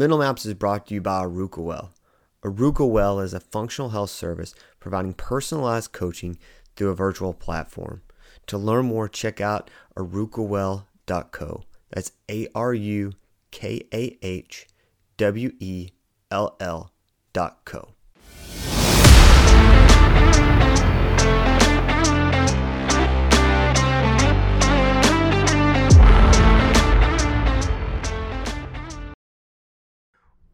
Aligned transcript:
Mental 0.00 0.16
Maps 0.16 0.46
is 0.46 0.54
brought 0.54 0.86
to 0.86 0.94
you 0.94 1.02
by 1.02 1.22
Arukah 1.22 1.58
Well. 1.58 1.92
Well 2.42 3.20
is 3.20 3.34
a 3.34 3.38
functional 3.38 3.90
health 3.90 4.08
service 4.08 4.54
providing 4.78 5.12
personalized 5.12 5.92
coaching 5.92 6.38
through 6.74 6.88
a 6.88 6.94
virtual 6.94 7.34
platform. 7.34 8.00
To 8.46 8.56
learn 8.56 8.86
more, 8.86 9.10
check 9.10 9.42
out 9.42 9.68
arukahwell.co. 9.98 11.64
That's 11.90 12.12
A 12.30 12.48
R 12.54 12.72
U 12.72 13.12
K 13.50 13.82
A 13.92 14.18
H 14.22 14.68
W 15.18 15.52
E 15.60 15.90
L 16.30 16.56
L 16.58 16.94
dot 17.34 17.66
co. 17.66 17.90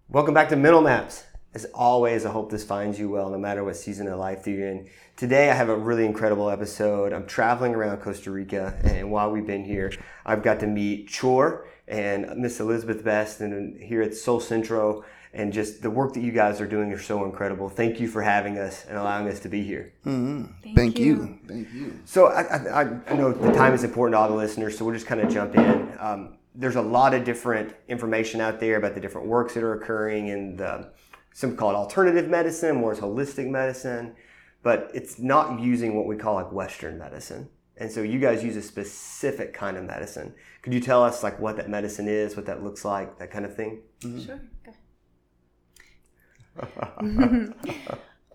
Welcome 0.09 0.35
back 0.35 0.51
to 0.51 0.57
Mental 0.57 0.83
Maps. 0.83 1.25
As 1.53 1.65
always, 1.75 2.25
I 2.25 2.31
hope 2.31 2.49
this 2.49 2.63
finds 2.63 2.97
you 2.97 3.09
well 3.09 3.29
no 3.29 3.39
matter 3.39 3.65
what 3.65 3.75
season 3.75 4.07
of 4.07 4.21
life 4.21 4.47
you're 4.47 4.69
in. 4.69 4.89
Today, 5.17 5.51
I 5.51 5.55
have 5.55 5.69
a 5.69 5.77
really 5.77 6.07
incredible 6.07 6.49
episode. 6.49 7.13
I'm 7.13 7.27
traveling 7.27 7.75
around 7.75 7.99
Costa 7.99 8.31
Rica, 8.31 8.79
and 8.85 9.11
while 9.11 9.33
we've 9.33 9.49
been 9.49 9.65
here, 9.65 9.93
I've 10.25 10.45
got 10.45 10.61
to 10.61 10.69
meet 10.69 11.13
Chor 11.13 11.67
and 11.89 12.37
Miss 12.37 12.61
Elizabeth 12.61 13.03
Bast, 13.05 13.41
and 13.41 13.83
here 13.83 14.01
at 14.01 14.15
Soul 14.15 14.39
Centro, 14.39 15.05
and 15.35 15.53
just 15.53 15.83
the 15.83 15.91
work 15.91 16.15
that 16.15 16.21
you 16.21 16.31
guys 16.31 16.61
are 16.61 16.69
doing 16.69 16.93
is 16.93 17.05
so 17.05 17.25
incredible. 17.25 17.69
Thank 17.69 17.99
you 17.99 18.07
for 18.07 18.23
having 18.23 18.59
us 18.59 18.87
and 18.89 18.97
allowing 18.97 19.29
us 19.29 19.41
to 19.41 19.49
be 19.49 19.65
here. 19.65 19.93
Mm-hmm. 20.07 20.45
Thank, 20.63 20.77
Thank 20.77 20.99
you. 21.01 21.05
you. 21.07 21.39
Thank 21.49 21.75
you. 21.75 21.99
So 22.05 22.27
I, 22.27 22.43
I, 22.43 23.01
I, 23.09 23.15
know 23.17 23.33
the 23.33 23.53
time 23.53 23.75
is 23.75 23.83
important 23.83 24.15
to 24.15 24.19
all 24.19 24.29
the 24.29 24.37
listeners, 24.37 24.79
so 24.79 24.85
we'll 24.85 24.95
just 24.95 25.07
kind 25.07 25.21
of 25.21 25.33
jump 25.33 25.57
in. 25.57 25.97
Um, 25.99 26.36
there's 26.57 26.77
a 26.77 26.83
lot 26.83 27.15
of 27.15 27.25
different 27.25 27.75
information 27.89 28.41
out 28.41 28.59
there 28.61 28.77
about 28.77 28.95
the 28.95 29.01
different 29.01 29.27
works 29.27 29.55
that 29.55 29.63
are 29.63 29.75
occurring 29.75 30.29
in 30.29 30.57
the 30.57 30.91
some 31.33 31.55
call 31.55 31.71
it 31.71 31.75
alternative 31.75 32.29
medicine, 32.31 32.77
more 32.77 32.93
as 32.93 32.99
holistic 32.99 33.47
medicine, 33.49 34.17
but 34.63 34.91
it's 34.95 35.19
not 35.19 35.61
using 35.61 35.95
what 35.95 36.07
we 36.07 36.17
call 36.17 36.35
like 36.35 36.51
Western 36.51 36.99
medicine. 36.99 37.49
And 37.77 37.93
so 37.93 38.01
you 38.01 38.19
guys 38.19 38.43
use 38.43 38.57
a 38.57 38.63
specific 38.63 39.53
kind 39.53 39.77
of 39.77 39.85
medicine. 39.85 40.33
Could 40.63 40.73
you 40.73 40.81
tell 40.81 41.05
us 41.05 41.23
like 41.23 41.39
what 41.39 41.59
that 41.59 41.69
medicine 41.69 42.09
is, 42.09 42.37
what 42.37 42.47
that 42.47 42.65
looks 42.65 42.87
like, 42.87 43.19
that 43.19 43.31
kind 43.31 43.45
of 43.45 43.55
thing? 43.55 43.83
Mm-hmm. 44.01 44.25
Sure. 44.25 44.41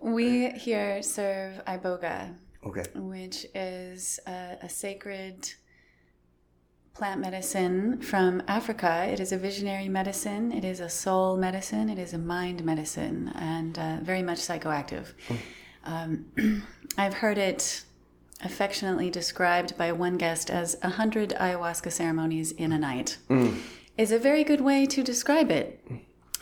we 0.00 0.50
here 0.50 1.02
serve 1.02 1.60
iboga, 1.64 2.36
okay. 2.64 2.84
which 2.94 3.46
is 3.52 4.20
a, 4.28 4.58
a 4.62 4.68
sacred 4.68 5.52
plant 6.94 7.20
medicine 7.20 8.00
from 8.00 8.42
Africa. 8.46 9.06
It 9.08 9.20
is 9.20 9.32
a 9.32 9.38
visionary 9.38 9.88
medicine, 9.88 10.52
it 10.52 10.64
is 10.64 10.80
a 10.80 10.88
soul 10.88 11.36
medicine, 11.36 11.88
it 11.88 11.98
is 11.98 12.12
a 12.12 12.18
mind 12.18 12.64
medicine, 12.64 13.32
and 13.34 13.78
uh, 13.78 13.96
very 14.02 14.22
much 14.22 14.38
psychoactive. 14.38 15.06
Um, 15.84 16.64
I've 16.98 17.14
heard 17.14 17.38
it 17.38 17.84
affectionately 18.42 19.08
described 19.10 19.76
by 19.78 19.92
one 19.92 20.18
guest 20.18 20.50
as 20.50 20.76
a 20.82 20.90
hundred 20.90 21.30
ayahuasca 21.30 21.92
ceremonies 21.92 22.52
in 22.52 22.72
a 22.72 22.78
night. 22.78 23.18
Mm. 23.30 23.60
Is 23.96 24.10
a 24.10 24.18
very 24.18 24.42
good 24.42 24.60
way 24.60 24.86
to 24.86 25.02
describe 25.02 25.50
it. 25.50 25.84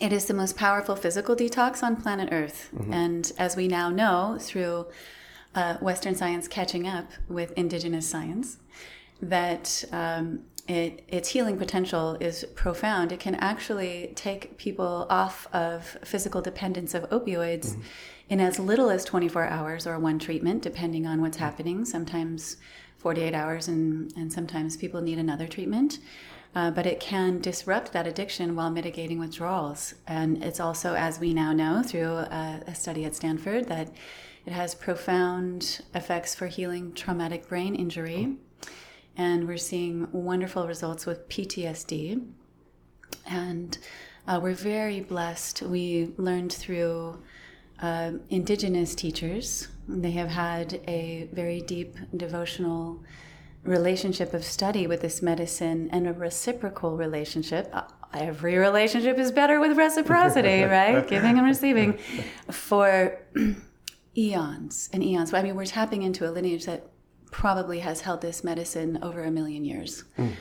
It 0.00 0.12
is 0.12 0.24
the 0.26 0.34
most 0.34 0.56
powerful 0.56 0.96
physical 0.96 1.36
detox 1.36 1.82
on 1.82 1.96
planet 1.96 2.30
Earth. 2.32 2.70
Mm-hmm. 2.74 2.92
And 2.92 3.32
as 3.38 3.54
we 3.54 3.68
now 3.68 3.90
know 3.90 4.38
through 4.40 4.86
uh, 5.54 5.74
Western 5.78 6.14
science 6.14 6.48
catching 6.48 6.86
up 6.86 7.10
with 7.28 7.52
indigenous 7.52 8.08
science, 8.08 8.56
that 9.22 9.84
um, 9.92 10.40
it, 10.68 11.04
its 11.08 11.30
healing 11.30 11.56
potential 11.58 12.16
is 12.20 12.44
profound. 12.54 13.12
It 13.12 13.20
can 13.20 13.34
actually 13.36 14.12
take 14.14 14.56
people 14.56 15.06
off 15.10 15.48
of 15.52 15.98
physical 16.04 16.40
dependence 16.40 16.94
of 16.94 17.08
opioids 17.10 17.70
mm-hmm. 17.70 17.80
in 18.28 18.40
as 18.40 18.58
little 18.58 18.90
as 18.90 19.04
24 19.04 19.46
hours 19.46 19.86
or 19.86 19.98
one 19.98 20.18
treatment, 20.18 20.62
depending 20.62 21.06
on 21.06 21.20
what's 21.20 21.38
happening. 21.38 21.84
Sometimes 21.84 22.56
48 22.98 23.34
hours, 23.34 23.66
and, 23.66 24.12
and 24.16 24.32
sometimes 24.32 24.76
people 24.76 25.00
need 25.00 25.18
another 25.18 25.46
treatment. 25.46 25.98
Uh, 26.54 26.70
but 26.70 26.84
it 26.84 26.98
can 26.98 27.40
disrupt 27.40 27.92
that 27.92 28.06
addiction 28.06 28.56
while 28.56 28.70
mitigating 28.70 29.18
withdrawals. 29.18 29.94
And 30.06 30.42
it's 30.42 30.60
also, 30.60 30.94
as 30.94 31.20
we 31.20 31.32
now 31.32 31.52
know 31.52 31.82
through 31.82 32.10
a, 32.10 32.60
a 32.66 32.74
study 32.74 33.04
at 33.04 33.14
Stanford, 33.14 33.68
that 33.68 33.92
it 34.46 34.52
has 34.52 34.74
profound 34.74 35.80
effects 35.94 36.34
for 36.34 36.48
healing 36.48 36.92
traumatic 36.92 37.48
brain 37.48 37.74
injury. 37.74 38.36
And 39.16 39.46
we're 39.46 39.58
seeing 39.58 40.08
wonderful 40.12 40.66
results 40.66 41.06
with 41.06 41.28
PTSD. 41.28 42.24
And 43.26 43.78
uh, 44.26 44.40
we're 44.42 44.54
very 44.54 45.00
blessed. 45.00 45.62
We 45.62 46.12
learned 46.16 46.52
through 46.52 47.20
uh, 47.82 48.12
indigenous 48.28 48.94
teachers, 48.94 49.68
they 49.88 50.10
have 50.10 50.28
had 50.28 50.80
a 50.86 51.28
very 51.32 51.62
deep 51.62 51.96
devotional 52.14 53.02
relationship 53.64 54.34
of 54.34 54.44
study 54.44 54.86
with 54.86 55.00
this 55.00 55.22
medicine 55.22 55.88
and 55.92 56.06
a 56.06 56.12
reciprocal 56.12 56.96
relationship. 56.96 57.68
Uh, 57.72 57.82
every 58.12 58.56
relationship 58.56 59.18
is 59.18 59.32
better 59.32 59.60
with 59.60 59.76
reciprocity, 59.76 60.62
right? 60.64 61.06
Giving 61.08 61.38
and 61.38 61.46
receiving 61.46 61.98
for 62.50 63.18
eons 64.16 64.90
and 64.92 65.02
eons. 65.02 65.32
I 65.32 65.42
mean, 65.42 65.56
we're 65.56 65.64
tapping 65.64 66.02
into 66.02 66.28
a 66.28 66.30
lineage 66.30 66.66
that 66.66 66.89
probably 67.30 67.80
has 67.80 68.02
held 68.02 68.20
this 68.20 68.42
medicine 68.44 68.98
over 69.02 69.22
a 69.22 69.30
million 69.30 69.64
years. 69.64 70.04
Mm. 70.18 70.32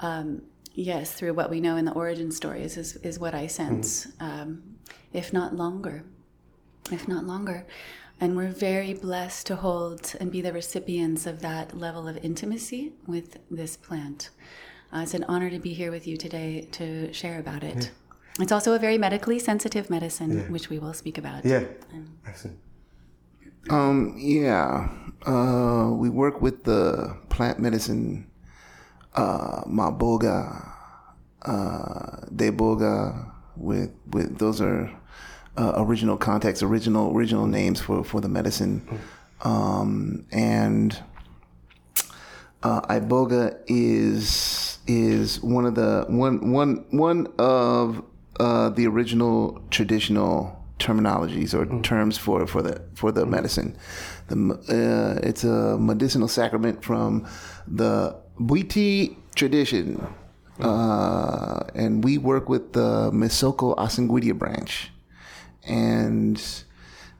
Um, 0.00 0.42
yes, 0.74 1.12
through 1.12 1.34
what 1.34 1.50
we 1.50 1.60
know 1.60 1.76
in 1.76 1.84
the 1.84 1.92
origin 1.92 2.30
stories 2.30 2.76
is, 2.76 2.96
is 2.96 3.18
what 3.18 3.34
I 3.34 3.46
sense, 3.46 4.06
mm. 4.06 4.12
um, 4.20 4.62
if 5.12 5.32
not 5.32 5.54
longer. 5.54 6.04
If 6.90 7.08
not 7.08 7.24
longer. 7.24 7.66
And 8.20 8.36
we're 8.36 8.48
very 8.48 8.94
blessed 8.94 9.46
to 9.48 9.56
hold 9.56 10.14
and 10.20 10.30
be 10.32 10.40
the 10.40 10.52
recipients 10.52 11.26
of 11.26 11.40
that 11.40 11.76
level 11.76 12.08
of 12.08 12.16
intimacy 12.24 12.92
with 13.06 13.38
this 13.50 13.76
plant. 13.76 14.30
Uh, 14.92 15.00
it's 15.00 15.14
an 15.14 15.24
honor 15.24 15.50
to 15.50 15.58
be 15.58 15.74
here 15.74 15.90
with 15.90 16.06
you 16.06 16.16
today 16.16 16.68
to 16.72 17.12
share 17.12 17.38
about 17.38 17.62
it. 17.62 17.76
Yeah. 17.76 18.42
It's 18.42 18.52
also 18.52 18.74
a 18.74 18.78
very 18.78 18.98
medically 18.98 19.38
sensitive 19.38 19.90
medicine, 19.90 20.38
yeah. 20.38 20.42
which 20.44 20.70
we 20.70 20.78
will 20.78 20.92
speak 20.92 21.18
about. 21.18 21.44
Yeah. 21.44 21.64
Excellent. 22.26 22.58
Um, 23.70 24.14
yeah. 24.16 24.88
Uh, 25.24 25.90
we 25.92 26.08
work 26.08 26.40
with 26.40 26.64
the 26.64 27.16
plant 27.30 27.58
medicine 27.58 28.30
uh, 29.14 29.62
Maboga, 29.64 30.72
uh, 31.42 32.26
Deboga, 32.34 33.32
with 33.56 33.90
with 34.10 34.38
those 34.38 34.60
are 34.60 34.90
uh, 35.56 35.72
original 35.76 36.16
contexts, 36.16 36.62
original 36.62 37.16
original 37.16 37.46
names 37.46 37.80
for, 37.80 38.04
for 38.04 38.20
the 38.20 38.28
medicine, 38.28 38.86
um, 39.42 40.26
and 40.30 41.02
uh, 42.62 42.82
Iboga 42.82 43.58
is 43.66 44.78
is 44.86 45.42
one 45.42 45.64
of 45.64 45.74
the 45.74 46.04
one 46.08 46.52
one 46.52 46.84
one 46.90 47.26
of 47.38 48.02
uh, 48.38 48.68
the 48.70 48.86
original 48.86 49.62
traditional 49.70 50.55
terminologies 50.78 51.54
or 51.54 51.66
mm. 51.66 51.82
terms 51.82 52.18
for 52.18 52.46
for 52.46 52.62
the 52.62 52.82
for 52.94 53.12
the 53.12 53.24
mm. 53.24 53.30
medicine. 53.30 53.76
The, 54.28 54.36
uh, 54.68 55.26
it's 55.26 55.44
a 55.44 55.78
medicinal 55.78 56.28
sacrament 56.28 56.84
from 56.84 57.26
the 57.66 58.16
Bwiti 58.40 59.16
tradition, 59.34 60.06
mm. 60.58 60.64
uh, 60.64 61.64
and 61.74 62.04
we 62.04 62.18
work 62.18 62.48
with 62.48 62.72
the 62.72 63.10
Misoko 63.12 63.76
Asangwedia 63.76 64.36
branch 64.36 64.90
and 65.66 66.42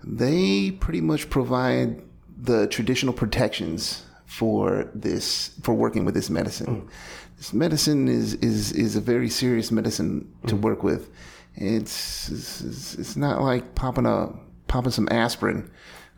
they 0.03 0.71
pretty 0.71 1.01
much 1.01 1.29
provide 1.31 2.01
the 2.37 2.67
traditional 2.69 3.13
protections 3.13 4.05
for 4.27 4.91
this 4.95 5.51
for 5.63 5.75
working 5.75 6.05
with 6.05 6.15
this 6.15 6.31
medicine. 6.31 6.83
Mm. 6.83 6.89
This 7.37 7.53
medicine 7.53 8.09
is 8.09 8.35
is 8.35 8.73
is 8.73 8.97
a 8.97 9.01
very 9.01 9.29
serious 9.29 9.71
medicine 9.71 10.33
to 10.47 10.55
mm. 10.55 10.61
work 10.61 10.83
with. 10.83 11.11
It's, 11.57 12.29
it's 12.29 12.95
it's 12.95 13.17
not 13.17 13.41
like 13.41 13.75
popping 13.75 14.07
a 14.07 14.29
popping 14.69 14.93
some 14.93 15.09
aspirin. 15.11 15.71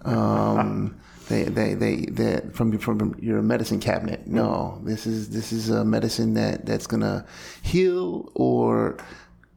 Um, 0.04 1.00
they, 1.28 1.44
they, 1.44 1.74
they, 1.74 1.96
they, 2.06 2.40
from 2.52 2.76
from 2.78 3.14
your 3.20 3.42
medicine 3.42 3.78
cabinet. 3.80 4.26
No, 4.26 4.80
this 4.84 5.06
is 5.06 5.30
this 5.30 5.52
is 5.52 5.70
a 5.70 5.84
medicine 5.84 6.34
that 6.34 6.66
that's 6.66 6.86
gonna 6.86 7.24
heal 7.62 8.32
or 8.34 8.96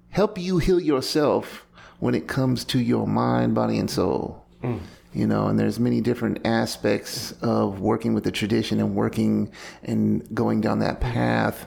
help 0.10 0.38
you 0.38 0.60
heal 0.60 0.80
yourself 0.80 1.66
when 2.00 2.14
it 2.14 2.28
comes 2.28 2.64
to 2.66 2.80
your 2.80 3.08
mind, 3.08 3.56
body, 3.56 3.80
and 3.80 3.90
soul. 3.90 4.46
Mm. 4.64 4.82
You 5.14 5.28
know, 5.28 5.48
and 5.48 5.60
there's 5.60 5.80
many 5.80 6.00
different 6.00 6.46
aspects 6.46 7.34
of 7.42 7.82
working 7.82 8.14
with 8.14 8.24
the 8.24 8.32
tradition 8.32 8.80
and 8.80 8.96
working 8.96 9.52
and 9.84 10.24
going 10.34 10.62
down 10.62 10.80
that 10.80 11.02
path 11.02 11.66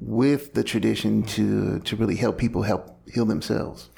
with 0.00 0.54
the 0.54 0.64
tradition 0.64 1.22
to 1.22 1.78
to 1.80 1.96
really 1.96 2.16
help 2.16 2.38
people 2.38 2.62
help 2.62 2.98
heal 3.12 3.26
themselves. 3.26 3.90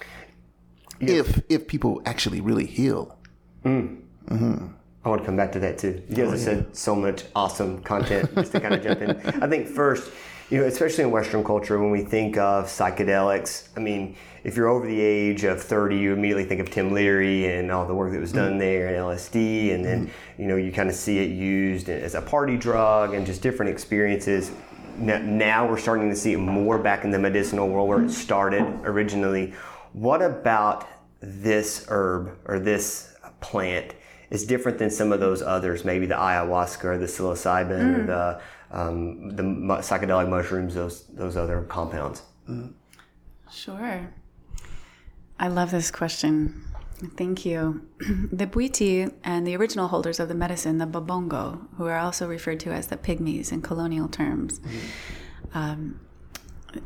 Yes. 1.00 1.10
If 1.10 1.42
if 1.48 1.68
people 1.68 2.02
actually 2.04 2.40
really 2.40 2.66
heal. 2.66 3.18
Mm. 3.64 4.02
Mm-hmm. 4.26 4.66
I 5.04 5.08
want 5.08 5.20
to 5.22 5.26
come 5.26 5.36
back 5.36 5.52
to 5.52 5.58
that 5.60 5.78
too. 5.78 6.02
You 6.08 6.16
guys 6.16 6.26
oh, 6.26 6.30
have 6.30 6.38
yeah. 6.38 6.44
said 6.44 6.76
so 6.76 6.94
much 6.94 7.24
awesome 7.34 7.82
content 7.82 8.32
just 8.36 8.52
to 8.52 8.60
kind 8.60 8.74
of 8.74 8.82
jump 8.82 9.02
in. 9.02 9.10
I 9.42 9.48
think 9.48 9.66
first, 9.66 10.12
you 10.48 10.58
know, 10.58 10.64
especially 10.64 11.02
in 11.02 11.10
Western 11.10 11.42
culture, 11.42 11.80
when 11.80 11.90
we 11.90 12.02
think 12.02 12.36
of 12.36 12.66
psychedelics, 12.66 13.68
I 13.76 13.80
mean, 13.80 14.16
if 14.44 14.56
you're 14.56 14.68
over 14.68 14.86
the 14.86 15.00
age 15.00 15.42
of 15.42 15.60
30, 15.60 15.96
you 15.96 16.12
immediately 16.12 16.44
think 16.44 16.60
of 16.60 16.70
Tim 16.70 16.92
Leary 16.92 17.46
and 17.46 17.72
all 17.72 17.84
the 17.84 17.94
work 17.94 18.12
that 18.12 18.20
was 18.20 18.32
done 18.32 18.58
there 18.58 18.88
and 18.88 18.96
LSD, 18.96 19.74
and 19.74 19.84
then 19.84 20.10
you 20.38 20.46
know 20.46 20.56
you 20.56 20.70
kind 20.70 20.88
of 20.88 20.94
see 20.94 21.18
it 21.18 21.30
used 21.30 21.88
as 21.88 22.14
a 22.14 22.22
party 22.22 22.56
drug 22.56 23.14
and 23.14 23.26
just 23.26 23.42
different 23.42 23.72
experiences. 23.72 24.52
Now 24.96 25.68
we're 25.68 25.78
starting 25.78 26.10
to 26.10 26.16
see 26.16 26.32
it 26.32 26.38
more 26.38 26.78
back 26.78 27.04
in 27.04 27.10
the 27.10 27.18
medicinal 27.18 27.68
world 27.68 27.88
where 27.88 28.02
it 28.02 28.10
started 28.10 28.62
originally. 28.84 29.54
What 29.92 30.22
about 30.22 30.88
this 31.20 31.86
herb 31.88 32.38
or 32.44 32.58
this 32.58 33.14
plant 33.40 33.94
is 34.30 34.44
different 34.44 34.78
than 34.78 34.90
some 34.90 35.12
of 35.12 35.20
those 35.20 35.42
others? 35.42 35.84
Maybe 35.84 36.06
the 36.06 36.14
ayahuasca 36.14 36.84
or 36.84 36.98
the 36.98 37.06
psilocybin 37.06 37.98
or 37.98 38.06
the 38.06 38.40
um, 38.70 39.36
the 39.36 39.42
psychedelic 39.42 40.28
mushrooms, 40.28 40.74
those 40.74 41.04
those 41.08 41.36
other 41.36 41.62
compounds. 41.62 42.22
Sure. 43.50 44.08
I 45.38 45.48
love 45.48 45.70
this 45.70 45.90
question. 45.90 46.71
Thank 47.16 47.44
you. 47.44 47.82
The 48.32 48.46
Bwiti 48.46 49.12
and 49.22 49.46
the 49.46 49.56
original 49.56 49.88
holders 49.88 50.18
of 50.20 50.28
the 50.28 50.34
medicine, 50.34 50.78
the 50.78 50.86
Babongo, 50.86 51.66
who 51.76 51.86
are 51.86 51.98
also 51.98 52.26
referred 52.26 52.60
to 52.60 52.70
as 52.70 52.88
the 52.88 52.96
Pygmies 52.96 53.52
in 53.52 53.62
colonial 53.62 54.08
terms, 54.08 54.58
mm-hmm. 54.60 55.58
um, 55.58 56.00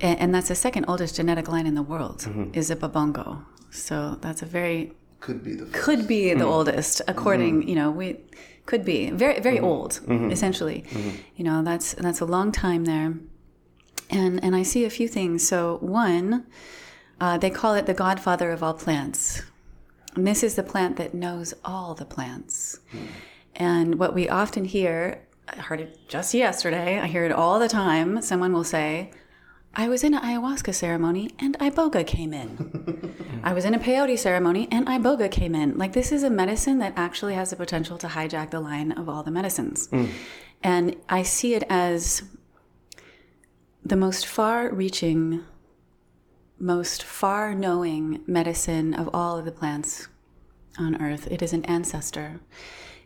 and, 0.00 0.18
and, 0.18 0.34
that's 0.34 0.48
the 0.48 0.54
second 0.54 0.86
oldest 0.88 1.16
genetic 1.16 1.48
line 1.48 1.66
in 1.66 1.74
the 1.74 1.82
world, 1.82 2.18
mm-hmm. 2.22 2.50
is 2.52 2.70
a 2.70 2.76
Babongo. 2.76 3.44
So 3.70 4.18
that's 4.20 4.42
a 4.42 4.46
very 4.46 4.92
could 5.20 5.42
be 5.44 5.54
the 5.54 5.66
first. 5.66 5.84
could 5.84 6.08
be 6.08 6.30
the 6.30 6.40
mm-hmm. 6.40 6.48
oldest, 6.48 7.02
according 7.06 7.60
mm-hmm. 7.60 7.68
you 7.68 7.74
know 7.76 7.90
we 7.90 8.16
could 8.66 8.84
be 8.84 9.10
very 9.10 9.40
very 9.40 9.56
mm-hmm. 9.56 9.64
old, 9.64 10.00
essentially. 10.32 10.84
You 11.36 11.44
know 11.44 11.62
that's 11.62 11.94
that's 11.94 12.20
a 12.20 12.26
long 12.26 12.52
time 12.52 12.84
there, 12.84 13.14
and 14.10 14.42
and 14.42 14.56
I 14.56 14.62
see 14.62 14.84
a 14.84 14.90
few 14.90 15.08
things. 15.08 15.46
So 15.46 15.78
one 15.80 16.46
uh, 17.20 17.38
they 17.38 17.50
call 17.50 17.74
it 17.74 17.86
the 17.86 17.94
godfather 17.94 18.50
of 18.50 18.62
all 18.62 18.74
plants. 18.74 19.42
And 20.16 20.26
this 20.26 20.42
is 20.42 20.54
the 20.54 20.62
plant 20.62 20.96
that 20.96 21.14
knows 21.14 21.54
all 21.64 21.94
the 21.94 22.06
plants. 22.06 22.80
Mm. 22.92 23.06
And 23.54 23.98
what 23.98 24.14
we 24.14 24.28
often 24.28 24.64
hear, 24.64 25.22
I 25.46 25.56
heard 25.56 25.80
it 25.80 26.08
just 26.08 26.34
yesterday, 26.34 26.98
I 26.98 27.06
hear 27.06 27.24
it 27.24 27.32
all 27.32 27.58
the 27.58 27.68
time. 27.68 28.20
Someone 28.22 28.52
will 28.52 28.64
say, 28.64 29.12
I 29.74 29.88
was 29.88 30.02
in 30.02 30.14
an 30.14 30.22
ayahuasca 30.22 30.74
ceremony 30.74 31.30
and 31.38 31.58
iboga 31.58 32.06
came 32.06 32.32
in. 32.32 33.14
I 33.44 33.52
was 33.52 33.66
in 33.66 33.74
a 33.74 33.78
peyote 33.78 34.18
ceremony 34.18 34.68
and 34.72 34.86
iboga 34.86 35.30
came 35.30 35.54
in. 35.54 35.76
Like, 35.76 35.92
this 35.92 36.12
is 36.12 36.22
a 36.22 36.30
medicine 36.30 36.78
that 36.78 36.94
actually 36.96 37.34
has 37.34 37.50
the 37.50 37.56
potential 37.56 37.98
to 37.98 38.08
hijack 38.08 38.50
the 38.50 38.60
line 38.60 38.92
of 38.92 39.10
all 39.10 39.22
the 39.22 39.30
medicines. 39.30 39.88
Mm. 39.88 40.08
And 40.62 40.96
I 41.10 41.22
see 41.22 41.54
it 41.54 41.62
as 41.68 42.22
the 43.84 43.96
most 43.96 44.26
far 44.26 44.72
reaching 44.72 45.44
most 46.58 47.02
far 47.02 47.54
knowing 47.54 48.22
medicine 48.26 48.94
of 48.94 49.10
all 49.12 49.38
of 49.38 49.44
the 49.44 49.52
plants 49.52 50.08
on 50.78 51.00
earth. 51.00 51.30
It 51.30 51.42
is 51.42 51.52
an 51.52 51.64
ancestor. 51.66 52.40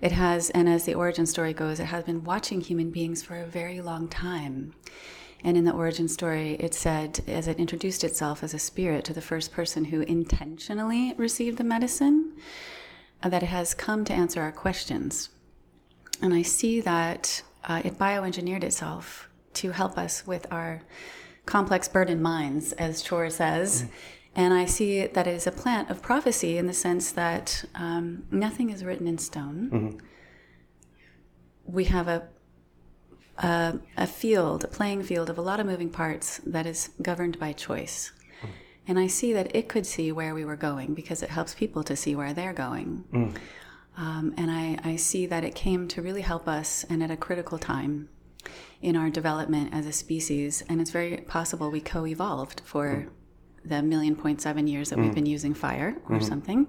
It 0.01 0.13
has, 0.13 0.51
and 0.51 0.69
as 0.69 0.85
the 0.85 0.95
origin 0.95 1.27
story 1.27 1.53
goes, 1.53 1.79
it 1.79 1.87
has 1.87 2.05
been 2.05 2.25
watching 2.25 2.61
human 2.61 2.91
beings 2.91 3.23
for 3.23 3.37
a 3.37 3.47
very 3.47 3.81
long 3.81 4.09
time. 4.09 4.75
And 5.43 5.57
in 5.57 5.65
the 5.65 5.73
origin 5.73 6.09
story, 6.09 6.55
it 6.55 6.75
said, 6.75 7.21
as 7.27 7.49
it 7.49 7.59
introduced 7.59 8.05
itself 8.05 8.43
as 8.43 8.55
a 8.55 8.59
spirit 8.59 9.05
to 9.07 9.13
the 9.13 9.23
first 9.23 9.53
person 9.53 9.87
who 9.87 10.03
intentionally 10.03 11.15
received 11.17 11.59
the 11.59 11.65
medicine, 11.65 12.35
that 13.23 13.43
it 13.43 13.47
has 13.47 13.75
come 13.75 14.05
to 14.05 14.13
answer 14.13 14.41
our 14.43 14.53
questions. 14.53 15.31
And 16.23 16.35
I 16.35 16.43
see 16.43 16.81
that 16.83 17.43
uh, 17.65 17.83
it 17.85 17.99
bioengineered 17.99 18.65
itself 18.65 19.29
to 19.55 19.71
help 19.73 19.99
us 19.99 20.27
with 20.27 20.47
our 20.51 20.83
complex 21.51 21.89
burdened 21.89 22.23
minds, 22.23 22.73
as 22.73 23.07
Chor 23.07 23.29
says. 23.29 23.83
Mm. 23.83 23.89
And 24.37 24.55
I 24.55 24.65
see 24.65 25.07
that 25.07 25.27
it 25.27 25.35
is 25.35 25.47
a 25.47 25.53
plant 25.53 25.91
of 25.91 26.01
prophecy 26.01 26.57
in 26.57 26.67
the 26.67 26.73
sense 26.73 27.11
that 27.13 27.65
um, 27.75 28.25
nothing 28.31 28.71
is 28.71 28.85
written 28.85 29.09
in 29.09 29.19
stone. 29.19 29.71
Mm-hmm. 29.73 29.99
We 31.65 31.85
have 31.87 32.07
a, 32.07 32.29
a, 33.39 33.81
a 33.97 34.07
field, 34.07 34.65
a 34.65 34.69
playing 34.69 35.03
field 35.03 35.29
of 35.29 35.39
a 35.39 35.43
lot 35.43 35.59
of 35.59 35.67
moving 35.67 35.91
parts 35.91 36.39
that 36.47 36.67
is 36.67 36.91
governed 37.03 37.41
by 37.41 37.53
choice. 37.53 38.13
Mm. 38.43 38.49
And 38.87 38.99
I 39.01 39.09
see 39.09 39.33
that 39.33 39.55
it 39.55 39.69
could 39.69 39.87
see 39.87 40.13
where 40.13 40.35
we 40.35 40.45
were 40.45 40.57
going 40.57 40.95
because 40.95 41.23
it 41.23 41.31
helps 41.31 41.55
people 41.55 41.83
to 41.83 41.97
see 41.97 42.15
where 42.15 42.33
they're 42.33 42.53
going. 42.53 43.05
Mm. 43.13 43.37
Um, 43.97 44.35
and 44.37 44.51
I, 44.53 44.79
I 44.85 44.97
see 44.97 45.27
that 45.27 45.43
it 45.43 45.57
came 45.57 45.89
to 45.89 46.01
really 46.01 46.23
help 46.23 46.47
us 46.47 46.85
and 46.89 47.03
at 47.03 47.11
a 47.11 47.17
critical 47.17 47.59
time 47.59 48.09
in 48.83 48.97
our 48.97 49.11
development 49.11 49.73
as 49.73 49.87
a 49.87 49.93
species. 49.93 50.63
And 50.69 50.81
it's 50.81 50.91
very 50.91 51.19
possible 51.19 51.71
we 51.71 51.81
co 51.81 52.07
evolved 52.07 52.63
for 52.65 52.87
mm. 52.89 53.09
the 53.65 53.83
million 53.83 54.17
point 54.17 54.41
seven 54.41 54.67
years 54.67 54.91
that 54.91 54.99
mm. 54.99 55.05
we've 55.05 55.15
been 55.15 55.27
using 55.27 55.55
fire 55.55 55.97
or 56.09 56.17
mm-hmm. 56.17 56.27
something. 56.27 56.67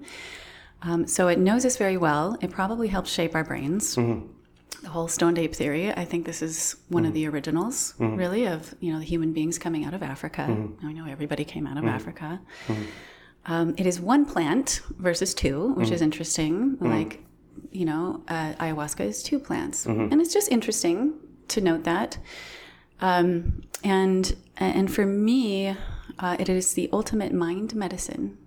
Um, 0.82 1.08
so 1.08 1.28
it 1.28 1.40
knows 1.40 1.66
us 1.66 1.78
very 1.78 1.98
well. 1.98 2.38
It 2.42 2.52
probably 2.52 2.88
helps 2.88 3.12
shape 3.12 3.36
our 3.36 3.44
brains. 3.44 3.96
Mm-hmm. 3.96 4.28
The 4.84 4.90
whole 4.90 5.08
stoned 5.08 5.38
ape 5.38 5.54
theory. 5.54 5.92
I 5.92 6.06
think 6.06 6.26
this 6.26 6.42
is 6.42 6.76
one 6.90 7.04
mm-hmm. 7.04 7.10
of 7.10 7.14
the 7.14 7.28
originals, 7.28 7.94
mm-hmm. 8.00 8.16
really, 8.16 8.48
of 8.48 8.74
you 8.80 8.92
know 8.92 9.00
the 9.00 9.06
human 9.06 9.32
beings 9.32 9.60
coming 9.60 9.86
out 9.86 9.94
of 9.94 10.02
Africa. 10.02 10.48
Mm-hmm. 10.50 10.88
I 10.88 10.92
know 10.94 11.06
everybody 11.06 11.46
came 11.46 11.68
out 11.68 11.78
of 11.78 11.84
mm-hmm. 11.84 11.94
Africa. 11.94 12.42
Um, 13.46 13.76
it 13.78 13.86
is 13.86 14.00
one 14.00 14.26
plant 14.26 14.82
versus 14.98 15.34
two, 15.34 15.74
which 15.74 15.92
is 15.92 16.02
interesting. 16.02 16.78
Like 16.80 17.24
you 17.72 17.86
know, 17.86 18.24
uh, 18.28 18.54
ayahuasca 18.54 19.02
is 19.02 19.22
two 19.22 19.38
plants, 19.40 19.86
and 19.86 20.20
it's 20.20 20.34
just 20.34 20.52
interesting 20.52 21.14
to 21.52 21.62
note 21.62 21.84
that. 21.84 22.18
Um, 23.00 23.64
and 23.84 24.36
and 24.58 24.94
for 24.94 25.06
me, 25.06 25.76
uh, 26.20 26.36
it 26.40 26.50
is 26.50 26.74
the 26.74 26.90
ultimate 26.94 27.34
mind 27.34 27.76
medicine. 27.76 28.38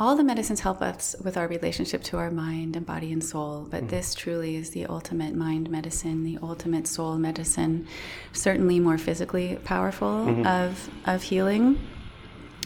All 0.00 0.16
the 0.16 0.24
medicines 0.24 0.60
help 0.60 0.82
us 0.82 1.14
with 1.22 1.36
our 1.36 1.46
relationship 1.46 2.02
to 2.04 2.18
our 2.18 2.30
mind 2.30 2.74
and 2.74 2.84
body 2.84 3.12
and 3.12 3.22
soul, 3.22 3.68
but 3.70 3.82
mm-hmm. 3.82 3.88
this 3.88 4.12
truly 4.12 4.56
is 4.56 4.70
the 4.70 4.86
ultimate 4.86 5.36
mind 5.36 5.70
medicine, 5.70 6.24
the 6.24 6.36
ultimate 6.42 6.88
soul 6.88 7.16
medicine. 7.16 7.86
Certainly 8.32 8.80
more 8.80 8.98
physically 8.98 9.56
powerful 9.62 10.26
mm-hmm. 10.26 10.46
of 10.46 10.90
of 11.06 11.22
healing. 11.22 11.78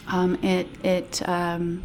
Um, 0.09 0.35
it 0.43 0.67
it 0.83 1.27
um, 1.27 1.83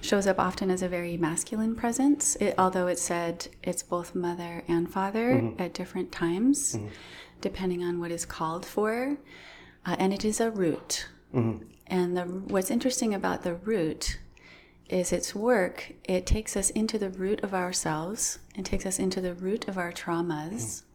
shows 0.00 0.26
up 0.26 0.38
often 0.38 0.70
as 0.70 0.82
a 0.82 0.88
very 0.88 1.16
masculine 1.16 1.74
presence, 1.74 2.36
it, 2.36 2.54
although 2.58 2.86
it 2.86 2.98
said 2.98 3.48
it's 3.62 3.82
both 3.82 4.14
mother 4.14 4.62
and 4.68 4.90
father 4.90 5.34
mm-hmm. 5.34 5.62
at 5.62 5.74
different 5.74 6.12
times, 6.12 6.76
mm-hmm. 6.76 6.88
depending 7.40 7.82
on 7.82 8.00
what 8.00 8.10
is 8.10 8.24
called 8.24 8.64
for. 8.64 9.16
Uh, 9.86 9.96
and 9.98 10.12
it 10.12 10.24
is 10.24 10.40
a 10.40 10.50
root. 10.50 11.06
Mm-hmm. 11.34 11.64
And 11.88 12.16
the, 12.16 12.22
what's 12.22 12.70
interesting 12.70 13.12
about 13.12 13.42
the 13.42 13.54
root 13.54 14.18
is 14.88 15.12
its 15.12 15.34
work, 15.34 15.92
it 16.04 16.26
takes 16.26 16.56
us 16.56 16.70
into 16.70 16.98
the 16.98 17.10
root 17.10 17.42
of 17.42 17.54
ourselves, 17.54 18.38
it 18.54 18.64
takes 18.64 18.86
us 18.86 18.98
into 18.98 19.20
the 19.20 19.34
root 19.34 19.66
of 19.68 19.76
our 19.78 19.92
traumas 19.92 20.54
mm-hmm 20.54 20.93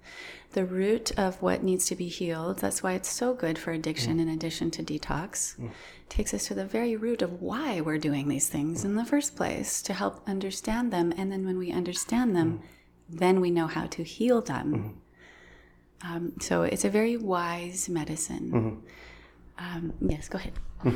the 0.53 0.65
root 0.65 1.17
of 1.17 1.41
what 1.41 1.63
needs 1.63 1.85
to 1.87 1.95
be 1.95 2.07
healed. 2.07 2.57
That's 2.57 2.81
why 2.81 2.93
it's 2.93 3.09
so 3.09 3.33
good 3.33 3.57
for 3.59 3.71
addiction 3.71 4.17
mm. 4.17 4.21
in 4.21 4.29
addition 4.29 4.71
to 4.71 4.83
detox. 4.83 5.57
Mm. 5.59 5.71
Takes 6.09 6.33
us 6.33 6.47
to 6.47 6.55
the 6.55 6.65
very 6.65 6.95
root 6.95 7.21
of 7.21 7.41
why 7.41 7.81
we're 7.81 7.99
doing 7.99 8.27
these 8.27 8.49
things 8.49 8.81
mm. 8.81 8.85
in 8.85 8.95
the 8.95 9.05
first 9.05 9.35
place 9.35 9.81
to 9.83 9.93
help 9.93 10.27
understand 10.27 10.91
them. 10.91 11.13
And 11.15 11.31
then 11.31 11.45
when 11.45 11.57
we 11.57 11.71
understand 11.71 12.35
them, 12.35 12.59
mm. 12.59 13.19
then 13.19 13.41
we 13.41 13.51
know 13.51 13.67
how 13.67 13.85
to 13.87 14.03
heal 14.03 14.41
them. 14.41 14.73
Mm-hmm. 14.73 16.15
Um, 16.15 16.33
so 16.39 16.63
it's 16.63 16.85
a 16.85 16.89
very 16.89 17.17
wise 17.17 17.89
medicine. 17.89 18.51
Mm-hmm. 18.51 19.75
Um, 19.75 19.93
yes, 20.01 20.29
go 20.29 20.39
ahead. 20.39 20.53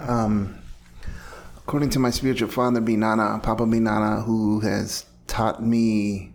um, 0.00 0.58
according 1.56 1.88
to 1.90 1.98
my 2.00 2.10
spiritual 2.10 2.48
father, 2.48 2.80
Binana, 2.80 3.42
Papa 3.42 3.62
Binana, 3.64 4.24
who 4.24 4.60
has 4.60 5.06
taught 5.26 5.62
me 5.62 6.33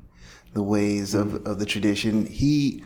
the 0.53 0.63
ways 0.63 1.13
of, 1.13 1.27
mm-hmm. 1.27 1.47
of 1.47 1.59
the 1.59 1.65
tradition. 1.65 2.25
He 2.25 2.83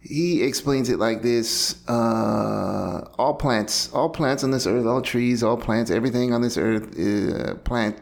he 0.00 0.42
explains 0.42 0.88
it 0.88 0.98
like 0.98 1.22
this: 1.22 1.86
uh, 1.88 3.08
all 3.18 3.34
plants, 3.34 3.92
all 3.92 4.08
plants 4.08 4.44
on 4.44 4.50
this 4.50 4.66
earth, 4.66 4.86
all 4.86 5.02
trees, 5.02 5.42
all 5.42 5.56
plants, 5.56 5.90
everything 5.90 6.32
on 6.32 6.42
this 6.42 6.56
earth, 6.56 6.98
uh, 6.98 7.54
plant 7.56 7.98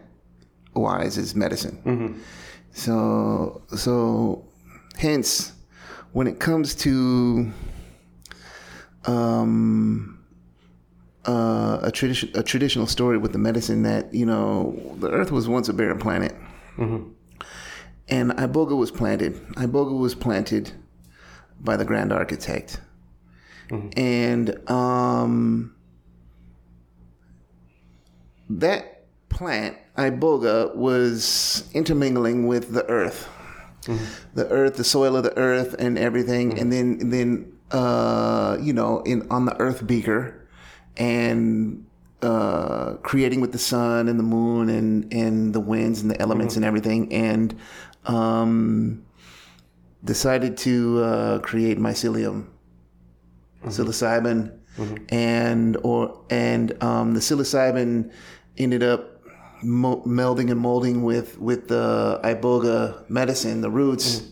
wise, 0.74 1.16
is 1.18 1.34
medicine. 1.34 1.80
Mm-hmm. 1.84 2.20
So 2.72 3.62
so, 3.76 4.44
hence, 4.96 5.52
when 6.12 6.26
it 6.26 6.40
comes 6.40 6.74
to 6.76 7.52
um, 9.06 10.18
uh, 11.24 11.80
a 11.82 11.90
tradition, 11.90 12.30
a 12.34 12.42
traditional 12.42 12.86
story 12.86 13.18
with 13.18 13.32
the 13.32 13.38
medicine 13.38 13.82
that 13.84 14.12
you 14.12 14.26
know 14.26 14.96
the 14.98 15.10
Earth 15.10 15.32
was 15.32 15.48
once 15.48 15.68
a 15.68 15.72
barren 15.72 15.98
planet. 15.98 16.34
Mm-hmm 16.76 17.10
and 18.08 18.32
Iboga 18.32 18.76
was 18.76 18.90
planted. 18.90 19.34
Iboga 19.54 19.98
was 19.98 20.14
planted 20.14 20.72
by 21.60 21.76
the 21.76 21.84
grand 21.84 22.12
architect. 22.12 22.80
Mm-hmm. 23.70 23.98
And 23.98 24.70
um, 24.70 25.74
that 28.50 29.06
plant, 29.28 29.78
Iboga, 29.96 30.74
was 30.74 31.68
intermingling 31.72 32.46
with 32.46 32.72
the 32.72 32.84
earth. 32.86 33.28
Mm-hmm. 33.82 34.04
The 34.34 34.48
earth, 34.48 34.76
the 34.76 34.84
soil 34.84 35.16
of 35.16 35.24
the 35.24 35.36
earth, 35.36 35.74
and 35.78 35.98
everything, 35.98 36.50
mm-hmm. 36.50 36.58
and 36.58 36.72
then 36.72 36.98
and 37.00 37.12
then 37.12 37.52
uh, 37.70 38.56
you 38.60 38.72
know, 38.72 39.00
in 39.00 39.26
on 39.30 39.46
the 39.46 39.56
Earth 39.60 39.86
beaker, 39.86 40.46
and 40.96 41.84
uh, 42.22 42.94
creating 43.02 43.40
with 43.40 43.52
the 43.52 43.58
sun 43.58 44.08
and 44.08 44.18
the 44.18 44.24
moon 44.24 44.70
and 44.70 45.12
and 45.12 45.52
the 45.54 45.60
winds 45.60 46.00
and 46.00 46.10
the 46.10 46.20
elements 46.20 46.56
and 46.56 46.64
everything, 46.64 47.12
and 47.12 47.58
um, 48.06 49.04
decided 50.04 50.56
to 50.58 51.02
uh, 51.02 51.38
create 51.40 51.78
mycelium, 51.78 52.46
psilocybin, 53.66 54.58
and 55.08 55.76
or 55.82 56.24
and 56.30 56.82
um, 56.82 57.14
the 57.14 57.20
psilocybin 57.20 58.10
ended 58.58 58.82
up 58.82 59.20
mo- 59.62 60.02
melding 60.06 60.50
and 60.50 60.60
molding 60.60 61.02
with 61.02 61.38
with 61.38 61.68
the 61.68 62.20
iboga 62.24 63.08
medicine, 63.08 63.60
the 63.60 63.70
roots, 63.70 64.22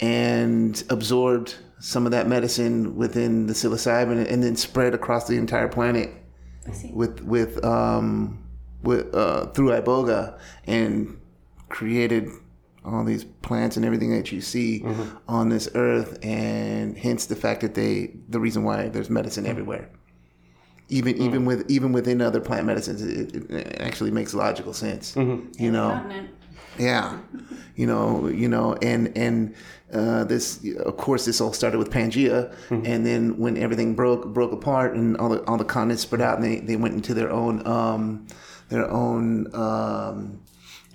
and 0.00 0.82
absorbed 0.90 1.56
some 1.78 2.06
of 2.06 2.12
that 2.12 2.26
medicine 2.26 2.96
within 2.96 3.46
the 3.46 3.52
psilocybin, 3.52 4.30
and 4.30 4.42
then 4.42 4.56
spread 4.56 4.94
across 4.94 5.26
the 5.26 5.36
entire 5.36 5.68
planet 5.68 6.10
with 6.92 7.20
with 7.22 7.62
um 7.64 8.42
with 8.82 9.14
uh 9.14 9.46
through 9.46 9.70
iboga 9.70 10.38
and 10.66 11.18
created 11.68 12.28
all 12.86 13.04
these 13.04 13.24
plants 13.42 13.76
and 13.76 13.84
everything 13.84 14.10
that 14.16 14.30
you 14.32 14.40
see 14.40 14.84
on 15.28 15.48
this 15.48 15.68
earth 15.74 16.18
and 16.22 16.96
hence 16.96 17.26
the 17.26 17.36
fact 17.36 17.60
that 17.62 17.74
they 17.74 18.14
the 18.28 18.40
reason 18.40 18.62
why 18.64 18.88
there's 18.88 19.10
medicine 19.10 19.44
everywhere. 19.46 19.88
Even 20.88 21.16
even 21.20 21.44
with 21.44 21.68
even 21.70 21.92
within 21.92 22.20
other 22.22 22.40
plant 22.40 22.66
medicines 22.66 23.02
it, 23.02 23.34
it 23.50 23.80
actually 23.80 24.10
makes 24.12 24.34
logical 24.34 24.72
sense 24.72 25.16
you 25.58 25.70
know? 25.72 25.90
Yeah, 26.78 27.18
you 27.74 27.86
know, 27.86 28.28
you 28.28 28.48
know, 28.48 28.74
and 28.82 29.16
and 29.16 29.54
uh, 29.92 30.24
this, 30.24 30.60
of 30.84 30.96
course, 30.98 31.24
this 31.24 31.40
all 31.40 31.52
started 31.54 31.78
with 31.78 31.90
Pangea, 31.90 32.52
and 32.70 33.06
then 33.06 33.38
when 33.38 33.56
everything 33.56 33.94
broke 33.94 34.26
broke 34.34 34.52
apart 34.52 34.94
and 34.94 35.16
all 35.16 35.30
the 35.30 35.42
all 35.46 35.56
the 35.56 35.64
continents 35.64 36.02
spread 36.02 36.20
out, 36.20 36.36
and 36.38 36.44
they, 36.44 36.60
they 36.60 36.76
went 36.76 36.94
into 36.94 37.14
their 37.14 37.30
own 37.30 37.66
um, 37.66 38.26
their 38.68 38.86
own 38.90 39.52
um, 39.54 40.40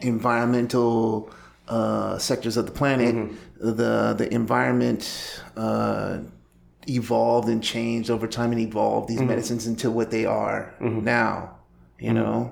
environmental 0.02 1.32
uh, 1.76 2.18
sectors 2.20 2.56
of 2.58 2.66
the 2.66 2.72
planet. 2.82 3.14
The 3.60 4.14
the 4.22 4.28
environment. 4.42 5.02
Uh, 5.58 6.20
evolved 6.88 7.48
and 7.48 7.62
changed 7.64 8.10
over 8.10 8.26
time 8.28 8.52
and 8.52 8.60
evolved 8.60 9.08
these 9.08 9.22
medicines 9.22 9.68
into 9.68 9.92
what 9.92 10.10
they 10.10 10.26
are 10.26 10.74
now 10.82 11.34
you 12.00 12.12
know 12.12 12.52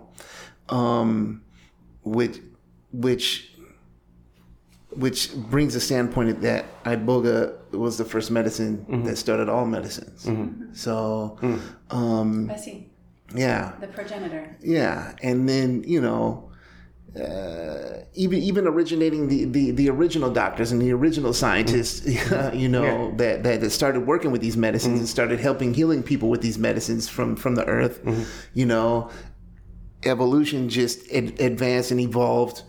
um 0.69 1.41
which 2.03 2.37
which 2.91 3.51
which 4.91 5.33
brings 5.35 5.73
a 5.73 5.79
standpoint 5.79 6.41
that 6.41 6.65
iboga 6.83 7.55
was 7.71 7.97
the 7.97 8.05
first 8.05 8.29
medicine 8.29 8.85
that 9.03 9.17
started 9.17 9.49
all 9.49 9.65
medicines. 9.65 10.27
So, 10.73 11.37
um, 11.89 12.49
I 12.51 12.55
see. 12.55 12.89
yeah, 13.35 13.73
The 13.79 13.87
progenitor. 13.87 14.57
yeah, 14.61 15.15
and 15.23 15.49
then 15.49 15.83
you 15.87 16.01
know, 16.01 16.48
uh, 17.15 18.03
even 18.13 18.39
even 18.39 18.67
originating 18.67 19.27
the, 19.27 19.45
the 19.45 19.71
the 19.71 19.89
original 19.89 20.31
doctors 20.31 20.71
and 20.71 20.81
the 20.81 20.91
original 20.91 21.33
scientists, 21.33 22.01
mm. 22.01 22.59
you 22.59 22.69
know, 22.69 23.11
that, 23.17 23.43
that 23.43 23.61
that 23.61 23.69
started 23.71 24.05
working 24.05 24.31
with 24.31 24.41
these 24.41 24.57
medicines 24.57 24.99
and 24.99 25.07
mm. 25.07 25.11
started 25.11 25.39
helping 25.39 25.73
healing 25.73 26.03
people 26.03 26.29
with 26.29 26.41
these 26.41 26.57
medicines 26.57 27.09
from 27.09 27.35
from 27.35 27.55
the 27.55 27.65
earth, 27.65 28.03
mm-hmm. 28.03 28.23
you 28.53 28.65
know, 28.65 29.09
evolution 30.03 30.69
just 30.69 31.09
ad- 31.11 31.39
advanced 31.39 31.91
and 31.91 31.99
evolved 31.99 32.63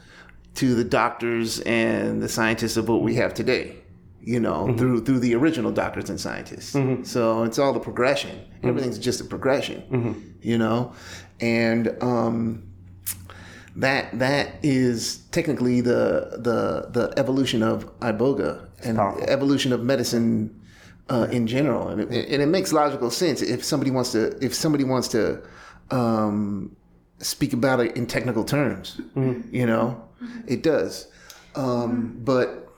to 0.54 0.75
the 0.75 0.85
doctors 0.85 1.61
and 1.61 2.23
the 2.23 2.28
scientists 2.28 2.76
of 2.76 2.88
what 2.88 3.02
we 3.02 3.14
have 3.14 3.35
today 3.35 3.76
you 4.23 4.38
know 4.38 4.66
mm-hmm. 4.66 4.76
through 4.76 5.04
through 5.04 5.18
the 5.18 5.35
original 5.35 5.73
doctors 5.73 6.11
and 6.11 6.20
scientists. 6.20 6.75
Mm-hmm. 6.75 7.04
So 7.04 7.42
it's 7.44 7.59
all 7.59 7.73
the 7.73 7.80
progression. 7.80 8.38
Everything's 8.62 8.99
just 8.99 9.20
a 9.20 9.25
progression 9.25 10.37
you 10.42 10.59
know. 10.59 10.92
And 11.40 11.97
um 12.02 12.69
that 13.76 14.18
that 14.18 14.54
is 14.62 15.18
technically 15.30 15.80
the 15.80 16.38
the 16.38 16.88
the 16.90 17.12
evolution 17.16 17.62
of 17.62 17.86
iboga 18.00 18.68
and 18.84 18.96
powerful. 18.96 19.22
evolution 19.28 19.72
of 19.72 19.82
medicine 19.82 20.60
uh, 21.08 21.28
in 21.30 21.46
general, 21.46 21.88
and 21.88 22.00
it, 22.12 22.28
and 22.28 22.42
it 22.42 22.46
makes 22.46 22.72
logical 22.72 23.10
sense 23.10 23.42
if 23.42 23.64
somebody 23.64 23.90
wants 23.90 24.12
to 24.12 24.36
if 24.44 24.54
somebody 24.54 24.84
wants 24.84 25.08
to 25.08 25.42
um, 25.90 26.76
speak 27.18 27.52
about 27.52 27.80
it 27.80 27.96
in 27.96 28.06
technical 28.06 28.44
terms. 28.44 29.00
You 29.50 29.66
know, 29.66 30.08
it 30.46 30.62
does. 30.62 31.08
Um, 31.54 32.20
but 32.24 32.68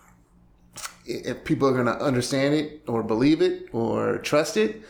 if 1.04 1.44
people 1.44 1.68
are 1.68 1.72
going 1.72 1.86
to 1.86 2.02
understand 2.02 2.54
it 2.54 2.82
or 2.86 3.02
believe 3.02 3.42
it 3.42 3.68
or 3.72 4.18
trust 4.18 4.56
it, 4.56 4.82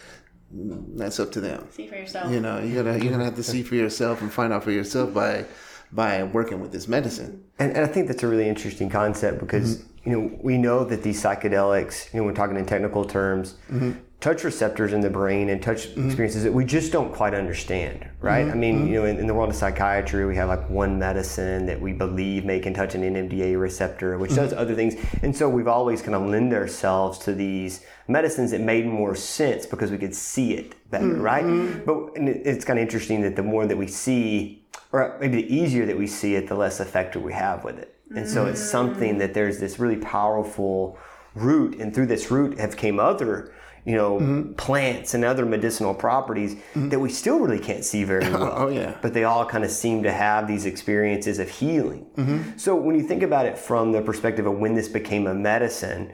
that's 0.52 1.18
up 1.18 1.32
to 1.32 1.40
them. 1.40 1.66
See 1.70 1.86
for 1.86 1.96
yourself. 1.96 2.30
You 2.30 2.40
know, 2.40 2.60
you 2.60 2.74
gotta 2.74 3.02
you're 3.02 3.12
gonna 3.12 3.24
have 3.24 3.36
to 3.36 3.42
see 3.42 3.62
for 3.62 3.74
yourself 3.74 4.20
and 4.20 4.30
find 4.30 4.52
out 4.52 4.62
for 4.62 4.70
yourself 4.70 5.14
by 5.14 5.46
by 5.92 6.22
working 6.22 6.60
with 6.60 6.72
this 6.72 6.88
medicine. 6.88 7.44
And, 7.58 7.76
and 7.76 7.84
I 7.84 7.86
think 7.86 8.08
that's 8.08 8.22
a 8.22 8.28
really 8.28 8.48
interesting 8.48 8.88
concept 8.88 9.38
because 9.38 9.76
mm-hmm. 9.76 10.10
you 10.10 10.16
know 10.16 10.38
we 10.42 10.56
know 10.58 10.84
that 10.84 11.02
these 11.02 11.22
psychedelics, 11.22 12.12
you 12.12 12.20
know, 12.20 12.26
we're 12.26 12.32
talking 12.32 12.56
in 12.56 12.66
technical 12.66 13.04
terms, 13.04 13.54
mm-hmm. 13.70 13.92
touch 14.20 14.42
receptors 14.42 14.94
in 14.94 15.02
the 15.02 15.10
brain 15.10 15.50
and 15.50 15.62
touch 15.62 15.88
mm-hmm. 15.88 16.06
experiences 16.06 16.44
that 16.44 16.52
we 16.52 16.64
just 16.64 16.92
don't 16.92 17.12
quite 17.12 17.34
understand, 17.34 18.08
right? 18.20 18.48
I 18.48 18.54
mean, 18.54 18.88
you 18.88 18.94
know, 18.94 19.04
in, 19.04 19.18
in 19.18 19.26
the 19.26 19.34
world 19.34 19.50
of 19.50 19.56
psychiatry, 19.56 20.24
we 20.24 20.34
have 20.36 20.48
like 20.48 20.68
one 20.70 20.98
medicine 20.98 21.66
that 21.66 21.80
we 21.80 21.92
believe 21.92 22.46
may 22.46 22.58
can 22.58 22.72
touch 22.72 22.94
an 22.94 23.02
NMDA 23.02 23.60
receptor, 23.60 24.16
which 24.18 24.34
does 24.34 24.54
other 24.54 24.74
things, 24.74 24.94
and 25.22 25.36
so 25.36 25.48
we've 25.48 25.68
always 25.68 26.00
kind 26.00 26.14
of 26.14 26.22
lend 26.22 26.54
ourselves 26.54 27.18
to 27.18 27.34
these 27.34 27.84
medicines 28.08 28.50
that 28.50 28.60
made 28.60 28.86
more 28.86 29.14
sense 29.14 29.66
because 29.66 29.90
we 29.90 29.98
could 29.98 30.14
see 30.14 30.54
it 30.54 30.90
better, 30.90 31.14
right? 31.14 31.44
But 31.84 32.16
and 32.16 32.28
it- 32.28 32.46
it's 32.46 32.64
kind 32.64 32.78
of 32.78 32.82
interesting 32.82 33.20
that 33.22 33.36
the 33.36 33.42
more 33.42 33.66
that 33.66 33.76
we 33.76 33.86
see 33.86 34.61
or 34.92 35.16
maybe 35.20 35.42
the 35.42 35.54
easier 35.54 35.86
that 35.86 35.96
we 35.96 36.06
see 36.06 36.34
it, 36.34 36.46
the 36.46 36.54
less 36.54 36.78
effective 36.80 37.22
we 37.22 37.32
have 37.32 37.64
with 37.64 37.78
it. 37.78 37.96
And 38.14 38.28
so 38.28 38.46
it's 38.46 38.60
something 38.60 39.14
mm. 39.14 39.18
that 39.20 39.32
there's 39.32 39.58
this 39.58 39.78
really 39.78 39.96
powerful 39.96 40.98
root, 41.34 41.80
and 41.80 41.94
through 41.94 42.06
this 42.06 42.30
root 42.30 42.58
have 42.58 42.76
came 42.76 43.00
other, 43.00 43.54
you 43.84 43.96
know, 43.96 44.18
mm-hmm. 44.18 44.52
plants 44.52 45.14
and 45.14 45.24
other 45.24 45.44
medicinal 45.44 45.92
properties 45.92 46.54
mm-hmm. 46.54 46.88
that 46.90 47.00
we 47.00 47.08
still 47.08 47.40
really 47.40 47.58
can't 47.58 47.84
see 47.84 48.04
very 48.04 48.24
oh, 48.26 48.38
well. 48.38 48.54
Oh, 48.56 48.68
yeah. 48.68 48.96
But 49.02 49.14
they 49.14 49.24
all 49.24 49.44
kind 49.44 49.64
of 49.64 49.70
seem 49.70 50.02
to 50.04 50.12
have 50.12 50.46
these 50.46 50.66
experiences 50.66 51.38
of 51.38 51.48
healing. 51.48 52.06
Mm-hmm. 52.16 52.58
So 52.58 52.76
when 52.76 52.94
you 52.94 53.02
think 53.02 53.22
about 53.22 53.46
it 53.46 53.58
from 53.58 53.92
the 53.92 54.00
perspective 54.02 54.46
of 54.46 54.58
when 54.58 54.74
this 54.74 54.88
became 54.88 55.26
a 55.26 55.34
medicine, 55.34 56.12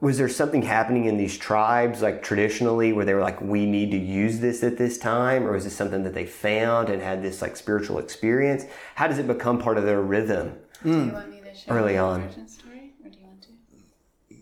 was 0.00 0.18
there 0.18 0.28
something 0.28 0.62
happening 0.62 1.04
in 1.04 1.16
these 1.16 1.38
tribes, 1.38 2.02
like 2.02 2.22
traditionally, 2.22 2.92
where 2.92 3.04
they 3.04 3.14
were 3.14 3.22
like, 3.22 3.40
we 3.40 3.66
need 3.66 3.90
to 3.92 3.98
use 3.98 4.40
this 4.40 4.62
at 4.62 4.76
this 4.76 4.98
time? 4.98 5.46
Or 5.46 5.52
was 5.52 5.64
this 5.64 5.76
something 5.76 6.02
that 6.04 6.14
they 6.14 6.26
found 6.26 6.90
and 6.90 7.00
had 7.00 7.22
this 7.22 7.40
like 7.40 7.56
spiritual 7.56 7.98
experience? 7.98 8.64
How 8.94 9.06
does 9.06 9.18
it 9.18 9.26
become 9.26 9.58
part 9.58 9.78
of 9.78 9.84
their 9.84 10.02
rhythm? 10.02 10.54
Do 10.82 10.90
you 10.90 10.96
mm. 10.96 11.12
want 11.12 11.30
me 11.30 11.40
to 11.40 11.54
share 11.54 11.74
Early 11.76 11.96
on. 11.96 12.22
origin 12.22 12.48
story, 12.48 12.92
or 13.02 13.10
do 13.10 13.18
you 13.18 13.24
want 13.24 13.42
to? 13.42 14.36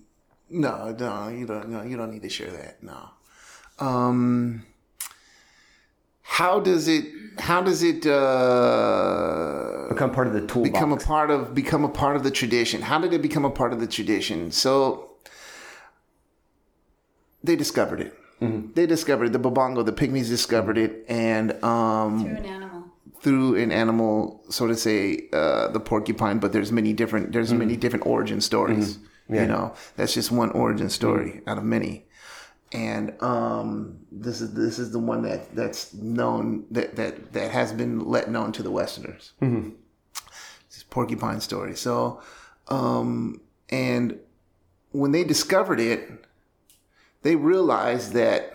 No, 0.55 0.95
no, 0.99 1.29
you 1.29 1.47
don't. 1.47 1.69
No, 1.71 1.83
you 1.83 1.97
don't 1.97 2.11
need 2.13 2.23
to 2.23 2.29
share 2.29 2.51
that. 2.51 2.83
No. 2.83 3.09
Um, 3.79 4.67
how 6.23 6.61
does 6.61 6.89
it? 6.89 7.07
How 7.39 7.63
does 7.63 7.83
it 7.83 8.07
uh, 8.07 9.87
Become 9.89 10.13
part 10.13 10.27
of 10.27 10.35
the 10.35 10.47
toolbox. 10.47 10.71
become 10.71 10.93
a 10.93 10.97
part 10.99 11.31
of 11.31 11.55
become 11.55 11.85
a 11.85 11.89
part 11.89 12.17
of 12.17 12.23
the 12.23 12.31
tradition? 12.31 12.83
How 12.83 12.99
did 12.99 13.15
it 13.15 13.23
become 13.23 13.45
a 13.47 13.51
part 13.51 13.73
of 13.73 13.81
the 13.81 13.87
tradition? 13.87 14.51
So 14.51 15.13
they 17.43 17.57
discovered 17.57 18.01
it. 18.01 18.15
They 18.75 18.87
discovered 18.87 19.27
it. 19.27 19.33
The 19.33 19.39
Babongo, 19.39 19.87
the 19.87 19.93
Pygmies 19.93 20.27
discovered 20.29 20.77
it, 20.77 21.05
and 21.09 21.53
um, 21.63 22.19
Through 22.25 22.37
an 22.37 22.45
animal. 22.45 22.85
through 23.21 23.55
an 23.55 23.71
animal, 23.71 24.43
so 24.51 24.67
to 24.67 24.75
say, 24.75 25.29
uh, 25.33 25.69
the 25.69 25.79
porcupine. 25.79 26.41
But 26.41 26.53
there's 26.53 26.73
many 26.73 26.93
different 26.93 27.31
there's 27.33 27.53
many 27.55 27.77
different 27.77 28.05
origin 28.05 28.41
stories. 28.41 28.99
You 29.41 29.47
know, 29.47 29.75
that's 29.97 30.15
just 30.15 30.31
one 30.31 30.51
origin 30.51 30.91
story 30.91 31.41
out 31.47 31.59
of 31.59 31.65
many. 31.65 32.07
And 32.73 33.21
um, 33.23 33.99
this 34.11 34.41
is 34.41 34.55
this 34.55 34.79
is 34.79 34.93
the 34.93 34.99
one 34.99 35.23
that 35.23 35.55
that's 35.55 35.93
known 35.95 36.65
that 36.71 36.97
that 36.97 37.33
that 37.33 37.51
has 37.51 37.73
been 37.73 38.01
let 38.07 38.31
known 38.31 38.53
to 38.53 38.63
the 38.63 38.71
Westerners. 38.71 39.33
It's 40.69 40.83
porcupine 40.85 41.41
story. 41.41 41.77
So, 41.77 42.23
um, 42.69 43.43
and 43.69 44.19
when 44.93 45.13
they 45.13 45.25
discovered 45.25 45.81
it, 45.81 46.09
they 47.23 47.37
realized 47.37 48.13
that 48.15 48.53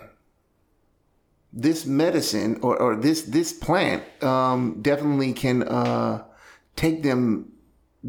this 1.52 1.86
medicine 1.86 2.58
or, 2.62 2.76
or 2.76 2.96
this 2.96 3.22
this 3.22 3.52
plant 3.52 4.02
um, 4.22 4.80
definitely 4.82 5.32
can 5.32 5.62
uh, 5.62 6.24
take 6.76 7.02
them 7.02 7.52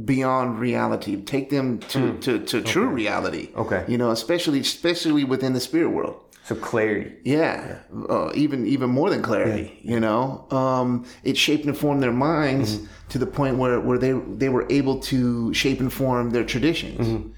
beyond 0.06 0.60
reality, 0.60 1.22
take 1.22 1.50
them 1.50 1.80
to, 1.80 2.18
to, 2.20 2.40
to 2.46 2.62
true 2.62 2.88
reality. 2.88 3.50
Okay. 3.56 3.84
you 3.88 3.98
know, 3.98 4.12
especially 4.12 4.60
especially 4.60 5.24
within 5.24 5.54
the 5.54 5.60
spirit 5.60 5.90
world. 5.90 6.16
so 6.46 6.56
clarity. 6.56 7.12
Yeah, 7.24 7.80
Uh, 8.10 8.32
even 8.36 8.66
even 8.66 8.90
more 8.90 9.10
than 9.10 9.22
clarity. 9.22 9.80
You 9.84 10.00
know, 10.00 10.46
um, 10.52 11.06
it 11.24 11.38
shaped 11.38 11.66
and 11.66 11.78
formed 11.78 12.02
their 12.02 12.12
minds 12.14 12.80
to 13.10 13.18
the 13.20 13.28
point 13.28 13.58
where, 13.58 13.80
where 13.80 13.98
they 14.00 14.14
they 14.38 14.50
were 14.50 14.66
able 14.70 15.00
to 15.12 15.54
shape 15.54 15.80
and 15.80 15.92
form 15.92 16.32
their 16.32 16.44
traditions, 16.46 17.32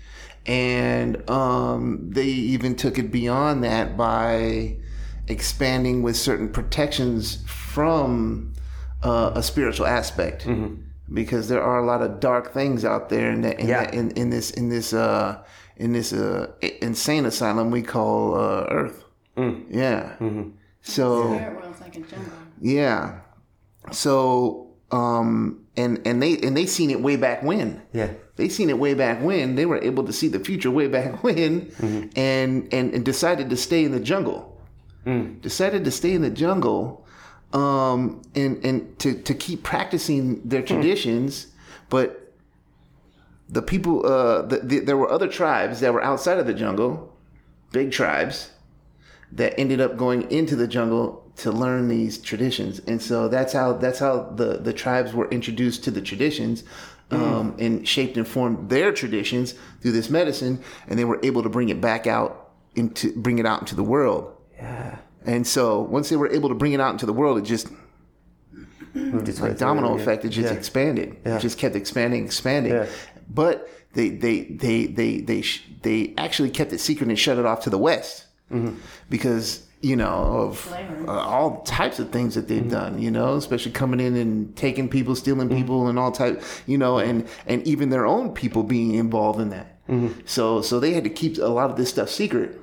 and 0.46 1.30
um, 1.30 2.10
they 2.10 2.27
even 2.56 2.75
took 2.75 2.98
it 2.98 3.12
beyond 3.12 3.63
that 3.63 3.96
by 3.98 4.77
expanding 5.27 6.01
with 6.03 6.15
certain 6.15 6.50
protections 6.50 7.44
from 7.48 8.53
uh, 9.03 9.32
a 9.36 9.44
spiritual 9.44 9.88
aspect. 9.88 10.46
Because 11.13 11.50
there 11.50 11.62
are 11.62 11.77
a 11.80 11.86
lot 11.86 12.01
of 12.01 12.20
dark 12.20 12.53
things 12.53 12.86
out 12.86 13.10
there 13.10 13.32
in 13.32 13.41
that, 13.41 13.60
in, 13.60 13.68
Yeah. 13.68 13.86
that, 13.86 13.94
in, 13.94 14.12
in 14.12 14.30
this 14.30 14.51
in 14.51 14.70
this 14.70 14.94
uh, 14.94 15.44
in 15.77 15.91
this 15.94 16.13
uh, 16.13 16.48
insane 16.82 17.25
asylum 17.25 17.70
we 17.72 17.82
call 17.82 18.36
uh, 18.36 18.65
Earth. 18.70 19.03
Yeah. 19.70 20.15
So 20.82 21.34
Spirit 21.36 21.56
world's 21.62 21.82
like 21.82 21.98
yeah. 22.62 23.20
So 23.91 24.68
um 24.91 25.65
and 25.77 26.01
and 26.06 26.22
they 26.22 26.38
and 26.38 26.56
they 26.56 26.65
seen 26.65 26.89
it 26.91 27.01
way 27.01 27.15
back 27.15 27.44
when. 27.44 27.82
Yeah. 27.94 28.12
They 28.36 28.50
seen 28.50 28.70
it 28.70 28.77
way 28.80 28.94
back 28.94 29.22
when. 29.22 29.56
They 29.56 29.65
were 29.65 29.82
able 29.84 30.03
to 30.06 30.13
see 30.13 30.27
the 30.27 30.39
future 30.39 30.72
way 30.72 30.88
back 30.88 31.24
when 31.24 31.72
and, 32.15 32.74
and 32.74 32.94
and 32.94 33.06
decided 33.06 33.50
to 33.50 33.58
stay 33.58 33.84
in 33.84 33.91
the 33.91 34.00
jungle. 34.00 34.48
Decided 35.41 35.84
to 35.86 35.91
stay 35.91 36.13
in 36.13 36.22
the 36.22 36.30
jungle 36.30 37.00
um 37.53 38.22
and 38.36 38.63
and 38.65 39.00
to 39.00 39.13
to 39.22 39.34
keep 39.34 39.63
practicing 39.63 40.41
their 40.48 40.62
traditions, 40.62 41.48
but 41.89 42.34
the 43.50 43.62
people 43.62 44.05
uh 44.05 44.43
the, 44.43 44.60
the, 44.60 44.79
there 44.79 44.98
were 44.98 45.12
other 45.12 45.27
tribes 45.27 45.79
that 45.81 45.93
were 45.93 46.03
outside 46.03 46.38
of 46.39 46.46
the 46.48 46.53
jungle, 46.53 47.13
big 47.72 47.91
tribes 47.91 48.51
that 49.31 49.58
ended 49.60 49.79
up 49.79 49.98
going 49.98 50.29
into 50.31 50.55
the 50.55 50.67
jungle 50.67 51.22
to 51.38 51.51
learn 51.51 51.88
these 51.88 52.17
traditions. 52.17 52.79
And 52.79 53.01
so 53.01 53.27
that's 53.27 53.53
how 53.53 53.74
that's 53.74 54.00
how 54.00 54.24
the 54.36 54.58
the 54.58 54.74
tribes 54.74 55.13
were 55.13 55.29
introduced 55.29 55.84
to 55.86 55.91
the 55.91 56.01
traditions 56.01 56.63
um, 57.12 57.55
and 57.60 57.88
shaped 57.88 58.17
and 58.17 58.27
formed 58.27 58.70
their 58.70 58.91
traditions 58.91 59.55
through 59.81 59.91
this 59.91 60.10
medicine 60.10 60.62
and 60.88 60.98
they 60.98 61.05
were 61.05 61.20
able 61.24 61.43
to 61.43 61.50
bring 61.50 61.70
it 61.70 61.81
back 61.81 62.08
out 62.08 62.51
into 62.75 63.12
bring 63.13 63.39
it 63.39 63.46
out 63.46 63.60
into 63.62 63.75
the 63.75 63.84
world. 63.84 64.36
Yeah. 64.55 64.98
And 65.25 65.46
so 65.46 65.82
once 65.82 66.10
they 66.10 66.16
were 66.16 66.32
able 66.32 66.50
to 66.50 66.56
bring 66.56 66.74
it 66.74 66.80
out 66.82 66.92
into 66.92 67.06
the 67.06 67.13
world 67.13 67.38
it 67.38 67.44
just 67.44 67.68
Moved 68.94 69.30
its 69.30 69.40
like 69.40 69.58
domino 69.58 69.96
yeah. 69.96 70.01
effect 70.01 70.25
it 70.25 70.30
just 70.30 70.51
Yeah. 70.51 70.58
expanded 70.58 71.16
Yeah. 71.25 71.38
it 71.38 71.42
just 71.42 71.58
kept 71.58 71.75
expanding 71.75 72.25
expanding 72.25 72.74
Yeah. 72.74 72.88
but 73.30 73.70
they 73.94 74.10
they 74.10 74.42
they 74.44 74.88
they 74.88 75.22
they 75.22 75.44
they 75.82 76.13
actually 76.18 76.50
kept 76.50 76.74
it 76.74 76.80
secret 76.80 77.08
and 77.08 77.18
shut 77.18 77.38
it 77.38 77.46
off 77.46 77.62
to 77.62 77.70
the 77.70 77.78
west 77.78 78.25
Mm-hmm. 78.51 78.75
because 79.10 79.66
you 79.80 79.96
know 79.96 80.10
of 80.10 80.72
uh, 81.08 81.12
all 81.12 81.62
types 81.62 82.00
of 82.00 82.10
things 82.12 82.36
that 82.36 82.48
Mm-hmm. 82.48 82.54
they've 82.63 82.70
done 82.70 83.01
you 83.01 83.10
know 83.12 83.36
especially 83.36 83.72
coming 83.72 84.01
in 84.01 84.16
and 84.18 84.54
taking 84.58 84.90
people 84.90 85.16
stealing 85.16 85.48
Mm-hmm. 85.48 85.58
people 85.58 85.88
and 85.88 85.98
all 85.98 86.12
type 86.12 86.44
you 86.68 86.78
know 86.78 86.98
and 87.00 87.25
and 87.48 87.66
even 87.66 87.92
their 87.92 88.06
own 88.06 88.34
people 88.34 88.62
being 88.63 88.96
involved 88.96 89.40
in 89.40 89.50
that 89.51 89.68
Mm-hmm. 89.88 90.20
so 90.25 90.62
so 90.62 90.80
they 90.82 90.92
had 90.94 91.06
to 91.06 91.10
keep 91.10 91.38
a 91.38 91.46
lot 91.60 91.70
of 91.72 91.78
this 91.78 91.90
stuff 91.90 92.10
secret 92.10 92.60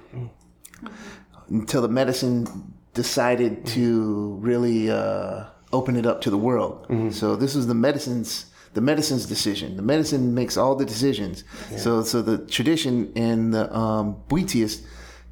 until 1.51 1.83
the 1.83 1.89
medicine 1.89 2.47
decided 2.95 3.65
to 3.67 4.37
really 4.41 4.91
uh, 4.91 5.45
open 5.73 5.97
it 5.97 6.07
up 6.07 6.21
to 6.23 6.31
the 6.31 6.39
world. 6.39 6.87
So 7.13 7.37
this 7.37 7.55
was 7.55 7.67
the 7.67 7.75
medicine's 7.75 8.47
the 8.75 8.81
medicine's 8.83 9.27
decision. 9.27 9.77
The 9.77 9.83
medicine 9.83 10.35
makes 10.35 10.57
all 10.57 10.77
the 10.77 10.85
decisions. 10.85 11.45
So 11.77 12.03
so 12.03 12.23
the 12.23 12.39
tradition 12.47 13.13
and 13.17 13.53
the 13.55 13.75
um, 13.75 14.17
Buitius 14.29 14.83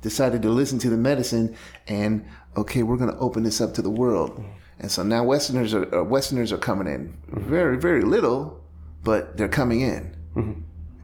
decided 0.02 0.42
to 0.42 0.50
listen 0.50 0.78
to 0.80 0.90
the 0.90 0.96
medicine 0.96 1.56
and 1.88 2.24
okay, 2.56 2.82
we're 2.82 2.96
going 2.96 3.10
to 3.10 3.18
open 3.18 3.42
this 3.42 3.60
up 3.60 3.74
to 3.74 3.82
the 3.82 3.90
world. 3.90 4.42
And 4.78 4.90
so 4.90 5.02
now 5.02 5.24
Westerners 5.24 5.74
are 5.74 5.86
uh, 5.94 6.02
Westerners 6.04 6.52
are 6.52 6.58
coming 6.58 6.86
in 6.86 7.16
very 7.28 7.76
very 7.78 8.02
little, 8.02 8.62
but 9.02 9.36
they're 9.36 9.48
coming 9.48 9.80
in. 9.80 10.14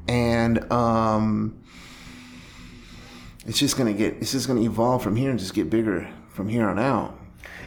And 0.09 0.73
um, 0.73 1.63
it's 3.47 3.59
just 3.59 3.77
gonna 3.77 3.93
get 3.93 4.15
it's 4.15 4.33
just 4.33 4.47
gonna 4.47 4.63
evolve 4.63 5.03
from 5.03 5.17
here 5.17 5.31
and 5.31 5.39
just 5.39 5.55
get 5.55 5.71
bigger 5.71 6.09
from 6.31 6.49
here 6.49 6.69
on 6.69 6.79
out. 6.79 7.19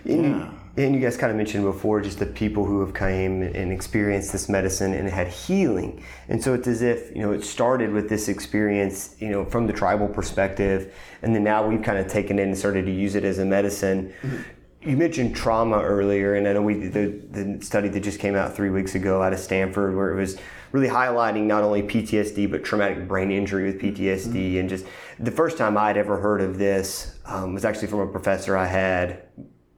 And, 0.05 0.25
you, 0.25 0.51
and 0.77 0.93
you 0.93 1.01
guys 1.01 1.17
kind 1.17 1.31
of 1.31 1.37
mentioned 1.37 1.63
before 1.63 2.01
just 2.01 2.19
the 2.19 2.25
people 2.25 2.65
who 2.65 2.79
have 2.81 2.93
came 2.93 3.41
and 3.41 3.71
experienced 3.71 4.31
this 4.31 4.49
medicine 4.49 4.93
and 4.93 5.07
had 5.09 5.27
healing. 5.27 6.03
And 6.29 6.43
so 6.43 6.53
it's 6.53 6.67
as 6.67 6.81
if, 6.81 7.15
you 7.15 7.21
know, 7.21 7.31
it 7.31 7.43
started 7.43 7.91
with 7.91 8.09
this 8.09 8.27
experience, 8.27 9.15
you 9.19 9.29
know, 9.29 9.45
from 9.45 9.67
the 9.67 9.73
tribal 9.73 10.07
perspective. 10.07 10.93
And 11.21 11.33
then 11.33 11.43
now 11.43 11.65
we've 11.65 11.81
kind 11.81 11.97
of 11.97 12.07
taken 12.07 12.39
it 12.39 12.43
and 12.43 12.57
started 12.57 12.85
to 12.85 12.91
use 12.91 13.15
it 13.15 13.23
as 13.23 13.39
a 13.39 13.45
medicine. 13.45 14.13
Mm-hmm. 14.21 14.89
You 14.89 14.97
mentioned 14.97 15.35
trauma 15.35 15.81
earlier, 15.81 16.35
and 16.35 16.47
I 16.47 16.53
know 16.53 16.61
we 16.61 16.87
the, 16.87 17.19
the 17.31 17.65
study 17.65 17.89
that 17.89 18.01
just 18.01 18.19
came 18.19 18.35
out 18.35 18.55
three 18.55 18.69
weeks 18.69 18.93
ago 18.93 19.19
out 19.23 19.33
of 19.33 19.39
Stanford, 19.39 19.95
where 19.95 20.11
it 20.11 20.15
was 20.15 20.37
really 20.75 20.89
highlighting 20.89 21.43
not 21.43 21.63
only 21.63 21.81
PTSD 21.81 22.51
but 22.51 22.61
traumatic 22.61 23.07
brain 23.07 23.31
injury 23.31 23.71
with 23.71 23.81
PTSD, 23.81 24.59
and 24.59 24.67
just 24.67 24.85
the 25.17 25.31
first 25.31 25.57
time 25.57 25.77
I'd 25.77 25.95
ever 25.95 26.19
heard 26.19 26.41
of 26.41 26.57
this 26.57 27.17
um, 27.25 27.53
was 27.53 27.63
actually 27.63 27.87
from 27.87 28.01
a 28.01 28.07
professor 28.07 28.57
I 28.57 28.65
had 28.65 29.23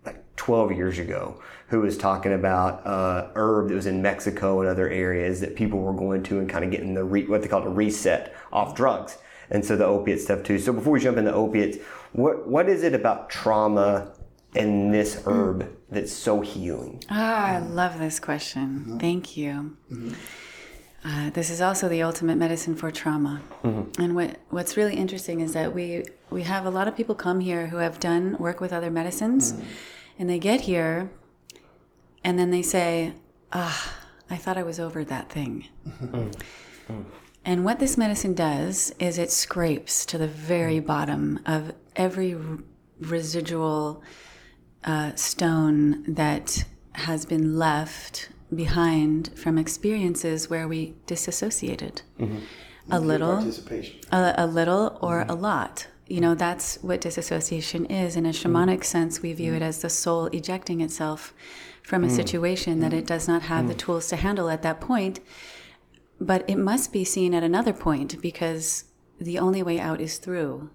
like 0.07 0.23
12 0.37 0.71
years 0.71 0.97
ago 0.97 1.39
who 1.67 1.81
was 1.81 1.99
talking 1.99 2.33
about 2.33 2.85
uh, 2.87 3.29
herb 3.35 3.69
that 3.69 3.75
was 3.75 3.85
in 3.85 4.01
Mexico 4.01 4.59
and 4.59 4.67
other 4.67 4.89
areas 4.89 5.39
that 5.41 5.55
people 5.55 5.79
were 5.79 5.93
going 5.93 6.23
to 6.23 6.39
and 6.39 6.49
kind 6.49 6.65
of 6.65 6.71
getting 6.71 6.95
the 6.95 7.03
re- 7.03 7.27
what 7.27 7.43
they 7.43 7.47
called 7.47 7.67
a 7.67 7.69
reset 7.69 8.33
off 8.51 8.73
drugs. 8.73 9.19
And 9.51 9.63
so 9.63 9.77
the 9.77 9.85
opiate 9.85 10.19
stuff 10.19 10.41
too. 10.41 10.57
So 10.57 10.73
before 10.73 10.93
we 10.93 10.99
jump 10.99 11.17
into 11.17 11.31
opiates, 11.31 11.77
what 12.13 12.47
what 12.47 12.67
is 12.67 12.81
it 12.81 12.95
about 12.95 13.29
trauma 13.29 14.13
and 14.55 14.91
this 14.91 15.21
herb 15.27 15.69
that's 15.91 16.11
so 16.11 16.41
healing? 16.41 17.03
Ah, 17.11 17.45
I 17.45 17.59
love 17.59 17.99
this 17.99 18.19
question. 18.19 18.97
Thank 18.99 19.37
you. 19.37 19.77
Uh, 21.09 21.29
this 21.29 21.49
is 21.49 21.61
also 21.61 21.87
the 21.87 22.01
ultimate 22.03 22.35
medicine 22.37 22.75
for 22.75 22.91
trauma. 22.91 23.41
And 23.97 24.13
what, 24.13 24.39
what's 24.49 24.75
really 24.75 24.95
interesting 24.95 25.39
is 25.39 25.53
that 25.53 25.73
we, 25.73 26.03
we 26.29 26.43
have 26.43 26.65
a 26.65 26.69
lot 26.69 26.89
of 26.89 26.97
people 26.97 27.15
come 27.15 27.39
here 27.39 27.67
who 27.67 27.77
have 27.77 27.97
done 27.99 28.35
work 28.39 28.59
with 28.59 28.73
other 28.73 28.91
medicines, 28.91 29.53
and 30.19 30.29
they 30.29 30.37
get 30.39 30.61
here 30.61 31.09
and 32.23 32.37
then 32.37 32.51
they 32.51 32.61
say, 32.61 33.13
Ah, 33.53 33.93
I 34.29 34.35
thought 34.35 34.57
I 34.57 34.63
was 34.63 34.79
over 34.81 35.05
that 35.05 35.29
thing. 35.29 35.67
And 37.45 37.63
what 37.63 37.79
this 37.79 37.97
medicine 37.97 38.33
does 38.33 38.91
is 38.99 39.17
it 39.17 39.31
scrapes 39.31 40.05
to 40.07 40.17
the 40.17 40.27
very 40.27 40.81
bottom 40.81 41.39
of 41.45 41.73
every 41.95 42.35
r- 42.35 42.41
residual 42.99 44.03
uh, 44.83 45.15
stone 45.15 46.03
that 46.13 46.65
has 46.93 47.25
been 47.25 47.57
left 47.57 48.29
behind 48.53 49.31
from 49.37 49.57
experiences 49.57 50.49
where 50.49 50.67
we 50.67 50.95
disassociated. 51.05 52.01
Mm-hmm. 52.19 52.39
A 52.89 52.99
little 52.99 53.39
a, 54.11 54.33
a 54.37 54.47
little 54.47 54.97
or 55.01 55.21
mm-hmm. 55.21 55.31
a 55.31 55.35
lot. 55.35 55.87
You 56.07 56.21
know 56.21 56.35
that's 56.35 56.77
what 56.81 57.01
disassociation 57.01 57.85
is. 57.87 58.15
In 58.15 58.25
a 58.25 58.29
mm-hmm. 58.29 58.55
shamanic 58.55 58.83
sense 58.83 59.21
we 59.21 59.33
view 59.33 59.53
it 59.53 59.61
as 59.61 59.81
the 59.81 59.89
soul 59.89 60.27
ejecting 60.27 60.81
itself 60.81 61.33
from 61.83 62.03
a 62.03 62.09
situation 62.09 62.81
that 62.81 62.91
it 62.91 63.07
does 63.07 63.29
not 63.29 63.43
have 63.43 63.69
the 63.69 63.73
tools 63.73 64.07
to 64.07 64.17
handle 64.17 64.49
at 64.49 64.61
that 64.61 64.81
point. 64.81 65.21
But 66.19 66.49
it 66.49 66.57
must 66.57 66.91
be 66.91 67.05
seen 67.05 67.33
at 67.33 67.43
another 67.43 67.71
point 67.71 68.21
because 68.21 68.85
the 69.19 69.39
only 69.39 69.63
way 69.63 69.79
out 69.79 70.01
is 70.01 70.17
through. 70.17 70.69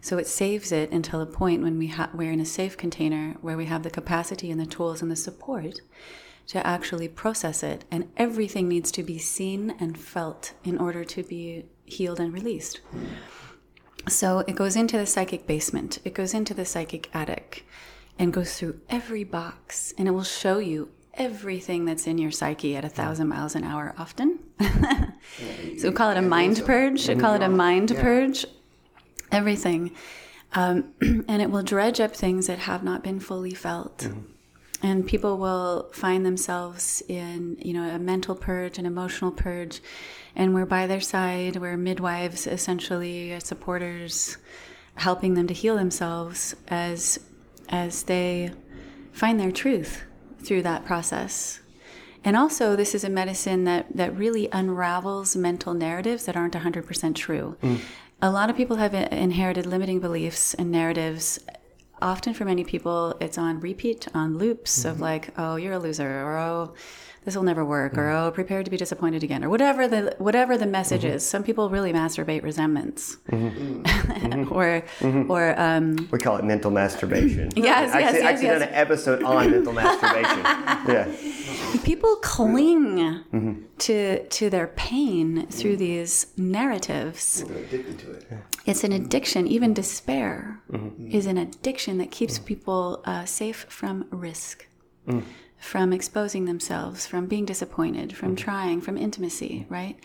So 0.00 0.18
it 0.18 0.26
saves 0.26 0.72
it 0.72 0.90
until 0.90 1.20
a 1.20 1.26
point 1.26 1.62
when 1.62 1.78
we 1.78 1.86
ha- 1.86 2.10
we're 2.12 2.32
in 2.32 2.40
a 2.40 2.44
safe 2.44 2.76
container 2.76 3.36
where 3.40 3.56
we 3.56 3.64
have 3.66 3.82
the 3.82 3.90
capacity 3.90 4.50
and 4.50 4.60
the 4.60 4.66
tools 4.66 5.00
and 5.00 5.10
the 5.10 5.16
support 5.16 5.80
to 6.48 6.66
actually 6.66 7.08
process 7.08 7.62
it. 7.62 7.84
And 7.90 8.10
everything 8.16 8.68
needs 8.68 8.90
to 8.92 9.02
be 9.02 9.18
seen 9.18 9.74
and 9.80 9.98
felt 9.98 10.52
in 10.64 10.78
order 10.78 11.04
to 11.04 11.22
be 11.22 11.64
healed 11.84 12.20
and 12.20 12.32
released. 12.32 12.80
So 14.08 14.40
it 14.40 14.54
goes 14.54 14.76
into 14.76 14.98
the 14.98 15.06
psychic 15.06 15.46
basement, 15.46 15.98
it 16.04 16.12
goes 16.12 16.34
into 16.34 16.52
the 16.52 16.66
psychic 16.66 17.08
attic, 17.14 17.66
and 18.18 18.32
goes 18.32 18.58
through 18.58 18.80
every 18.90 19.24
box, 19.24 19.94
and 19.96 20.06
it 20.06 20.10
will 20.10 20.22
show 20.22 20.58
you 20.58 20.90
everything 21.14 21.84
that's 21.84 22.06
in 22.06 22.18
your 22.18 22.30
psyche 22.30 22.76
at 22.76 22.84
a 22.84 22.88
thousand 22.88 23.28
miles 23.28 23.54
an 23.54 23.64
hour 23.64 23.94
often. 23.96 24.38
so 25.78 25.88
we 25.88 25.94
call 25.94 26.10
it 26.10 26.16
a 26.16 26.22
mind 26.22 26.62
purge. 26.66 27.08
We 27.08 27.16
call 27.16 27.34
it 27.34 27.42
a 27.42 27.48
mind 27.48 27.94
purge. 27.96 28.44
Everything. 29.32 29.92
Um, 30.52 30.92
and 31.00 31.42
it 31.42 31.50
will 31.50 31.62
dredge 31.62 32.00
up 32.00 32.14
things 32.14 32.46
that 32.46 32.60
have 32.60 32.84
not 32.84 33.02
been 33.02 33.20
fully 33.20 33.54
felt. 33.54 34.08
And 34.84 35.06
people 35.06 35.38
will 35.38 35.88
find 35.94 36.26
themselves 36.26 37.02
in, 37.08 37.56
you 37.58 37.72
know, 37.72 37.88
a 37.88 37.98
mental 37.98 38.34
purge, 38.34 38.76
an 38.76 38.84
emotional 38.84 39.30
purge, 39.30 39.80
and 40.36 40.52
we're 40.52 40.66
by 40.66 40.86
their 40.86 41.00
side. 41.00 41.56
We're 41.56 41.78
midwives, 41.78 42.46
essentially, 42.46 43.40
supporters, 43.40 44.36
helping 44.96 45.32
them 45.32 45.46
to 45.46 45.54
heal 45.54 45.76
themselves 45.76 46.54
as 46.68 47.18
as 47.70 48.02
they 48.02 48.52
find 49.10 49.40
their 49.40 49.50
truth 49.50 50.02
through 50.42 50.60
that 50.64 50.84
process. 50.84 51.60
And 52.22 52.36
also, 52.36 52.76
this 52.76 52.94
is 52.94 53.04
a 53.04 53.08
medicine 53.08 53.64
that, 53.64 53.86
that 53.96 54.14
really 54.14 54.50
unravels 54.52 55.34
mental 55.34 55.72
narratives 55.72 56.26
that 56.26 56.36
aren't 56.36 56.52
100% 56.52 57.14
true. 57.14 57.56
Mm. 57.62 57.80
A 58.20 58.30
lot 58.30 58.50
of 58.50 58.56
people 58.56 58.76
have 58.76 58.92
inherited 58.92 59.64
limiting 59.64 59.98
beliefs 59.98 60.52
and 60.52 60.70
narratives. 60.70 61.40
Often, 62.04 62.34
for 62.34 62.44
many 62.44 62.64
people, 62.64 63.16
it's 63.18 63.38
on 63.38 63.60
repeat, 63.60 64.08
on 64.12 64.36
loops 64.36 64.84
of 64.84 64.94
mm-hmm. 64.94 65.02
like, 65.02 65.30
oh, 65.38 65.56
you're 65.56 65.72
a 65.72 65.78
loser, 65.78 66.22
or 66.22 66.36
oh, 66.36 66.74
this 67.24 67.34
will 67.34 67.44
never 67.44 67.64
work, 67.64 67.96
or 67.96 68.10
oh, 68.10 68.30
prepare 68.30 68.62
to 68.62 68.70
be 68.70 68.76
disappointed 68.76 69.22
again, 69.22 69.42
or 69.42 69.48
whatever 69.48 69.88
the 69.88 70.14
whatever 70.18 70.58
the 70.58 70.66
message 70.66 71.00
mm-hmm. 71.00 71.14
is. 71.14 71.26
Some 71.26 71.42
people 71.42 71.70
really 71.70 71.94
masturbate 71.94 72.42
resentments, 72.42 73.16
mm-hmm. 73.30 74.52
or 74.52 74.84
or 75.30 75.58
um, 75.58 76.06
We 76.10 76.18
call 76.18 76.36
it 76.36 76.44
mental 76.44 76.70
masturbation. 76.70 77.50
Yes, 77.56 77.94
I 77.94 78.00
yes, 78.00 78.08
actually, 78.08 78.20
yes, 78.20 78.30
actually 78.30 78.46
yes. 78.48 78.58
done 78.58 78.68
an 78.68 78.74
episode 78.74 79.22
on 79.22 79.50
mental 79.50 79.72
masturbation. 79.72 80.44
Yeah. 80.84 81.10
people 81.84 82.16
cling 82.16 83.64
to 83.78 84.28
to 84.28 84.50
their 84.50 84.66
pain 84.66 85.46
through 85.46 85.78
these 85.78 86.26
narratives. 86.36 87.40
addicted 87.40 87.98
to 88.00 88.10
it. 88.10 88.26
It's 88.66 88.84
an 88.84 88.92
addiction. 88.92 89.46
Even 89.46 89.74
despair 89.74 90.60
is 91.10 91.26
an 91.26 91.36
addiction 91.38 91.98
that 91.98 92.10
keeps 92.10 92.38
people 92.38 93.02
uh, 93.04 93.24
safe 93.24 93.66
from 93.68 94.06
risk, 94.10 94.66
from 95.58 95.92
exposing 95.92 96.46
themselves, 96.46 97.06
from 97.06 97.26
being 97.26 97.44
disappointed, 97.44 98.16
from 98.16 98.34
trying, 98.36 98.80
from 98.80 98.96
intimacy, 98.96 99.66
right? 99.68 99.98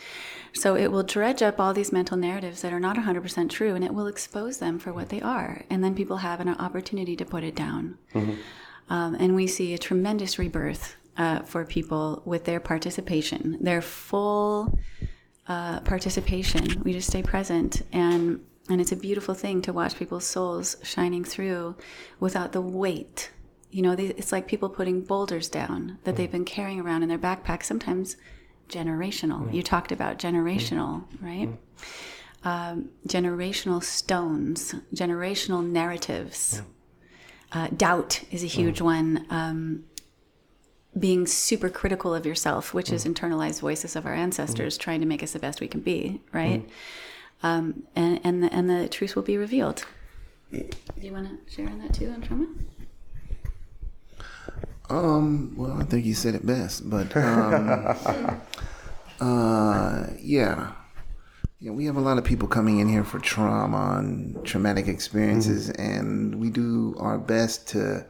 So 0.53 0.75
it 0.75 0.91
will 0.91 1.03
dredge 1.03 1.41
up 1.41 1.59
all 1.59 1.73
these 1.73 1.91
mental 1.91 2.17
narratives 2.17 2.61
that 2.61 2.73
are 2.73 2.79
not 2.79 2.97
100% 2.97 3.49
true 3.49 3.75
and 3.75 3.83
it 3.83 3.93
will 3.93 4.07
expose 4.07 4.57
them 4.57 4.77
for 4.79 4.91
what 4.91 5.09
they 5.09 5.21
are. 5.21 5.63
And 5.69 5.83
then 5.83 5.95
people 5.95 6.17
have 6.17 6.39
an 6.39 6.49
opportunity 6.49 7.15
to 7.15 7.25
put 7.25 7.43
it 7.43 7.55
down. 7.55 7.97
Um, 8.89 9.15
and 9.15 9.35
we 9.35 9.47
see 9.47 9.73
a 9.73 9.77
tremendous 9.77 10.39
rebirth 10.39 10.95
uh, 11.17 11.41
for 11.41 11.65
people 11.65 12.21
with 12.25 12.45
their 12.45 12.59
participation, 12.59 13.57
their 13.61 13.81
full 13.81 14.79
uh, 15.47 15.81
participation. 15.81 16.81
We 16.83 16.93
just 16.93 17.09
stay 17.09 17.21
present, 17.23 17.81
and 17.91 18.39
and 18.69 18.79
it's 18.79 18.91
a 18.91 18.95
beautiful 18.95 19.33
thing 19.33 19.61
to 19.63 19.73
watch 19.73 19.97
people's 19.97 20.25
souls 20.25 20.77
shining 20.83 21.23
through 21.23 21.75
without 22.19 22.51
the 22.51 22.61
weight. 22.61 23.31
You 23.71 23.81
know, 23.81 23.95
they, 23.95 24.05
it's 24.07 24.31
like 24.31 24.47
people 24.47 24.69
putting 24.69 25.01
boulders 25.01 25.49
down 25.49 25.97
that 26.03 26.15
they've 26.15 26.31
been 26.31 26.45
carrying 26.45 26.79
around 26.79 27.03
in 27.03 27.09
their 27.09 27.17
backpack, 27.19 27.63
sometimes 27.63 28.15
generational. 28.67 29.51
You 29.53 29.63
talked 29.63 29.91
about 29.91 30.19
generational, 30.19 31.03
right? 31.21 31.49
Um, 32.43 32.89
generational 33.07 33.83
stones, 33.83 34.75
generational 34.93 35.67
narratives. 35.67 36.61
Uh, 37.51 37.67
doubt 37.75 38.23
is 38.31 38.43
a 38.43 38.47
huge 38.47 38.79
one. 38.79 39.25
Um, 39.29 39.85
being 40.97 41.27
super 41.27 41.69
critical 41.69 42.13
of 42.13 42.25
yourself, 42.25 42.73
which 42.73 42.91
is 42.91 43.05
internalized 43.05 43.59
voices 43.59 43.95
of 43.95 44.05
our 44.05 44.13
ancestors 44.13 44.77
trying 44.77 44.99
to 45.01 45.05
make 45.05 45.21
us 45.21 45.33
the 45.33 45.39
best 45.39 45.61
we 45.61 45.67
can 45.67 45.81
be, 45.81 46.21
right? 46.33 46.67
Um, 47.41 47.83
and 47.95 48.19
and 48.23 48.43
the, 48.43 48.53
and 48.53 48.69
the 48.69 48.87
truth 48.89 49.15
will 49.15 49.23
be 49.23 49.37
revealed. 49.37 49.85
Do 50.51 50.67
you 50.99 51.13
want 51.13 51.47
to 51.47 51.53
share 51.53 51.67
on 51.67 51.79
that 51.79 51.93
too, 51.93 52.09
on 52.09 52.21
trauma? 52.21 52.47
Um, 54.89 55.53
well, 55.55 55.79
I 55.79 55.83
think 55.83 56.05
you 56.05 56.15
said 56.15 56.33
it 56.33 56.45
best, 56.45 56.89
but 56.89 57.15
um, 57.15 58.41
uh, 59.21 60.07
yeah, 60.19 60.71
yeah, 61.59 61.71
we 61.71 61.85
have 61.85 61.97
a 61.97 62.01
lot 62.01 62.17
of 62.17 62.23
people 62.23 62.47
coming 62.47 62.79
in 62.79 62.89
here 62.89 63.03
for 63.03 63.19
trauma 63.19 63.97
and 63.99 64.43
traumatic 64.45 64.87
experiences, 64.87 65.69
and 65.69 66.35
we 66.35 66.49
do 66.49 66.95
our 66.99 67.19
best 67.19 67.67
to, 67.69 68.05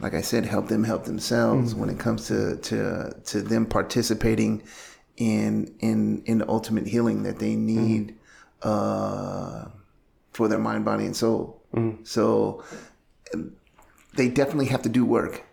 like 0.00 0.14
I 0.14 0.20
said, 0.20 0.44
help 0.44 0.68
them 0.68 0.84
help 0.84 1.04
themselves 1.04 1.74
when 1.74 1.88
it 1.88 1.98
comes 1.98 2.26
to 2.28 2.56
to 2.56 3.14
to 3.24 3.40
them 3.40 3.66
participating 3.66 4.62
in 5.16 5.74
in 5.80 6.22
in 6.26 6.38
the 6.38 6.48
ultimate 6.48 6.86
healing 6.86 7.22
that 7.22 7.38
they 7.38 7.56
need 7.56 8.16
uh, 8.62 9.66
for 10.32 10.48
their 10.48 10.58
mind, 10.58 10.84
body, 10.84 11.04
and 11.06 11.16
soul. 11.16 11.62
So 12.04 12.62
they 14.14 14.28
definitely 14.28 14.66
have 14.66 14.82
to 14.82 14.88
do 14.88 15.04
work. 15.04 15.44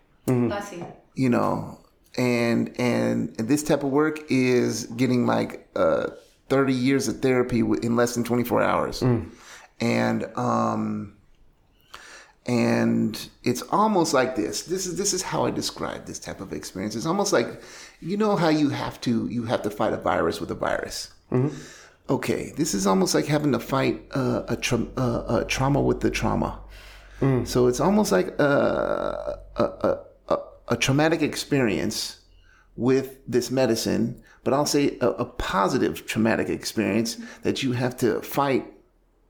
You 1.14 1.28
know 1.30 1.78
and 2.18 2.74
and 2.78 3.34
this 3.36 3.62
type 3.62 3.84
of 3.84 3.90
work 3.90 4.20
is 4.28 4.86
getting 4.86 5.26
like 5.26 5.68
uh 5.76 6.08
30 6.48 6.72
years 6.72 7.06
of 7.08 7.20
therapy 7.20 7.60
wi- 7.60 7.78
in 7.84 7.94
less 7.94 8.14
than 8.14 8.24
24 8.24 8.62
hours. 8.62 9.02
And 9.80 10.26
um 10.36 11.14
and 12.46 13.28
it's 13.44 13.62
almost 13.70 14.12
like 14.14 14.34
this. 14.34 14.62
This 14.62 14.86
is 14.86 14.96
this 14.96 15.12
is 15.12 15.22
how 15.22 15.44
i 15.44 15.50
describe 15.50 16.06
this 16.06 16.18
type 16.18 16.40
of 16.40 16.52
experience. 16.52 16.96
It's 16.96 17.06
almost 17.06 17.32
like 17.32 17.62
you 18.00 18.16
know 18.16 18.34
how 18.36 18.48
you 18.48 18.70
have 18.70 19.00
to 19.02 19.28
you 19.28 19.44
have 19.44 19.62
to 19.62 19.70
fight 19.70 19.92
a 19.92 19.96
virus 19.98 20.40
with 20.40 20.50
a 20.50 20.54
virus 20.54 21.12
okay 22.10 22.52
this 22.56 22.74
is 22.74 22.86
almost 22.86 23.14
like 23.14 23.26
having 23.26 23.52
to 23.52 23.60
fight 23.60 24.04
uh, 24.14 24.42
a, 24.48 24.56
tra- 24.56 24.88
uh, 24.96 25.40
a 25.40 25.44
trauma 25.46 25.80
with 25.80 26.00
the 26.00 26.10
trauma. 26.10 26.60
So 27.44 27.66
it's 27.66 27.80
almost 27.80 28.12
like 28.12 28.28
a, 28.40 29.38
a, 29.56 29.62
a, 29.62 29.98
a, 30.28 30.38
a 30.68 30.76
traumatic 30.76 31.20
experience 31.22 32.20
with 32.76 33.18
this 33.28 33.50
medicine, 33.50 34.22
but 34.42 34.54
I'll 34.54 34.64
say 34.64 34.96
a, 35.02 35.08
a 35.08 35.24
positive 35.26 36.06
traumatic 36.06 36.48
experience 36.48 37.18
that 37.42 37.62
you 37.62 37.72
have 37.72 37.94
to 37.98 38.22
fight 38.22 38.64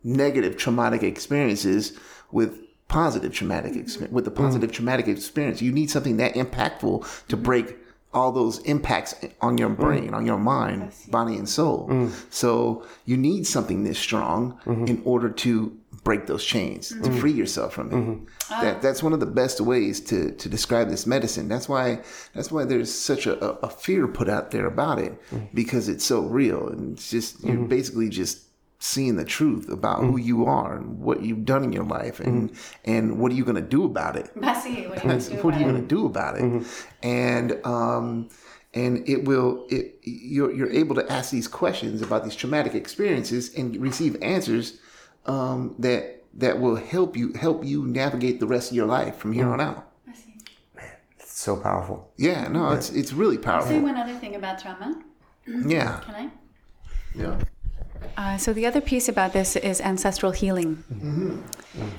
negative 0.04 0.56
traumatic 0.56 1.02
experiences 1.02 1.98
with 2.30 2.60
positive 2.86 3.32
traumatic 3.32 3.74
experience 3.76 4.12
with 4.12 4.24
the 4.24 4.30
positive 4.30 4.70
traumatic 4.70 5.08
experience. 5.08 5.60
You 5.60 5.72
need 5.72 5.90
something 5.90 6.16
that 6.18 6.34
impactful 6.34 7.26
to 7.26 7.36
break 7.36 7.76
all 8.12 8.32
those 8.32 8.58
impacts 8.60 9.14
on 9.40 9.56
your 9.56 9.70
mm. 9.70 9.76
brain 9.76 10.14
on 10.14 10.26
your 10.26 10.38
mind 10.38 10.92
body 11.08 11.36
and 11.36 11.48
soul. 11.48 11.88
Mm. 11.88 12.32
So 12.32 12.84
you 13.04 13.16
need 13.16 13.46
something 13.46 13.84
this 13.84 13.98
strong 13.98 14.58
mm-hmm. 14.64 14.86
in 14.86 15.02
order 15.04 15.30
to 15.30 15.76
break 16.02 16.26
those 16.26 16.44
chains 16.44 16.88
to 16.88 16.94
mm-hmm. 16.94 17.18
free 17.18 17.32
yourself 17.32 17.74
from 17.74 17.88
it. 17.90 17.94
Mm-hmm. 17.94 18.24
Ah. 18.50 18.62
That, 18.62 18.82
that's 18.82 19.02
one 19.02 19.12
of 19.12 19.20
the 19.20 19.26
best 19.26 19.60
ways 19.60 20.00
to, 20.02 20.32
to 20.32 20.48
describe 20.48 20.88
this 20.88 21.06
medicine. 21.06 21.48
That's 21.48 21.68
why 21.68 22.00
that's 22.34 22.50
why 22.50 22.64
there's 22.64 22.92
such 22.92 23.26
a, 23.26 23.42
a, 23.44 23.50
a 23.66 23.70
fear 23.70 24.08
put 24.08 24.28
out 24.28 24.50
there 24.50 24.66
about 24.66 24.98
it 24.98 25.20
mm. 25.30 25.48
because 25.54 25.88
it's 25.88 26.04
so 26.04 26.22
real 26.22 26.68
and 26.68 26.94
it's 26.94 27.10
just 27.10 27.44
you're 27.44 27.64
basically 27.66 28.08
just 28.08 28.49
seeing 28.82 29.16
the 29.16 29.24
truth 29.24 29.68
about 29.68 30.00
who 30.00 30.18
mm. 30.18 30.24
you 30.24 30.46
are 30.46 30.74
and 30.74 30.98
what 30.98 31.22
you've 31.22 31.44
done 31.44 31.62
in 31.62 31.70
your 31.70 31.84
life 31.84 32.18
and 32.18 32.50
mm-hmm. 32.50 32.90
and 32.90 33.18
what 33.20 33.30
are 33.30 33.34
you 33.34 33.44
going 33.44 33.54
to 33.54 33.60
do 33.60 33.84
about 33.84 34.16
it? 34.16 34.28
Bessie, 34.40 34.86
what 34.86 35.02
do 35.02 35.08
you 35.08 35.18
do 35.20 35.36
what 35.42 35.54
are 35.54 35.58
you 35.58 35.64
going 35.64 35.76
to 35.76 35.80
mm-hmm. 35.82 35.86
do 35.86 36.06
about 36.06 36.36
it? 36.38 36.42
Mm-hmm. 36.42 37.06
And 37.06 37.66
um 37.66 38.28
and 38.72 39.06
it 39.06 39.26
will 39.26 39.66
it 39.68 39.98
you're 40.02 40.50
you're 40.52 40.70
able 40.70 40.94
to 40.94 41.12
ask 41.12 41.30
these 41.30 41.46
questions 41.46 42.00
about 42.00 42.24
these 42.24 42.34
traumatic 42.34 42.74
experiences 42.74 43.54
and 43.54 43.76
receive 43.76 44.16
answers 44.22 44.78
um 45.26 45.74
that 45.78 46.24
that 46.32 46.58
will 46.58 46.76
help 46.76 47.18
you 47.18 47.34
help 47.34 47.62
you 47.62 47.84
navigate 47.84 48.40
the 48.40 48.46
rest 48.46 48.70
of 48.70 48.76
your 48.76 48.86
life 48.86 49.16
from 49.16 49.32
here 49.32 49.48
on 49.48 49.60
out. 49.60 49.92
Man, 50.06 50.16
It's 51.18 51.38
so 51.38 51.54
powerful. 51.54 52.10
yeah 52.16 52.48
no 52.48 52.70
it's 52.70 52.88
it's 52.88 53.12
really 53.12 53.36
powerful. 53.36 53.72
Say 53.72 53.80
one 53.80 53.98
other 53.98 54.14
thing 54.14 54.36
about 54.36 54.58
trauma. 54.58 55.02
yeah. 55.46 56.00
Can 56.00 56.14
I? 56.14 56.30
yeah 57.14 57.38
Uh, 58.16 58.36
so 58.36 58.52
the 58.52 58.66
other 58.66 58.80
piece 58.80 59.08
about 59.08 59.32
this 59.32 59.56
is 59.56 59.80
ancestral 59.80 60.32
healing. 60.32 60.84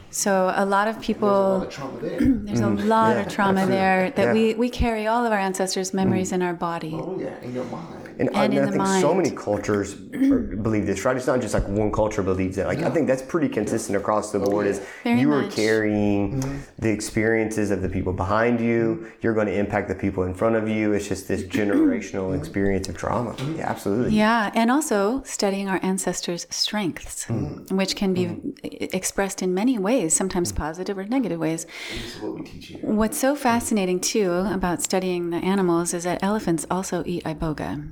So 0.09 0.53
a 0.55 0.65
lot 0.65 0.87
of 0.87 0.99
people, 1.01 1.67
trauma 1.69 1.99
there. 1.99 2.19
there's 2.19 2.59
a 2.59 2.69
lot 2.69 3.17
of 3.17 3.27
trauma 3.27 3.65
there 3.65 4.11
that 4.15 4.33
we, 4.33 4.53
we 4.53 4.69
carry 4.69 5.07
all 5.07 5.25
of 5.25 5.31
our 5.31 5.39
ancestors' 5.39 5.93
memories 5.93 6.31
in 6.31 6.41
our 6.41 6.53
body. 6.53 6.93
oh 6.93 7.17
yeah 7.19 7.39
in 7.41 7.53
your 7.55 7.65
mind 7.65 8.00
And, 8.21 8.37
I, 8.37 8.47
mean, 8.47 8.59
I 8.59 8.65
the 8.65 8.71
think 8.73 8.87
so 9.01 9.15
many 9.15 9.31
cultures 9.31 9.95
believe 9.95 10.85
this, 10.85 11.03
right? 11.03 11.17
It's 11.17 11.25
not 11.25 11.41
just 11.41 11.55
like 11.55 11.67
one 11.67 11.91
culture 11.91 12.21
believes 12.21 12.57
it. 12.59 12.67
Like 12.67 12.83
I 12.83 12.89
think 12.91 13.07
that's 13.07 13.23
pretty 13.23 13.49
consistent 13.49 13.97
across 13.97 14.31
the 14.31 14.37
board. 14.37 14.67
Is 14.67 14.79
Very 15.03 15.21
you 15.21 15.33
are 15.33 15.41
much. 15.41 15.55
carrying 15.55 16.39
mm-hmm. 16.39 16.59
the 16.77 16.89
experiences 16.89 17.71
of 17.71 17.81
the 17.81 17.89
people 17.89 18.13
behind 18.13 18.59
you. 18.59 18.99
Mm-hmm. 19.01 19.15
You're 19.21 19.33
going 19.33 19.47
to 19.47 19.57
impact 19.57 19.87
the 19.89 19.95
people 19.95 20.23
in 20.23 20.35
front 20.35 20.55
of 20.55 20.69
you. 20.69 20.93
It's 20.93 21.07
just 21.07 21.27
this 21.27 21.43
generational 21.59 22.29
mm-hmm. 22.29 22.39
experience 22.39 22.87
of 22.89 22.95
trauma. 22.95 23.35
Yeah, 23.55 23.69
absolutely. 23.69 24.15
Yeah, 24.15 24.51
and 24.53 24.69
also 24.69 25.23
studying 25.23 25.67
our 25.67 25.79
ancestors' 25.81 26.45
strengths, 26.51 27.25
which 27.71 27.95
can 27.95 28.13
be 28.13 28.53
expressed 28.63 29.41
in 29.41 29.53
many 29.55 29.79
ways, 29.79 30.13
sometimes 30.13 30.51
positive 30.51 30.95
or 30.95 31.05
negative 31.05 31.39
ways. 31.39 31.65
this 31.91 32.15
is 32.15 32.21
what 32.21 32.35
we 32.35 32.41
teach 32.43 32.69
you 32.69 32.77
What's 32.81 33.17
so 33.17 33.35
fascinating 33.35 33.99
too 33.99 34.31
about 34.31 34.83
studying 34.83 35.31
the 35.31 35.37
animals 35.37 35.93
is 35.93 36.03
that 36.03 36.21
elephants 36.21 36.67
also 36.69 37.03
eat 37.07 37.23
iboga. 37.23 37.89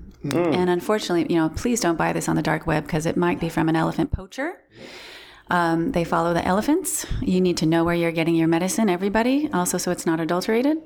And 0.53 0.69
unfortunately, 0.69 1.33
you 1.33 1.39
know, 1.39 1.49
please 1.49 1.79
don't 1.79 1.97
buy 1.97 2.13
this 2.13 2.27
on 2.27 2.35
the 2.35 2.41
dark 2.41 2.67
web 2.67 2.83
because 2.85 3.05
it 3.05 3.15
might 3.15 3.39
be 3.39 3.49
from 3.49 3.69
an 3.69 3.75
elephant 3.75 4.11
poacher. 4.11 4.61
Um, 5.49 5.93
they 5.93 6.03
follow 6.03 6.33
the 6.33 6.45
elephants. 6.45 7.05
You 7.21 7.41
need 7.41 7.57
to 7.57 7.65
know 7.65 7.83
where 7.83 7.95
you're 7.95 8.11
getting 8.11 8.35
your 8.35 8.47
medicine, 8.47 8.89
everybody, 8.89 9.49
also 9.51 9.77
so 9.77 9.91
it's 9.91 10.05
not 10.05 10.19
adulterated. 10.19 10.77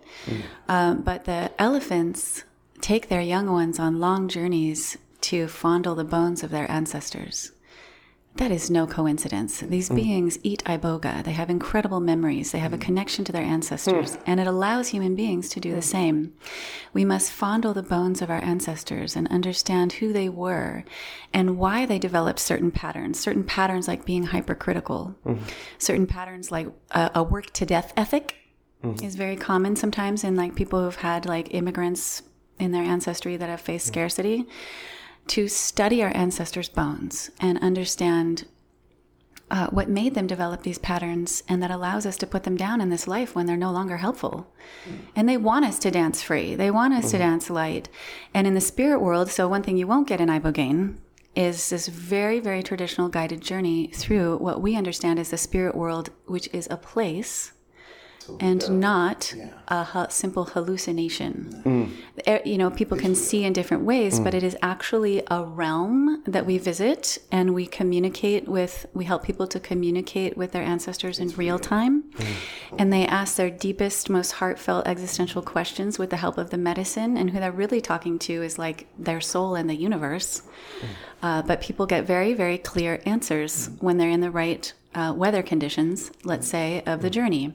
Um, 0.69 1.01
but 1.01 1.25
the 1.25 1.51
elephants 1.59 2.43
take 2.79 3.09
their 3.09 3.21
young 3.21 3.51
ones 3.51 3.79
on 3.79 3.99
long 3.99 4.27
journeys 4.29 4.97
to 5.21 5.47
fondle 5.47 5.95
the 5.95 6.03
bones 6.03 6.43
of 6.43 6.51
their 6.51 6.69
ancestors. 6.71 7.51
That 8.37 8.49
is 8.49 8.71
no 8.71 8.87
coincidence. 8.87 9.59
These 9.59 9.89
hmm. 9.89 9.95
beings 9.95 10.39
eat 10.41 10.63
iboga. 10.65 11.23
They 11.23 11.33
have 11.33 11.51
incredible 11.51 11.99
memories. 11.99 12.51
They 12.51 12.59
have 12.59 12.73
a 12.73 12.77
hmm. 12.77 12.81
connection 12.81 13.25
to 13.25 13.31
their 13.31 13.43
ancestors, 13.43 14.15
hmm. 14.15 14.21
and 14.25 14.39
it 14.39 14.47
allows 14.47 14.89
human 14.89 15.15
beings 15.15 15.49
to 15.49 15.59
do 15.59 15.75
the 15.75 15.81
same. 15.81 16.33
We 16.93 17.05
must 17.05 17.31
fondle 17.31 17.73
the 17.73 17.83
bones 17.83 18.21
of 18.21 18.31
our 18.31 18.43
ancestors 18.43 19.15
and 19.15 19.27
understand 19.27 19.93
who 19.93 20.11
they 20.11 20.29
were 20.29 20.83
and 21.31 21.57
why 21.57 21.85
they 21.85 21.99
developed 21.99 22.39
certain 22.39 22.71
patterns. 22.71 23.19
Certain 23.19 23.43
patterns 23.43 23.87
like 23.87 24.05
being 24.05 24.23
hypercritical, 24.23 25.15
certain 25.77 26.07
patterns 26.07 26.51
like 26.51 26.67
a, 26.91 27.11
a 27.15 27.23
work 27.23 27.51
to 27.53 27.65
death 27.65 27.93
ethic 27.95 28.37
is 29.01 29.15
very 29.15 29.37
common 29.37 29.75
sometimes 29.75 30.23
in 30.23 30.35
like 30.35 30.55
people 30.55 30.83
who've 30.83 30.95
had 30.97 31.25
like 31.25 31.53
immigrants 31.53 32.23
in 32.59 32.71
their 32.71 32.83
ancestry 32.83 33.37
that 33.37 33.49
have 33.49 33.61
faced 33.61 33.87
scarcity 33.87 34.45
to 35.27 35.47
study 35.47 36.03
our 36.03 36.15
ancestors' 36.15 36.69
bones 36.69 37.31
and 37.39 37.57
understand 37.59 38.45
uh, 39.51 39.67
what 39.67 39.89
made 39.89 40.15
them 40.15 40.25
develop 40.25 40.63
these 40.63 40.79
patterns 40.79 41.43
and 41.47 41.61
that 41.61 41.71
allows 41.71 42.05
us 42.05 42.17
to 42.17 42.27
put 42.27 42.43
them 42.43 42.57
down 42.57 42.81
in 42.81 42.89
this 42.89 43.07
life 43.07 43.35
when 43.35 43.45
they're 43.45 43.55
no 43.55 43.71
longer 43.71 43.97
helpful. 43.97 44.51
And 45.15 45.29
they 45.29 45.37
want 45.37 45.65
us 45.65 45.77
to 45.79 45.91
dance 45.91 46.21
free, 46.21 46.55
they 46.55 46.71
want 46.71 46.93
us 46.93 47.11
to 47.11 47.17
dance 47.17 47.49
light. 47.49 47.87
And 48.33 48.47
in 48.47 48.55
the 48.55 48.61
spirit 48.61 48.99
world, 48.99 49.29
so 49.29 49.47
one 49.47 49.63
thing 49.63 49.77
you 49.77 49.87
won't 49.87 50.07
get 50.07 50.19
in 50.19 50.29
Ibogaine 50.29 50.97
is 51.35 51.69
this 51.69 51.87
very, 51.87 52.39
very 52.39 52.61
traditional 52.61 53.09
guided 53.09 53.41
journey 53.41 53.87
through 53.93 54.37
what 54.37 54.61
we 54.61 54.75
understand 54.75 55.19
as 55.19 55.29
the 55.29 55.37
spirit 55.37 55.75
world, 55.75 56.09
which 56.25 56.47
is 56.53 56.67
a 56.69 56.77
place 56.77 57.52
and 58.39 58.79
not 58.79 59.33
a 59.67 59.83
hu- 59.83 60.05
simple 60.09 60.45
hallucination. 60.45 61.33
Eh, 62.25 62.39
You 62.45 62.57
know, 62.57 62.69
people 62.69 62.97
can 62.97 63.15
see 63.15 63.43
in 63.43 63.53
different 63.53 63.83
ways, 63.83 64.19
but 64.19 64.33
it 64.33 64.43
is 64.43 64.55
actually 64.61 65.23
a 65.29 65.43
realm 65.43 66.21
that 66.25 66.45
we 66.45 66.57
visit 66.57 67.17
and 67.31 67.53
we 67.53 67.65
communicate 67.65 68.47
with, 68.47 68.85
we 68.93 69.05
help 69.05 69.23
people 69.23 69.47
to 69.47 69.59
communicate 69.59 70.37
with 70.37 70.51
their 70.51 70.63
ancestors 70.63 71.19
in 71.19 71.29
real 71.29 71.59
time. 71.59 72.03
And 72.79 72.91
they 72.91 73.05
ask 73.05 73.35
their 73.35 73.49
deepest, 73.49 74.09
most 74.09 74.31
heartfelt 74.33 74.87
existential 74.87 75.41
questions 75.41 75.97
with 75.99 76.09
the 76.09 76.17
help 76.17 76.37
of 76.37 76.49
the 76.49 76.57
medicine. 76.57 77.17
And 77.17 77.29
who 77.31 77.39
they're 77.39 77.51
really 77.51 77.81
talking 77.81 78.19
to 78.19 78.33
is 78.43 78.57
like 78.57 78.87
their 78.97 79.21
soul 79.21 79.55
and 79.55 79.69
the 79.69 79.75
universe. 79.75 80.41
Uh, 81.21 81.41
but 81.41 81.61
people 81.61 81.85
get 81.85 82.05
very, 82.05 82.33
very 82.33 82.57
clear 82.57 83.01
answers 83.05 83.69
when 83.79 83.97
they're 83.97 84.09
in 84.09 84.21
the 84.21 84.31
right 84.31 84.73
uh, 84.95 85.13
weather 85.15 85.41
conditions, 85.43 86.11
let's 86.23 86.47
say, 86.47 86.83
of 86.85 87.01
the 87.01 87.09
journey. 87.09 87.53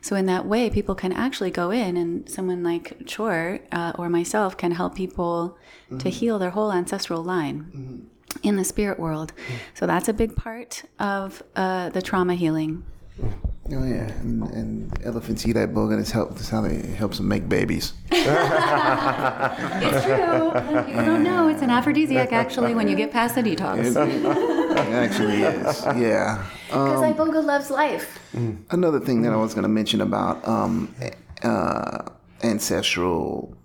So, 0.00 0.16
in 0.16 0.26
that 0.26 0.46
way, 0.46 0.70
people 0.70 0.94
can 0.94 1.12
actually 1.12 1.50
go 1.50 1.70
in, 1.70 1.96
and 1.96 2.28
someone 2.28 2.62
like 2.62 3.08
Chor 3.10 3.60
uh, 3.72 3.92
or 3.98 4.08
myself 4.08 4.56
can 4.56 4.72
help 4.72 4.94
people 4.94 5.56
to 5.98 6.08
heal 6.08 6.38
their 6.38 6.50
whole 6.50 6.72
ancestral 6.72 7.22
line 7.22 8.08
in 8.42 8.56
the 8.56 8.64
spirit 8.64 8.98
world. 8.98 9.32
So, 9.74 9.86
that's 9.86 10.08
a 10.08 10.12
big 10.12 10.36
part 10.36 10.84
of 10.98 11.42
uh, 11.56 11.90
the 11.90 12.02
trauma 12.02 12.34
healing. 12.34 12.84
Oh 13.72 13.82
yeah, 13.84 14.10
and, 14.20 14.42
and 14.50 14.98
elephants 15.06 15.46
eat 15.46 15.52
that 15.52 15.72
bug, 15.72 15.90
and 15.90 15.98
it's 16.00 16.10
help. 16.10 16.34
That's 16.34 16.50
how 16.50 16.60
they 16.60 16.74
it 16.74 16.96
helps 16.96 17.16
them 17.16 17.28
make 17.28 17.48
babies. 17.48 17.94
It's 18.10 20.04
true. 20.04 20.84
People 20.84 21.04
don't 21.04 21.22
know 21.22 21.48
it's 21.48 21.62
an 21.62 21.70
aphrodisiac 21.70 22.32
actually 22.32 22.74
when 22.74 22.88
you 22.88 22.96
get 22.96 23.10
past 23.10 23.34
the 23.36 23.42
detox. 23.42 23.78
It 23.96 24.92
actually 24.92 25.42
is. 25.42 25.84
Yeah. 25.96 26.44
Because 26.68 27.14
Iboga 27.14 27.44
loves 27.44 27.70
life. 27.70 28.18
Another 28.70 29.00
thing 29.00 29.22
that 29.22 29.32
I 29.32 29.36
was 29.36 29.54
going 29.54 29.62
to 29.62 29.68
mention 29.68 30.00
about 30.00 30.46
um, 30.46 30.94
uh, 31.42 32.02
ancestral 32.42 33.56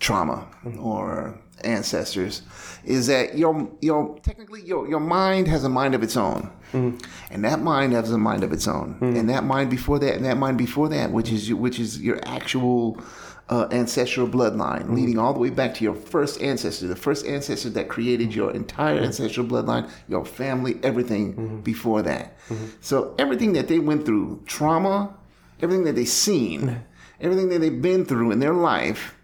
trauma 0.00 0.46
or 0.78 1.38
ancestors 1.64 2.42
is 2.84 3.06
that 3.06 3.36
your 3.36 3.70
your 3.80 4.18
technically 4.20 4.62
your 4.62 4.88
your 4.88 5.00
mind 5.00 5.48
has 5.48 5.64
a 5.64 5.68
mind 5.68 5.94
of 5.94 6.02
its 6.02 6.16
own, 6.16 6.50
mm-hmm. 6.72 6.96
and 7.32 7.44
that 7.44 7.60
mind 7.60 7.92
has 7.92 8.10
a 8.10 8.18
mind 8.18 8.42
of 8.44 8.52
its 8.52 8.66
own, 8.66 8.94
mm-hmm. 8.94 9.16
and 9.16 9.28
that 9.28 9.44
mind 9.44 9.70
before 9.70 9.98
that, 9.98 10.14
and 10.14 10.24
that 10.24 10.36
mind 10.36 10.56
before 10.58 10.88
that, 10.88 11.10
which 11.12 11.30
is 11.30 11.48
your- 11.48 11.58
which 11.58 11.78
is 11.78 12.00
your 12.00 12.18
actual. 12.24 13.00
Uh, 13.48 13.66
ancestral 13.72 14.28
bloodline 14.28 14.82
mm-hmm. 14.82 14.94
leading 14.94 15.18
all 15.18 15.32
the 15.32 15.40
way 15.40 15.50
back 15.50 15.74
to 15.74 15.82
your 15.82 15.92
first 15.96 16.40
ancestor, 16.40 16.86
the 16.86 16.94
first 16.94 17.26
ancestor 17.26 17.68
that 17.68 17.88
created 17.88 18.32
your 18.32 18.52
entire 18.52 19.00
ancestral 19.00 19.44
bloodline, 19.44 19.90
your 20.06 20.24
family, 20.24 20.78
everything 20.84 21.60
before 21.62 22.00
that. 22.00 22.36
So 22.80 23.12
everything 23.18 23.52
that 23.54 23.66
they 23.66 23.80
went 23.80 24.06
through, 24.06 24.44
trauma, 24.46 25.12
everything 25.60 25.82
that 25.86 25.96
they've 25.96 26.06
seen, 26.06 26.84
everything 27.20 27.48
that 27.48 27.58
they've 27.58 27.82
been 27.82 28.04
through 28.04 28.30
in 28.30 28.38
their 28.38 28.54
life 28.54 29.16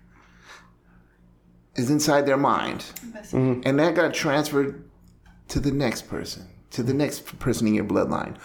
is 1.76 1.90
inside 1.90 2.26
their 2.26 2.36
mind. 2.36 2.80
Mm-hmm. 2.80 3.62
And 3.64 3.78
that 3.78 3.94
got 3.94 4.14
transferred 4.14 4.84
to 5.48 5.60
the 5.60 5.70
next 5.70 6.08
person, 6.08 6.48
to 6.70 6.82
the 6.82 6.94
next 6.94 7.38
person 7.38 7.66
in 7.66 7.74
your 7.74 7.84
bloodline. 7.84 8.36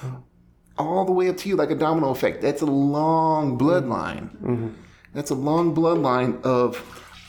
All 0.77 1.05
the 1.05 1.11
way 1.11 1.29
up 1.29 1.37
to 1.37 1.49
you, 1.49 1.55
like 1.55 1.71
a 1.71 1.75
domino 1.75 2.09
effect. 2.09 2.41
That's 2.41 2.61
a 2.61 2.65
long 2.65 3.57
mm-hmm. 3.57 3.67
bloodline. 3.67 4.37
Mm-hmm. 4.37 4.69
That's 5.13 5.31
a 5.31 5.35
long 5.35 5.75
bloodline 5.75 6.41
of 6.43 6.81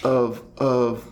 of 0.04 0.42
of 0.58 1.06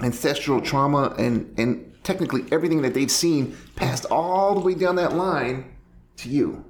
ancestral 0.00 0.60
trauma 0.60 1.14
and 1.18 1.52
and 1.58 1.92
technically 2.02 2.44
everything 2.52 2.82
that 2.82 2.94
they've 2.94 3.10
seen 3.10 3.56
passed 3.76 4.04
all 4.06 4.54
the 4.54 4.60
way 4.60 4.74
down 4.74 4.96
that 4.96 5.14
line 5.14 5.72
to 6.16 6.28
you. 6.28 6.64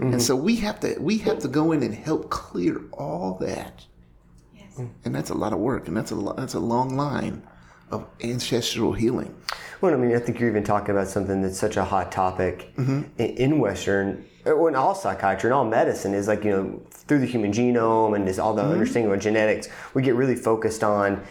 And 0.00 0.22
so 0.22 0.34
we 0.34 0.56
have 0.56 0.80
to 0.80 0.96
we 0.98 1.18
have 1.18 1.38
to 1.40 1.48
go 1.48 1.72
in 1.72 1.82
and 1.82 1.94
help 1.94 2.30
clear 2.30 2.80
all 2.92 3.38
that. 3.40 3.84
And 5.04 5.14
that's 5.14 5.30
a 5.30 5.34
lot 5.34 5.52
of 5.52 5.58
work 5.58 5.88
and 5.88 5.96
that's 5.96 6.12
a 6.12 6.16
that's 6.36 6.54
a 6.54 6.60
long 6.60 6.96
line 6.96 7.42
of 7.90 8.06
ancestral 8.22 8.92
healing. 8.92 9.34
Well, 9.80 9.92
I 9.92 9.96
mean, 9.96 10.14
I 10.14 10.18
think 10.18 10.40
you're 10.40 10.48
even 10.48 10.64
talking 10.64 10.90
about 10.90 11.08
something 11.08 11.42
that's 11.42 11.58
such 11.58 11.76
a 11.76 11.84
hot 11.84 12.10
topic 12.10 12.74
mm-hmm. 12.76 13.02
in, 13.18 13.36
in 13.36 13.58
Western, 13.58 14.24
uh, 14.46 14.52
or 14.52 14.68
in 14.68 14.74
all 14.74 14.94
psychiatry 14.94 15.48
and 15.48 15.54
all 15.54 15.64
medicine 15.64 16.14
is 16.14 16.28
like, 16.28 16.44
you 16.44 16.50
know, 16.50 16.82
through 16.90 17.20
the 17.20 17.26
human 17.26 17.52
genome 17.52 18.16
and 18.16 18.28
is 18.28 18.38
all 18.38 18.54
the 18.54 18.62
mm-hmm. 18.62 18.72
understanding 18.72 19.12
of 19.12 19.20
genetics, 19.20 19.68
we 19.94 20.02
get 20.02 20.14
really 20.14 20.34
focused 20.34 20.82
on 20.82 21.22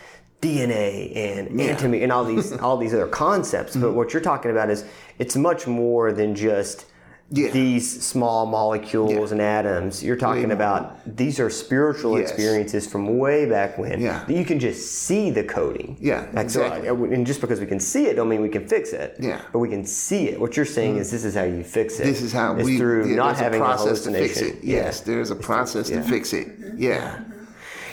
DNA 0.42 1.16
and 1.16 1.50
anatomy 1.50 2.04
and 2.04 2.12
all 2.12 2.24
these 2.24 2.52
all 2.60 2.78
these 2.78 2.94
other 2.94 3.08
concepts. 3.08 3.76
But 3.76 3.88
mm-hmm. 3.88 3.98
what 3.98 4.14
you're 4.14 4.22
talking 4.22 4.52
about 4.52 4.70
is 4.70 4.86
it's 5.18 5.36
much 5.36 5.66
more 5.68 6.12
than 6.12 6.36
just 6.36 6.86
Yeah. 7.32 7.50
these 7.50 8.06
small 8.06 8.46
molecules 8.46 9.32
and 9.32 9.42
atoms. 9.42 10.04
You're 10.04 10.16
talking 10.16 10.52
about 10.52 11.00
these 11.18 11.40
are 11.40 11.50
spiritual 11.50 12.20
Yes. 12.20 12.30
experiences 12.30 12.86
from 12.86 13.18
way 13.18 13.48
back 13.48 13.80
when. 13.80 14.00
Yeah. 14.00 14.24
That 14.28 14.34
you 14.36 14.46
can 14.46 14.60
just 14.60 15.04
see 15.04 15.32
the 15.32 15.44
coding. 15.44 15.98
Yeah, 16.00 16.28
Like, 16.34 16.52
so 16.52 16.62
exactly. 16.62 16.90
I- 16.90 17.16
and 17.16 17.26
just 17.26 17.42
because 17.42 17.60
we 17.60 17.66
can 17.66 17.80
see 17.80 18.06
it 18.06 18.16
don't 18.16 18.30
mean 18.30 18.44
we 18.44 18.50
can 18.50 18.68
fix 18.68 18.94
it. 18.94 19.16
Yeah. 19.20 19.42
But 19.52 19.60
we 19.60 19.70
can 19.70 19.86
see 19.86 20.30
it. 20.30 20.40
What 20.40 20.56
you're 20.56 20.68
saying 20.68 20.98
mm. 20.98 21.00
is 21.00 21.10
this 21.10 21.26
is 21.26 21.34
how 21.34 21.44
you 21.46 21.64
fix 21.64 22.00
it. 22.00 22.04
This 22.04 22.22
is 22.22 22.32
how 22.32 22.56
It's 22.58 22.66
we 22.66 22.78
through 22.78 23.10
yeah, 23.10 23.16
not 23.16 23.38
having 23.38 23.60
a 23.60 23.64
a 23.64 23.68
process 23.68 24.02
to 24.02 24.12
fix 24.12 24.38
it. 24.42 24.64
Yes, 24.64 25.02
there's 25.02 25.32
a 25.32 25.36
process 25.36 25.90
to 25.90 26.04
fix 26.04 26.32
it. 26.32 26.48
Yeah. 26.78 27.00
Mm-hmm. 27.00 27.32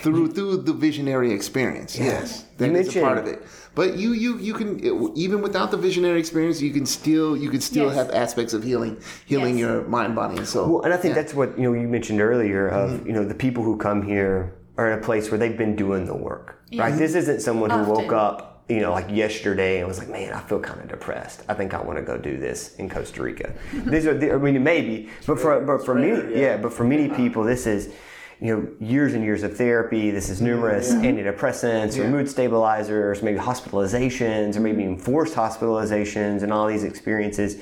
Through 0.03 0.27
through 0.33 0.57
the 0.57 0.73
visionary 0.73 1.31
experience. 1.31 1.97
Yes. 1.97 2.45
That 2.57 2.75
is 2.75 2.95
a 2.95 3.01
part 3.01 3.17
of 3.17 3.25
it. 3.25 3.41
But 3.75 3.97
you 3.97 4.13
you 4.13 4.37
you 4.37 4.53
can 4.53 4.79
even 5.15 5.41
without 5.41 5.71
the 5.71 5.77
visionary 5.77 6.19
experience, 6.19 6.61
you 6.61 6.71
can 6.71 6.85
still 6.85 7.35
you 7.35 7.49
can 7.49 7.61
still 7.61 7.87
Yes. 7.87 7.95
have 7.95 8.11
aspects 8.11 8.53
of 8.53 8.63
healing 8.63 8.97
healing 9.25 9.57
Yes. 9.57 9.61
your 9.65 9.81
mind, 9.87 10.15
body, 10.15 10.37
and 10.37 10.47
soul. 10.47 10.67
Well, 10.75 10.81
and 10.83 10.93
I 10.93 10.97
think 10.97 11.15
Yeah. 11.15 11.21
that's 11.21 11.33
what 11.33 11.57
you 11.57 11.63
know 11.63 11.73
you 11.73 11.87
mentioned 11.87 12.21
earlier 12.21 12.67
of 12.67 12.91
Mm-hmm. 12.91 13.07
you 13.07 13.13
know 13.13 13.25
the 13.25 13.33
people 13.45 13.63
who 13.63 13.75
come 13.77 14.03
here 14.03 14.53
are 14.77 14.91
in 14.91 14.99
a 14.99 15.01
place 15.01 15.31
where 15.31 15.37
they've 15.39 15.57
been 15.57 15.75
doing 15.75 16.05
the 16.05 16.15
work. 16.15 16.59
Right. 16.75 16.95
This 16.95 17.13
isn't 17.15 17.41
someone 17.41 17.69
who 17.71 17.83
woke 17.91 18.13
up 18.13 18.63
you 18.69 18.79
know 18.79 18.91
like 18.91 19.09
yesterday 19.09 19.79
and 19.79 19.87
was 19.87 19.97
like, 19.97 20.09
man, 20.09 20.33
I 20.33 20.39
feel 20.39 20.59
kind 20.59 20.79
of 20.79 20.87
depressed. 20.87 21.41
I 21.49 21.53
think 21.55 21.73
I 21.73 21.81
want 21.81 21.97
to 21.97 22.05
go 22.11 22.15
do 22.17 22.37
this 22.37 22.75
in 22.75 22.89
Costa 22.89 23.23
Rica. 23.23 23.53
These 23.93 24.05
are 24.05 24.15
the, 24.17 24.33
I 24.33 24.37
mean 24.37 24.63
maybe, 24.63 25.09
but 25.25 25.39
for 25.39 25.59
but 25.61 25.83
for 25.83 25.95
many 25.95 26.39
yeah, 26.39 26.57
but 26.57 26.71
for 26.73 26.83
many 26.83 27.09
people 27.09 27.43
this 27.43 27.65
is. 27.65 27.89
You 28.43 28.57
know, 28.57 28.85
years 28.85 29.13
and 29.13 29.23
years 29.23 29.41
of 29.43 29.55
therapy. 29.55 30.11
This 30.11 30.29
is 30.29 30.41
numerous 30.41 30.91
antidepressants 30.93 31.97
or 31.97 32.09
mood 32.09 32.29
stabilizers, 32.29 33.23
maybe 33.23 33.39
hospitalizations, 33.39 34.57
or 34.57 34.59
maybe 34.59 34.83
enforced 34.83 35.33
hospitalizations, 35.33 36.43
and 36.43 36.51
all 36.51 36.67
these 36.67 36.83
experiences 36.83 37.61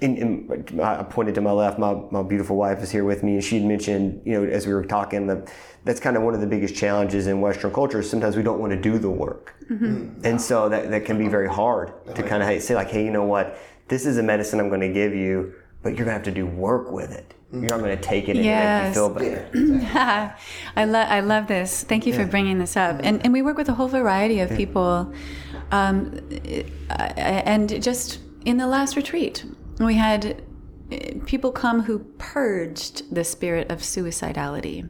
in, 0.00 0.16
in, 0.16 0.80
I 0.80 1.02
pointed 1.04 1.34
to 1.36 1.40
my 1.40 1.52
left. 1.52 1.78
My, 1.78 1.94
my 2.10 2.22
beautiful 2.22 2.56
wife 2.56 2.82
is 2.82 2.90
here 2.90 3.04
with 3.04 3.22
me, 3.22 3.34
and 3.34 3.44
she'd 3.44 3.64
mentioned, 3.64 4.20
you 4.26 4.32
know, 4.34 4.46
as 4.46 4.66
we 4.66 4.74
were 4.74 4.84
talking, 4.84 5.26
that 5.28 5.50
that's 5.84 6.00
kind 6.00 6.16
of 6.16 6.22
one 6.22 6.34
of 6.34 6.40
the 6.40 6.46
biggest 6.46 6.74
challenges 6.74 7.26
in 7.28 7.40
Western 7.40 7.72
culture. 7.72 8.00
is 8.00 8.10
Sometimes 8.10 8.36
we 8.36 8.42
don't 8.42 8.58
want 8.58 8.72
to 8.72 8.80
do 8.80 8.98
the 8.98 9.10
work, 9.10 9.54
mm-hmm. 9.70 10.20
and 10.24 10.40
so 10.40 10.68
that, 10.68 10.90
that 10.90 11.04
can 11.04 11.16
be 11.16 11.28
very 11.28 11.48
hard 11.48 11.92
to 12.14 12.22
kind 12.22 12.42
of 12.42 12.62
say, 12.62 12.74
like, 12.74 12.90
hey, 12.90 13.04
you 13.04 13.10
know 13.10 13.24
what? 13.24 13.58
This 13.88 14.04
is 14.04 14.18
a 14.18 14.22
medicine 14.22 14.60
I'm 14.60 14.68
going 14.68 14.80
to 14.80 14.92
give 14.92 15.14
you, 15.14 15.54
but 15.82 15.90
you're 15.90 16.04
going 16.04 16.08
to 16.08 16.12
have 16.12 16.24
to 16.24 16.30
do 16.30 16.46
work 16.46 16.90
with 16.90 17.12
it. 17.12 17.32
You're 17.52 17.62
not 17.62 17.78
going 17.78 17.96
to 17.96 18.02
take 18.02 18.28
it 18.28 18.36
and 18.36 18.44
make 18.44 18.88
you 18.88 18.94
feel 18.94 19.08
better. 19.08 19.48
I 20.76 20.84
love 20.84 21.08
I 21.08 21.20
love 21.20 21.46
this. 21.46 21.84
Thank 21.84 22.04
you 22.06 22.12
for 22.12 22.26
bringing 22.26 22.58
this 22.58 22.76
up. 22.76 23.00
And 23.02 23.22
and 23.24 23.32
we 23.32 23.42
work 23.42 23.56
with 23.56 23.68
a 23.68 23.74
whole 23.74 23.88
variety 23.88 24.40
of 24.40 24.50
people, 24.50 25.12
um, 25.70 26.20
and 26.90 27.82
just 27.82 28.18
in 28.44 28.56
the 28.56 28.66
last 28.66 28.96
retreat, 28.96 29.44
we 29.78 29.94
had 29.94 30.42
uh, 30.92 30.96
people 31.24 31.52
come 31.52 31.82
who 31.82 32.00
purged 32.18 33.14
the 33.14 33.22
spirit 33.24 33.70
of 33.70 33.78
suicidality, 33.78 34.88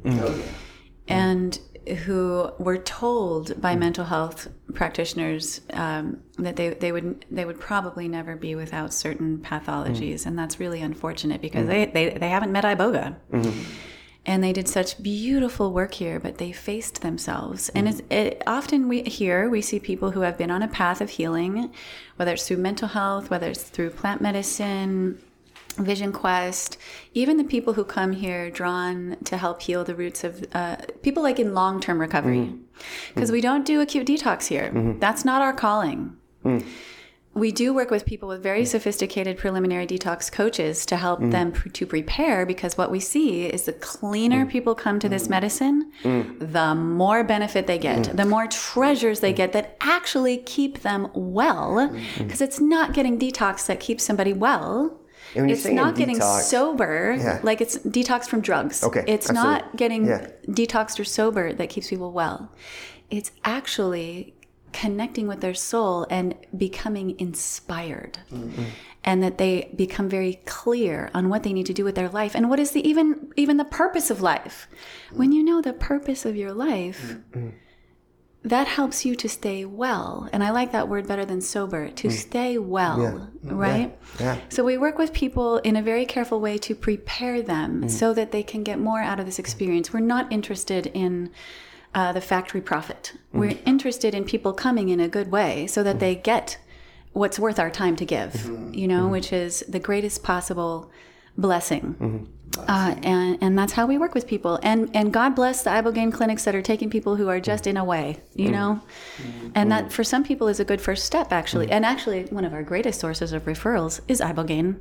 and 1.09 1.61
who 1.88 2.51
were 2.59 2.79
told 2.79 3.61
by 3.61 3.75
hmm. 3.75 3.81
mental 3.81 4.05
health 4.05 4.49
practitioners 4.75 5.61
um, 5.72 6.20
that 6.38 6.57
they, 6.57 6.70
they 6.70 6.92
would 6.92 7.25
they 7.31 7.44
would 7.44 7.61
probably 7.61 8.09
never 8.09 8.37
be 8.37 8.55
without 8.55 8.92
certain 8.92 9.38
pathologies, 9.38 10.22
hmm. 10.22 10.31
and 10.31 10.38
that's 10.38 10.59
really 10.61 10.81
unfortunate 10.81 11.40
because 11.40 11.64
hmm. 11.64 11.70
they, 11.70 11.87
they 11.87 12.11
they 12.11 12.29
haven't 12.29 12.53
met 12.53 12.64
iboga. 12.64 13.16
Mm-hmm. 13.33 13.62
And 14.29 14.42
they 14.42 14.53
did 14.53 14.66
such 14.66 15.01
beautiful 15.01 15.72
work 15.72 15.94
here 15.94 16.18
but 16.18 16.38
they 16.38 16.51
faced 16.51 17.03
themselves. 17.03 17.68
And 17.77 17.88
it's, 17.88 18.03
it, 18.11 18.42
often 18.44 18.88
we 18.88 19.03
here 19.03 19.49
we 19.49 19.62
see 19.62 19.79
people 19.79 20.11
who 20.11 20.22
have 20.22 20.37
been 20.37 20.51
on 20.51 20.62
a 20.62 20.68
path 20.68 21.01
of 21.01 21.11
healing 21.11 21.72
whether 22.16 22.33
it's 22.33 22.49
through 22.49 22.57
mental 22.57 22.88
health 22.88 23.31
whether 23.31 23.49
it's 23.51 23.62
through 23.62 23.90
plant 23.90 24.20
medicine 24.20 25.22
Vision 25.79 26.12
Quest, 26.12 26.79
even 27.15 27.37
the 27.37 27.45
people 27.45 27.75
who 27.75 27.85
come 27.85 28.12
here 28.12 28.51
drawn 28.51 29.17
to 29.25 29.37
help 29.37 29.62
heal 29.62 29.85
the 29.85 29.95
roots 29.95 30.25
of 30.25 30.45
uh, 30.55 30.77
people 31.03 31.23
like 31.23 31.39
in 31.39 31.55
long 31.55 31.81
term 31.81 32.01
recovery. 32.01 32.39
Mm. 32.39 32.61
Because 33.15 33.31
mm. 33.31 33.35
we 33.35 33.41
don't 33.41 33.65
do 33.65 33.81
acute 33.81 34.07
detox 34.07 34.47
here. 34.47 34.71
Mm-hmm. 34.75 34.99
That's 34.99 35.25
not 35.25 35.43
our 35.43 35.53
calling. 35.53 36.17
Mm. 36.45 36.65
We 37.37 37.53
do 37.53 37.75
work 37.75 37.91
with 37.91 38.07
people 38.07 38.31
with 38.31 38.43
very 38.43 38.65
sophisticated 38.65 39.37
preliminary 39.37 39.87
detox 39.87 40.33
coaches 40.33 40.87
to 40.87 40.97
help 40.97 41.21
them 41.21 41.53
pre- 41.53 41.71
to 41.71 41.85
prepare 41.85 42.47
because 42.47 42.79
what 42.79 42.91
we 42.91 42.99
see 42.99 43.45
is 43.45 43.67
the 43.67 43.75
cleaner 43.75 44.47
people 44.47 44.75
come 44.75 44.99
to 45.01 45.09
this 45.11 45.29
medicine, 45.29 45.93
the 46.03 46.75
more 46.75 47.25
benefit 47.25 47.67
they 47.67 47.77
get, 47.77 48.17
the 48.17 48.25
more 48.25 48.47
treasures 48.47 49.21
they 49.21 49.35
get 49.35 49.53
that 49.53 49.77
actually 49.83 50.39
keep 50.39 50.81
them 50.81 51.09
well. 51.12 51.95
Because 52.17 52.41
it's 52.41 52.59
not 52.59 52.95
getting 52.95 53.19
detox 53.19 53.67
that 53.67 53.81
keeps 53.81 54.03
somebody 54.03 54.33
well. 54.33 54.59
And 54.62 54.65
when 54.65 54.95
you're 54.95 55.06
it's 55.35 55.67
not 55.67 55.97
getting 55.97 56.19
detox- 56.19 56.43
sober 56.43 57.17
Yeah. 57.19 57.41
like 57.43 57.61
it's 57.61 57.79
detox 57.79 58.27
from 58.27 58.41
drugs 58.41 58.83
Okay, 58.85 59.05
it's 59.07 59.29
absolutely. 59.31 59.53
not 59.53 59.77
getting 59.77 60.07
Yeah. 60.07 60.29
detoxed 60.49 60.99
or 61.01 61.05
sober 61.05 61.53
that 61.53 61.69
keeps 61.69 61.89
people 61.91 62.12
well 62.12 62.51
it's 63.11 63.31
actually 63.45 64.35
connecting 64.73 65.27
with 65.29 65.41
their 65.41 65.55
soul 65.55 66.07
and 66.11 66.35
becoming 66.57 67.19
inspired 67.19 68.19
Mm-hmm. 68.33 68.65
and 69.05 69.23
that 69.23 69.39
they 69.39 69.71
become 69.77 70.09
very 70.09 70.35
clear 70.45 71.11
on 71.15 71.29
what 71.31 71.43
they 71.45 71.53
need 71.53 71.67
to 71.67 71.73
do 71.73 71.85
with 71.85 71.95
their 71.95 72.09
life 72.09 72.35
and 72.35 72.51
what 72.51 72.59
is 72.61 72.71
the 72.73 72.87
even 72.87 73.33
even 73.37 73.57
the 73.57 73.65
purpose 73.83 74.11
of 74.11 74.21
life 74.21 74.69
when 75.12 75.33
you 75.33 75.43
know 75.43 75.61
the 75.62 75.73
purpose 75.73 76.25
of 76.27 76.35
your 76.37 76.53
life 76.53 77.17
Mm-hmm. 77.33 77.49
That 78.55 78.67
helps 78.79 79.05
you 79.07 79.15
to 79.17 79.29
stay 79.29 79.65
well 79.65 80.29
and 80.33 80.41
i 80.45 80.51
like 80.59 80.71
that 80.73 80.89
word 80.89 81.05
better 81.09 81.25
than 81.25 81.41
sober 81.41 81.83
to 82.01 82.09
stay 82.11 82.53
well 82.59 83.29
right 83.43 83.91
Mm. 84.17 84.21
Yeah. 84.21 84.37
so 84.49 84.65
we 84.71 84.77
work 84.87 84.97
with 85.03 85.13
people 85.13 85.59
in 85.59 85.75
a 85.77 85.83
very 85.83 86.07
careful 86.07 86.39
way 86.41 86.57
to 86.67 86.73
prepare 86.89 87.43
them 87.43 87.71
Mm. 87.83 87.91
so 87.91 88.15
that 88.19 88.31
they 88.35 88.43
can 88.53 88.63
get 88.71 88.79
more 88.79 89.03
out 89.11 89.19
of 89.21 89.27
this 89.27 89.39
experience. 89.45 89.87
We're 89.93 90.11
not 90.17 90.25
interested 90.33 90.87
in 91.05 91.13
uh, 91.95 92.13
the 92.13 92.21
factory 92.33 92.61
profit. 92.73 93.03
Mm. 93.35 93.39
We're 93.41 93.59
interested 93.67 94.15
in 94.15 94.23
people 94.25 94.53
coming 94.67 94.89
in 94.95 95.01
a 95.01 95.09
good 95.09 95.31
way 95.39 95.67
so 95.67 95.83
that 95.83 95.99
they 95.99 96.15
get 96.15 96.47
what's 97.13 97.39
worth 97.39 97.59
our 97.59 97.71
time 97.83 97.97
to 97.97 98.05
give, 98.17 98.33
Mm-hmm. 98.33 98.75
you 98.81 98.87
know, 98.93 99.09
which 99.09 99.33
is 99.33 99.53
the 99.77 99.81
greatest 99.89 100.23
possible 100.23 100.75
blessing. 101.37 102.29
Uh, 102.59 102.95
and 103.03 103.38
and 103.40 103.59
that's 103.59 103.73
how 103.73 103.87
we 103.87 103.99
work 103.99 104.14
with 104.14 104.27
people. 104.27 104.59
And 104.62 104.90
and 104.95 105.12
God 105.12 105.35
bless 105.35 105.62
the 105.62 105.71
ibogaine 105.71 106.12
clinics 106.12 106.45
that 106.45 106.55
are 106.55 106.62
taking 106.62 106.90
people 106.90 107.16
who 107.16 107.29
are 107.29 107.40
just 107.40 107.66
in 107.66 107.77
a 107.77 107.85
way, 107.85 108.21
you 108.35 108.51
know. 108.51 108.81
And 109.55 109.71
that 109.73 109.92
for 109.92 110.05
some 110.05 110.25
people 110.25 110.49
is 110.49 110.61
a 110.61 110.64
good 110.64 110.81
first 110.81 111.05
step, 111.05 111.33
actually. 111.33 111.71
And 111.71 111.85
actually, 111.85 112.25
one 112.25 112.45
of 112.45 112.53
our 112.53 112.62
greatest 112.62 113.01
sources 113.01 113.33
of 113.33 113.45
referrals 113.45 114.01
is 114.09 114.21
ibogaine. 114.21 114.81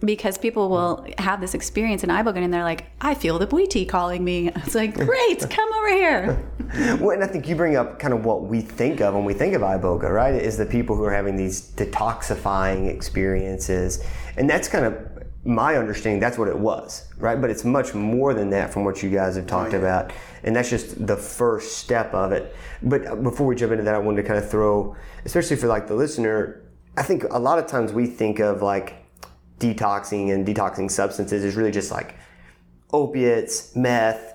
Because 0.00 0.36
people 0.36 0.68
will 0.68 1.06
have 1.16 1.40
this 1.40 1.54
experience 1.54 2.04
in 2.04 2.10
ibogaine 2.10 2.44
and 2.44 2.52
they're 2.52 2.62
like, 2.62 2.84
I 3.00 3.14
feel 3.14 3.38
the 3.38 3.46
Bwiti 3.46 3.88
calling 3.88 4.22
me. 4.22 4.50
It's 4.56 4.74
like, 4.74 4.92
great, 4.92 5.40
come 5.50 5.72
over 5.72 5.88
here. 5.88 6.50
Well, 7.00 7.12
and 7.12 7.24
I 7.24 7.26
think 7.26 7.48
you 7.48 7.56
bring 7.56 7.76
up 7.76 7.98
kind 7.98 8.12
of 8.12 8.26
what 8.26 8.42
we 8.42 8.60
think 8.60 9.00
of 9.00 9.14
when 9.14 9.24
we 9.24 9.32
think 9.32 9.54
of 9.54 9.62
iboga, 9.62 10.10
right? 10.10 10.34
Is 10.34 10.58
the 10.58 10.66
people 10.66 10.96
who 10.96 11.04
are 11.04 11.14
having 11.14 11.36
these 11.36 11.70
detoxifying 11.76 12.88
experiences, 12.88 14.04
and 14.36 14.50
that's 14.50 14.68
kind 14.68 14.84
of 14.84 15.15
my 15.46 15.76
understanding. 15.76 16.20
That's 16.20 16.36
what 16.36 16.48
it 16.48 16.58
was, 16.58 17.06
right? 17.18 17.40
But 17.40 17.50
it's 17.50 17.64
much 17.64 17.94
more 17.94 18.34
than 18.34 18.50
that 18.50 18.72
from 18.72 18.84
what 18.84 19.02
you 19.02 19.10
guys 19.10 19.36
have 19.36 19.46
talked 19.46 19.72
about, 19.72 20.12
and 20.42 20.54
that's 20.54 20.68
just 20.68 21.06
the 21.06 21.16
first 21.16 21.78
step 21.78 22.12
of 22.12 22.32
it. 22.32 22.54
But 22.82 23.06
uh, 23.06 23.16
before 23.16 23.46
we 23.46 23.54
jump 23.54 23.72
into 23.72 23.84
that, 23.84 23.94
I 23.94 23.98
wanted 23.98 24.22
to 24.22 24.28
kind 24.28 24.38
of 24.42 24.50
throw, 24.50 24.96
especially 25.24 25.56
for 25.56 25.68
like 25.68 25.86
the 25.86 25.94
listener, 25.94 26.62
I 26.96 27.02
think 27.02 27.24
a 27.30 27.38
lot 27.38 27.58
of 27.58 27.66
times 27.66 27.92
we 27.92 28.06
think 28.06 28.40
of 28.40 28.62
like 28.62 29.06
detoxing 29.58 30.32
and 30.34 30.46
detoxing 30.46 30.90
substances 30.90 31.44
is 31.44 31.56
really 31.56 31.70
just 31.70 31.90
like 31.90 32.16
opiates, 32.92 33.74
meth, 33.76 34.34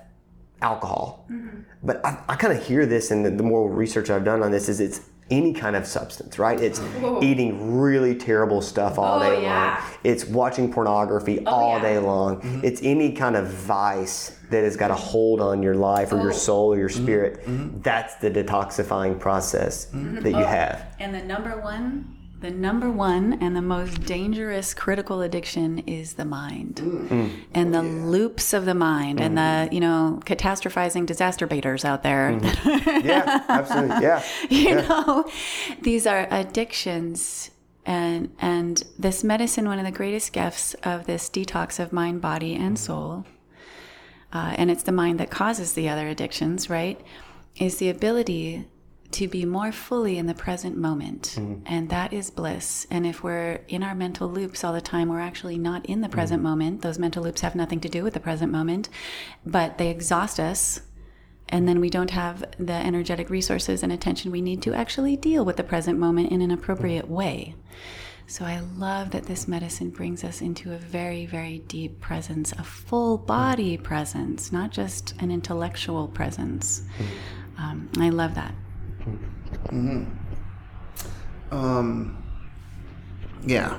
alcohol. 0.60 1.26
Mm-hmm. 1.30 1.60
But 1.82 2.04
I, 2.06 2.22
I 2.28 2.36
kind 2.36 2.56
of 2.56 2.64
hear 2.64 2.86
this, 2.86 3.10
and 3.10 3.24
the, 3.26 3.30
the 3.30 3.42
more 3.42 3.70
research 3.70 4.10
I've 4.10 4.24
done 4.24 4.42
on 4.42 4.50
this 4.50 4.68
is 4.68 4.80
it's 4.80 5.00
any 5.32 5.52
kind 5.54 5.74
of 5.74 5.86
substance, 5.86 6.38
right? 6.38 6.60
It's 6.60 6.80
eating 7.22 7.78
really 7.80 8.14
terrible 8.14 8.60
stuff 8.60 8.98
all 8.98 9.16
Oh, 9.16 9.20
day 9.20 9.42
yeah. 9.42 9.80
long. 9.80 9.98
It's 10.04 10.24
watching 10.26 10.72
pornography 10.72 11.40
oh, 11.46 11.50
all 11.50 11.76
yeah. 11.78 11.82
day 11.82 11.98
long. 11.98 12.40
Mm-hmm. 12.40 12.64
It's 12.64 12.80
any 12.82 13.12
kind 13.12 13.34
of 13.34 13.48
vice 13.48 14.38
that 14.50 14.64
has 14.64 14.76
got 14.76 14.90
a 14.90 14.94
hold 14.94 15.40
on 15.40 15.62
your 15.62 15.74
life 15.74 16.12
or 16.12 16.16
your 16.16 16.30
oh. 16.30 16.36
soul 16.36 16.74
or 16.74 16.78
your 16.78 16.90
mm-hmm. 16.90 17.02
spirit. 17.02 17.40
Mm-hmm. 17.40 17.80
That's 17.80 18.16
the 18.16 18.30
detoxifying 18.30 19.18
process 19.18 19.86
that 19.86 20.30
you 20.30 20.36
oh, 20.36 20.44
have. 20.44 20.94
And 20.98 21.14
the 21.14 21.22
number 21.22 21.60
one, 21.60 22.21
the 22.42 22.50
number 22.50 22.90
one 22.90 23.38
and 23.40 23.54
the 23.54 23.62
most 23.62 24.02
dangerous 24.02 24.74
critical 24.74 25.22
addiction 25.22 25.78
is 25.80 26.14
the 26.14 26.24
mind 26.24 26.74
mm. 26.74 27.08
Mm. 27.08 27.30
and 27.54 27.72
the 27.72 27.82
loops 27.82 28.52
of 28.52 28.64
the 28.64 28.74
mind 28.74 29.20
and 29.20 29.38
the, 29.38 29.40
mm. 29.40 29.72
you 29.72 29.78
know, 29.78 30.20
catastrophizing 30.24 31.06
disaster 31.06 31.46
baiters 31.46 31.84
out 31.84 32.02
there. 32.02 32.32
Mm-hmm. 32.32 33.06
Yeah, 33.12 33.44
absolutely. 33.48 34.02
Yeah. 34.02 34.22
you 34.50 34.74
know, 34.76 35.28
these 35.80 36.06
are 36.06 36.26
addictions. 36.30 37.50
And, 37.84 38.32
and 38.38 38.82
this 38.98 39.24
medicine, 39.24 39.66
one 39.66 39.78
of 39.78 39.84
the 39.84 39.90
greatest 39.90 40.32
gifts 40.32 40.74
of 40.84 41.06
this 41.06 41.28
detox 41.28 41.80
of 41.80 41.92
mind, 41.92 42.20
body, 42.20 42.54
and 42.54 42.76
mm-hmm. 42.76 42.84
soul, 42.84 43.26
uh, 44.32 44.54
and 44.56 44.70
it's 44.70 44.84
the 44.84 44.92
mind 44.92 45.18
that 45.20 45.30
causes 45.30 45.72
the 45.72 45.88
other 45.88 46.08
addictions, 46.08 46.70
right? 46.70 47.00
Is 47.56 47.78
the 47.78 47.88
ability 47.88 48.66
to 49.12 49.28
be 49.28 49.44
more 49.44 49.72
fully 49.72 50.18
in 50.18 50.26
the 50.26 50.34
present 50.34 50.76
moment. 50.76 51.34
Mm-hmm. 51.36 51.62
And 51.66 51.88
that 51.90 52.12
is 52.12 52.30
bliss. 52.30 52.86
And 52.90 53.06
if 53.06 53.22
we're 53.22 53.60
in 53.68 53.82
our 53.82 53.94
mental 53.94 54.28
loops 54.28 54.64
all 54.64 54.72
the 54.72 54.80
time, 54.80 55.08
we're 55.08 55.20
actually 55.20 55.58
not 55.58 55.86
in 55.86 56.00
the 56.00 56.08
mm-hmm. 56.08 56.14
present 56.14 56.42
moment. 56.42 56.82
Those 56.82 56.98
mental 56.98 57.22
loops 57.22 57.42
have 57.42 57.54
nothing 57.54 57.80
to 57.80 57.88
do 57.88 58.02
with 58.02 58.14
the 58.14 58.20
present 58.20 58.50
moment, 58.50 58.88
but 59.44 59.78
they 59.78 59.88
exhaust 59.88 60.40
us. 60.40 60.82
And 61.48 61.68
then 61.68 61.80
we 61.80 61.90
don't 61.90 62.10
have 62.10 62.44
the 62.58 62.72
energetic 62.72 63.28
resources 63.28 63.82
and 63.82 63.92
attention 63.92 64.30
we 64.30 64.40
need 64.40 64.62
to 64.62 64.72
actually 64.72 65.16
deal 65.16 65.44
with 65.44 65.56
the 65.56 65.64
present 65.64 65.98
moment 65.98 66.32
in 66.32 66.40
an 66.40 66.50
appropriate 66.50 67.04
mm-hmm. 67.04 67.14
way. 67.14 67.54
So 68.26 68.46
I 68.46 68.60
love 68.78 69.10
that 69.10 69.24
this 69.24 69.46
medicine 69.46 69.90
brings 69.90 70.24
us 70.24 70.40
into 70.40 70.72
a 70.72 70.78
very, 70.78 71.26
very 71.26 71.58
deep 71.58 72.00
presence, 72.00 72.52
a 72.52 72.62
full 72.62 73.18
body 73.18 73.76
presence, 73.76 74.52
not 74.52 74.70
just 74.70 75.14
an 75.20 75.30
intellectual 75.30 76.08
presence. 76.08 76.84
Um, 77.58 77.90
I 77.98 78.08
love 78.08 78.34
that. 78.36 78.54
Mm-hmm. 79.04 80.04
Um, 81.54 82.22
yeah, 83.44 83.78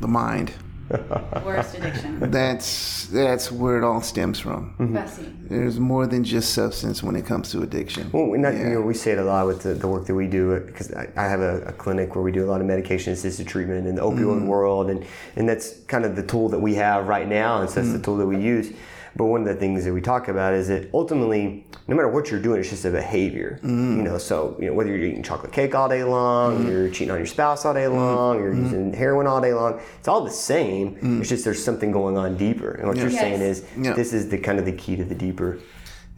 the 0.00 0.08
mind. 0.08 0.52
Worst 1.44 1.76
addiction. 1.76 2.18
That's 2.32 3.06
that's 3.06 3.52
where 3.52 3.78
it 3.78 3.84
all 3.84 4.02
stems 4.02 4.40
from. 4.40 4.70
Mm-hmm. 4.72 4.94
Bessie. 4.94 5.32
There's 5.42 5.78
more 5.78 6.06
than 6.08 6.24
just 6.24 6.52
substance 6.52 7.00
when 7.00 7.14
it 7.14 7.24
comes 7.24 7.52
to 7.52 7.62
addiction. 7.62 8.10
Well, 8.10 8.34
and 8.34 8.44
that, 8.44 8.54
you 8.54 8.70
know, 8.70 8.80
we 8.80 8.94
say 8.94 9.12
it 9.12 9.18
a 9.18 9.24
lot 9.24 9.46
with 9.46 9.62
the, 9.62 9.74
the 9.74 9.86
work 9.86 10.06
that 10.06 10.14
we 10.14 10.26
do 10.26 10.58
because 10.58 10.92
I, 10.92 11.08
I 11.16 11.28
have 11.28 11.40
a, 11.40 11.62
a 11.62 11.72
clinic 11.72 12.16
where 12.16 12.24
we 12.24 12.32
do 12.32 12.44
a 12.44 12.48
lot 12.48 12.60
of 12.60 12.66
medication 12.66 13.12
assisted 13.12 13.46
treatment 13.46 13.86
in 13.86 13.94
the 13.94 14.02
opioid 14.02 14.38
mm-hmm. 14.38 14.46
world, 14.48 14.90
and, 14.90 15.06
and 15.36 15.48
that's 15.48 15.78
kind 15.82 16.04
of 16.04 16.16
the 16.16 16.24
tool 16.24 16.48
that 16.48 16.58
we 16.58 16.74
have 16.74 17.06
right 17.06 17.28
now, 17.28 17.60
and 17.60 17.70
so 17.70 17.80
that's 17.80 17.92
the 17.92 18.02
tool 18.02 18.16
that 18.16 18.26
we 18.26 18.40
use. 18.40 18.72
But 19.16 19.26
one 19.26 19.42
of 19.42 19.48
the 19.48 19.54
things 19.54 19.84
that 19.84 19.92
we 19.92 20.00
talk 20.00 20.28
about 20.28 20.54
is 20.54 20.68
that 20.68 20.88
ultimately, 20.94 21.66
no 21.88 21.96
matter 21.96 22.08
what 22.08 22.30
you're 22.30 22.40
doing, 22.40 22.60
it's 22.60 22.70
just 22.70 22.84
a 22.84 22.90
behavior. 22.90 23.58
Mm. 23.62 23.96
You 23.96 24.02
know, 24.02 24.18
so 24.18 24.56
you 24.60 24.66
know 24.66 24.74
whether 24.74 24.90
you're 24.90 25.06
eating 25.06 25.22
chocolate 25.22 25.52
cake 25.52 25.74
all 25.74 25.88
day 25.88 26.04
long, 26.04 26.58
mm-hmm. 26.58 26.68
you're 26.68 26.88
cheating 26.90 27.10
on 27.10 27.18
your 27.18 27.26
spouse 27.26 27.64
all 27.64 27.74
day 27.74 27.84
mm-hmm. 27.84 27.96
long, 27.96 28.38
you're 28.38 28.52
mm-hmm. 28.52 28.64
using 28.64 28.92
heroin 28.92 29.26
all 29.26 29.40
day 29.40 29.52
long, 29.52 29.80
it's 29.98 30.08
all 30.08 30.24
the 30.24 30.30
same. 30.30 30.96
Mm. 30.96 31.20
It's 31.20 31.28
just 31.28 31.44
there's 31.44 31.62
something 31.62 31.90
going 31.90 32.16
on 32.16 32.36
deeper. 32.36 32.72
And 32.72 32.88
what 32.88 32.96
you're 32.96 33.10
Yes. 33.10 33.20
saying 33.20 33.40
is 33.40 33.64
Yeah. 33.76 33.94
this 33.94 34.12
is 34.12 34.28
the 34.28 34.38
kind 34.38 34.58
of 34.58 34.64
the 34.64 34.72
key 34.72 34.96
to 34.96 35.04
the 35.04 35.14
deeper 35.14 35.58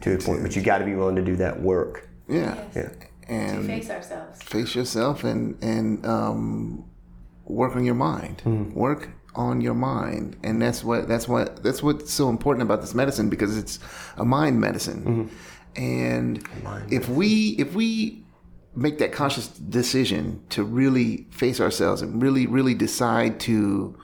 to 0.03 0.17
the 0.17 0.25
point, 0.25 0.43
but 0.43 0.55
you 0.55 0.63
got 0.63 0.79
to 0.79 0.85
be 0.85 0.95
willing 0.95 1.17
to 1.17 1.23
do 1.23 1.37
that 1.37 1.61
work. 1.61 2.09
Yeah. 2.29 2.57
Yeah. 2.75 2.89
And 3.29 3.67
Face 3.67 3.89
ourselves. 3.89 4.43
face 4.43 4.75
yourself 4.75 5.25
and 5.25 5.57
and 5.63 6.05
um, 6.05 6.85
work 7.47 7.77
on 7.77 7.85
your 7.85 7.95
mind. 7.95 8.43
Work 8.75 9.09
on 9.35 9.61
your 9.61 9.75
mind, 9.75 10.37
and 10.43 10.61
that's 10.61 10.85
what 10.85 11.09
that's 11.09 11.27
what 11.27 11.63
that's 11.63 11.83
what's 11.83 12.13
so 12.13 12.29
important 12.29 12.63
about 12.63 12.81
this 12.81 12.95
medicine 12.95 13.29
because 13.31 13.57
it's 13.57 13.79
a 14.17 14.25
mind 14.25 14.61
medicine. 14.61 15.31
And 15.77 16.47
if 16.91 17.09
we 17.09 17.57
if 17.59 17.75
we 17.75 18.25
make 18.75 18.99
that 18.99 19.13
conscious 19.13 19.49
decision 19.49 20.43
to 20.51 20.65
really 20.65 21.27
face 21.31 21.61
ourselves 21.61 22.03
and 22.03 22.23
really 22.23 22.47
really 22.47 22.75
decide 22.75 23.41
to 23.41 23.99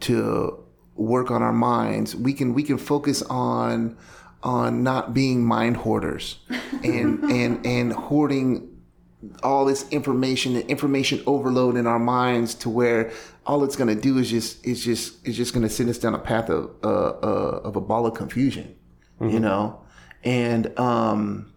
to 0.00 0.64
work 0.94 1.30
on 1.30 1.42
our 1.42 1.52
minds, 1.52 2.14
we 2.14 2.32
can 2.32 2.54
we 2.54 2.62
can 2.62 2.78
focus 2.78 3.22
on 3.22 3.96
on 4.42 4.82
not 4.82 5.14
being 5.14 5.44
mind 5.44 5.76
hoarders 5.76 6.38
and 6.84 7.22
and 7.24 7.64
and 7.66 7.92
hoarding 7.92 8.73
all 9.42 9.64
this 9.64 9.88
information 9.90 10.56
and 10.56 10.64
information 10.70 11.22
overload 11.26 11.76
in 11.76 11.86
our 11.86 11.98
minds 11.98 12.54
to 12.54 12.68
where 12.68 13.10
all 13.46 13.62
it's 13.64 13.76
going 13.76 13.94
to 13.94 14.00
do 14.00 14.18
is 14.18 14.30
just 14.30 14.64
is 14.66 14.84
just 14.84 15.26
is 15.26 15.36
just 15.36 15.52
going 15.54 15.62
to 15.62 15.68
send 15.68 15.88
us 15.90 15.98
down 15.98 16.14
a 16.14 16.18
path 16.18 16.48
of 16.50 16.70
uh, 16.82 16.88
uh, 16.88 17.60
of 17.64 17.76
a 17.76 17.80
ball 17.80 18.06
of 18.06 18.14
confusion 18.14 18.74
you 19.20 19.38
know 19.40 19.80
and 20.24 20.76
um 20.78 21.52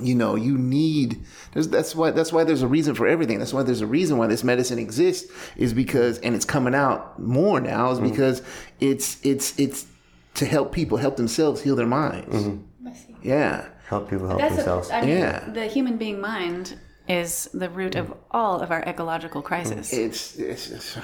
you 0.00 0.14
know 0.14 0.36
you 0.36 0.56
need 0.58 1.24
there's, 1.52 1.68
that's 1.68 1.94
why 1.94 2.10
that's 2.10 2.32
why 2.32 2.44
there's 2.44 2.62
a 2.62 2.68
reason 2.68 2.94
for 2.94 3.06
everything 3.06 3.38
that's 3.38 3.52
why 3.54 3.62
there's 3.62 3.80
a 3.80 3.86
reason 3.86 4.18
why 4.18 4.26
this 4.26 4.44
medicine 4.44 4.78
exists 4.78 5.32
is 5.56 5.72
because 5.72 6.18
and 6.18 6.34
it's 6.36 6.44
coming 6.44 6.74
out 6.74 7.18
more 7.20 7.60
now 7.60 7.90
is 7.90 7.98
Mm-hmm. 7.98 8.10
because 8.10 8.42
it's 8.80 9.18
it's 9.24 9.58
it's 9.58 9.86
to 10.34 10.44
help 10.46 10.72
people 10.72 10.98
help 10.98 11.16
themselves 11.16 11.60
heal 11.62 11.74
their 11.76 11.86
minds 11.86 12.34
Mm-hmm. 12.34 12.92
yeah 13.22 13.66
Help 13.88 14.08
people 14.08 14.28
help 14.28 14.38
That's 14.40 14.54
themselves. 14.54 14.88
a, 14.90 14.94
I 14.94 15.00
mean, 15.00 15.10
Yeah. 15.18 15.50
the 15.50 15.66
human 15.66 15.96
being 15.96 16.20
mind 16.20 16.78
is 17.10 17.50
the 17.52 17.68
root 17.70 17.94
of 17.96 18.14
all 18.30 18.60
of 18.60 18.70
our 18.70 18.82
ecological 18.82 19.42
crisis 19.42 19.92
it's, 19.92 20.36
it's, 20.38 20.70
it's 20.70 20.96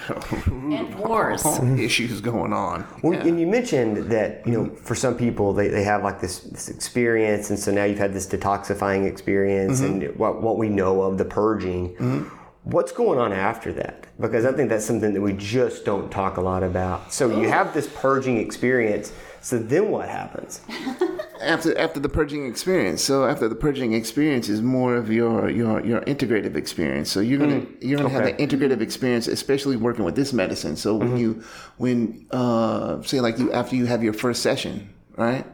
and 0.47 0.95
wars. 0.99 1.45
issues 1.79 2.21
going 2.21 2.53
on 2.53 2.87
Well, 3.03 3.15
Yeah. 3.15 3.27
and 3.27 3.41
you 3.41 3.47
mentioned 3.47 4.11
that 4.11 4.47
you 4.47 4.53
know 4.53 4.75
for 4.77 4.95
some 4.95 5.17
people 5.17 5.53
they, 5.53 5.69
they 5.69 5.85
have 5.85 6.03
like 6.03 6.21
this 6.21 6.39
this 6.41 6.69
experience, 6.69 7.51
and 7.51 7.59
so 7.59 7.71
now 7.73 7.85
you've 7.85 7.99
had 7.99 8.13
this 8.13 8.27
detoxifying 8.27 9.07
experience, 9.07 9.81
mm-hmm. 9.81 10.03
and 10.03 10.17
what 10.17 10.43
what 10.43 10.59
we 10.59 10.69
know 10.69 11.03
of 11.03 11.19
the 11.19 11.25
purging. 11.25 11.95
Mm-hmm. 11.95 12.29
What's 12.65 12.91
going 12.91 13.19
on 13.19 13.33
after 13.33 13.73
that? 13.75 14.07
Because 14.21 14.45
I 14.45 14.53
think 14.53 14.69
that's 14.71 14.85
something 14.85 15.15
that 15.15 15.21
we 15.21 15.35
just 15.35 15.85
don't 15.85 16.11
talk 16.11 16.37
a 16.37 16.41
lot 16.41 16.65
about. 16.65 17.13
So 17.13 17.41
you 17.41 17.49
have 17.49 17.73
this 17.73 17.89
purging 17.95 18.39
experience. 18.39 19.13
So 19.47 19.61
then 19.61 19.93
what 19.93 20.09
happens? 20.09 20.61
after 21.41 21.79
after 21.79 22.01
the 22.01 22.09
purging 22.09 22.49
experience. 22.49 23.01
So 23.01 23.27
after 23.27 23.47
the 23.47 23.55
purging 23.55 23.93
experience 23.93 24.49
is 24.49 24.61
more 24.61 24.97
of 24.97 25.09
your 25.09 25.49
your 25.49 25.87
your 25.87 26.01
integrative 26.01 26.57
experience. 26.57 27.13
So 27.13 27.21
you're 27.21 27.39
gonna 27.39 27.65
you're 27.81 27.97
gonna 27.97 28.09
have 28.09 28.25
okay. 28.25 28.33
that 28.33 28.41
integrative 28.41 28.81
experience, 28.81 29.29
especially 29.29 29.77
working 29.77 30.05
with 30.05 30.17
this 30.17 30.33
medicine. 30.33 30.75
So 30.75 30.97
when 30.97 31.17
you 31.17 31.45
when 31.77 32.27
uh, 32.33 33.01
say 33.03 33.21
like 33.21 33.39
you 33.39 33.53
after 33.53 33.77
you 33.77 33.87
have 33.87 34.03
your 34.03 34.15
first 34.15 34.43
session, 34.43 34.93
right? 35.17 35.47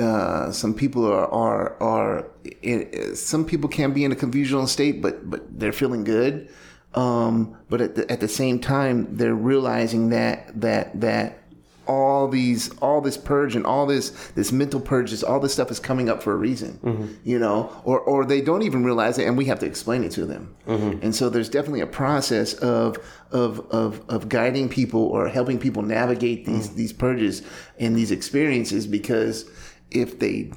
Uh, 0.00 0.52
some 0.52 0.72
people 0.72 1.04
are 1.04 1.26
are 1.26 1.82
are 1.82 2.30
in, 2.62 3.16
some 3.16 3.44
people 3.44 3.68
can 3.68 3.92
be 3.92 4.04
in 4.04 4.12
a 4.12 4.14
confusional 4.14 4.68
state, 4.68 5.02
but 5.02 5.28
but 5.28 5.58
they're 5.58 5.72
feeling 5.72 6.04
good. 6.04 6.48
Um, 6.94 7.56
but 7.68 7.80
at 7.80 7.96
the, 7.96 8.10
at 8.10 8.20
the 8.20 8.28
same 8.28 8.60
time, 8.60 9.16
they're 9.16 9.34
realizing 9.34 10.10
that 10.10 10.60
that 10.60 11.00
that 11.00 11.42
all 11.86 12.28
these 12.28 12.76
all 12.78 13.00
this 13.00 13.16
purge 13.16 13.54
and 13.54 13.66
all 13.66 13.86
this 13.86 14.10
this 14.34 14.52
mental 14.52 14.80
purges 14.80 15.22
all 15.22 15.40
this 15.40 15.52
stuff 15.52 15.70
is 15.70 15.78
coming 15.78 16.08
up 16.08 16.22
for 16.22 16.32
a 16.32 16.36
reason 16.36 16.78
mm-hmm. 16.82 17.14
you 17.24 17.38
know? 17.38 17.70
Or 17.84 18.00
or 18.00 18.24
they 18.24 18.40
don't 18.40 18.62
even 18.62 18.84
realize 18.84 19.18
it 19.18 19.26
and 19.26 19.36
we 19.36 19.46
have 19.46 19.58
to 19.60 19.66
explain 19.66 20.04
it 20.04 20.12
to 20.12 20.26
them. 20.26 20.54
Mm-hmm. 20.66 21.02
And 21.02 21.14
so 21.14 21.28
there's 21.28 21.48
definitely 21.48 21.80
a 21.80 21.86
process 21.86 22.54
of 22.54 22.98
of 23.30 23.60
of 23.70 24.02
of 24.08 24.28
guiding 24.28 24.68
people 24.68 25.00
or 25.00 25.28
helping 25.28 25.58
people 25.58 25.82
navigate 25.82 26.46
these 26.46 26.68
mm-hmm. 26.68 26.76
these 26.76 26.92
purges 26.92 27.42
and 27.78 27.96
these 27.96 28.10
experiences 28.10 28.86
because 28.86 29.48
if 29.90 30.18
they 30.18 30.52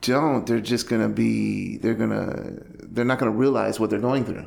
don't 0.00 0.46
they're 0.46 0.60
just 0.60 0.88
gonna 0.88 1.08
be 1.08 1.76
they're 1.78 1.94
gonna 1.94 2.58
they're 2.82 3.04
not 3.04 3.18
gonna 3.18 3.30
realize 3.30 3.78
what 3.78 3.90
they're 3.90 3.98
going 3.98 4.24
through. 4.24 4.46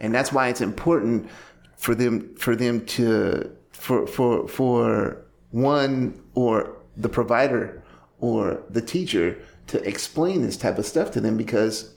And 0.00 0.14
that's 0.14 0.32
why 0.32 0.48
it's 0.48 0.60
important 0.60 1.28
for 1.76 1.94
them 1.94 2.34
for 2.36 2.56
them 2.56 2.84
to 2.86 3.50
for 3.82 4.06
for 4.06 4.46
for 4.46 5.24
one 5.50 6.22
or 6.36 6.76
the 6.96 7.08
provider 7.08 7.82
or 8.20 8.62
the 8.70 8.80
teacher 8.80 9.36
to 9.66 9.82
explain 9.88 10.42
this 10.42 10.56
type 10.56 10.78
of 10.78 10.86
stuff 10.86 11.10
to 11.10 11.20
them 11.20 11.36
because 11.36 11.92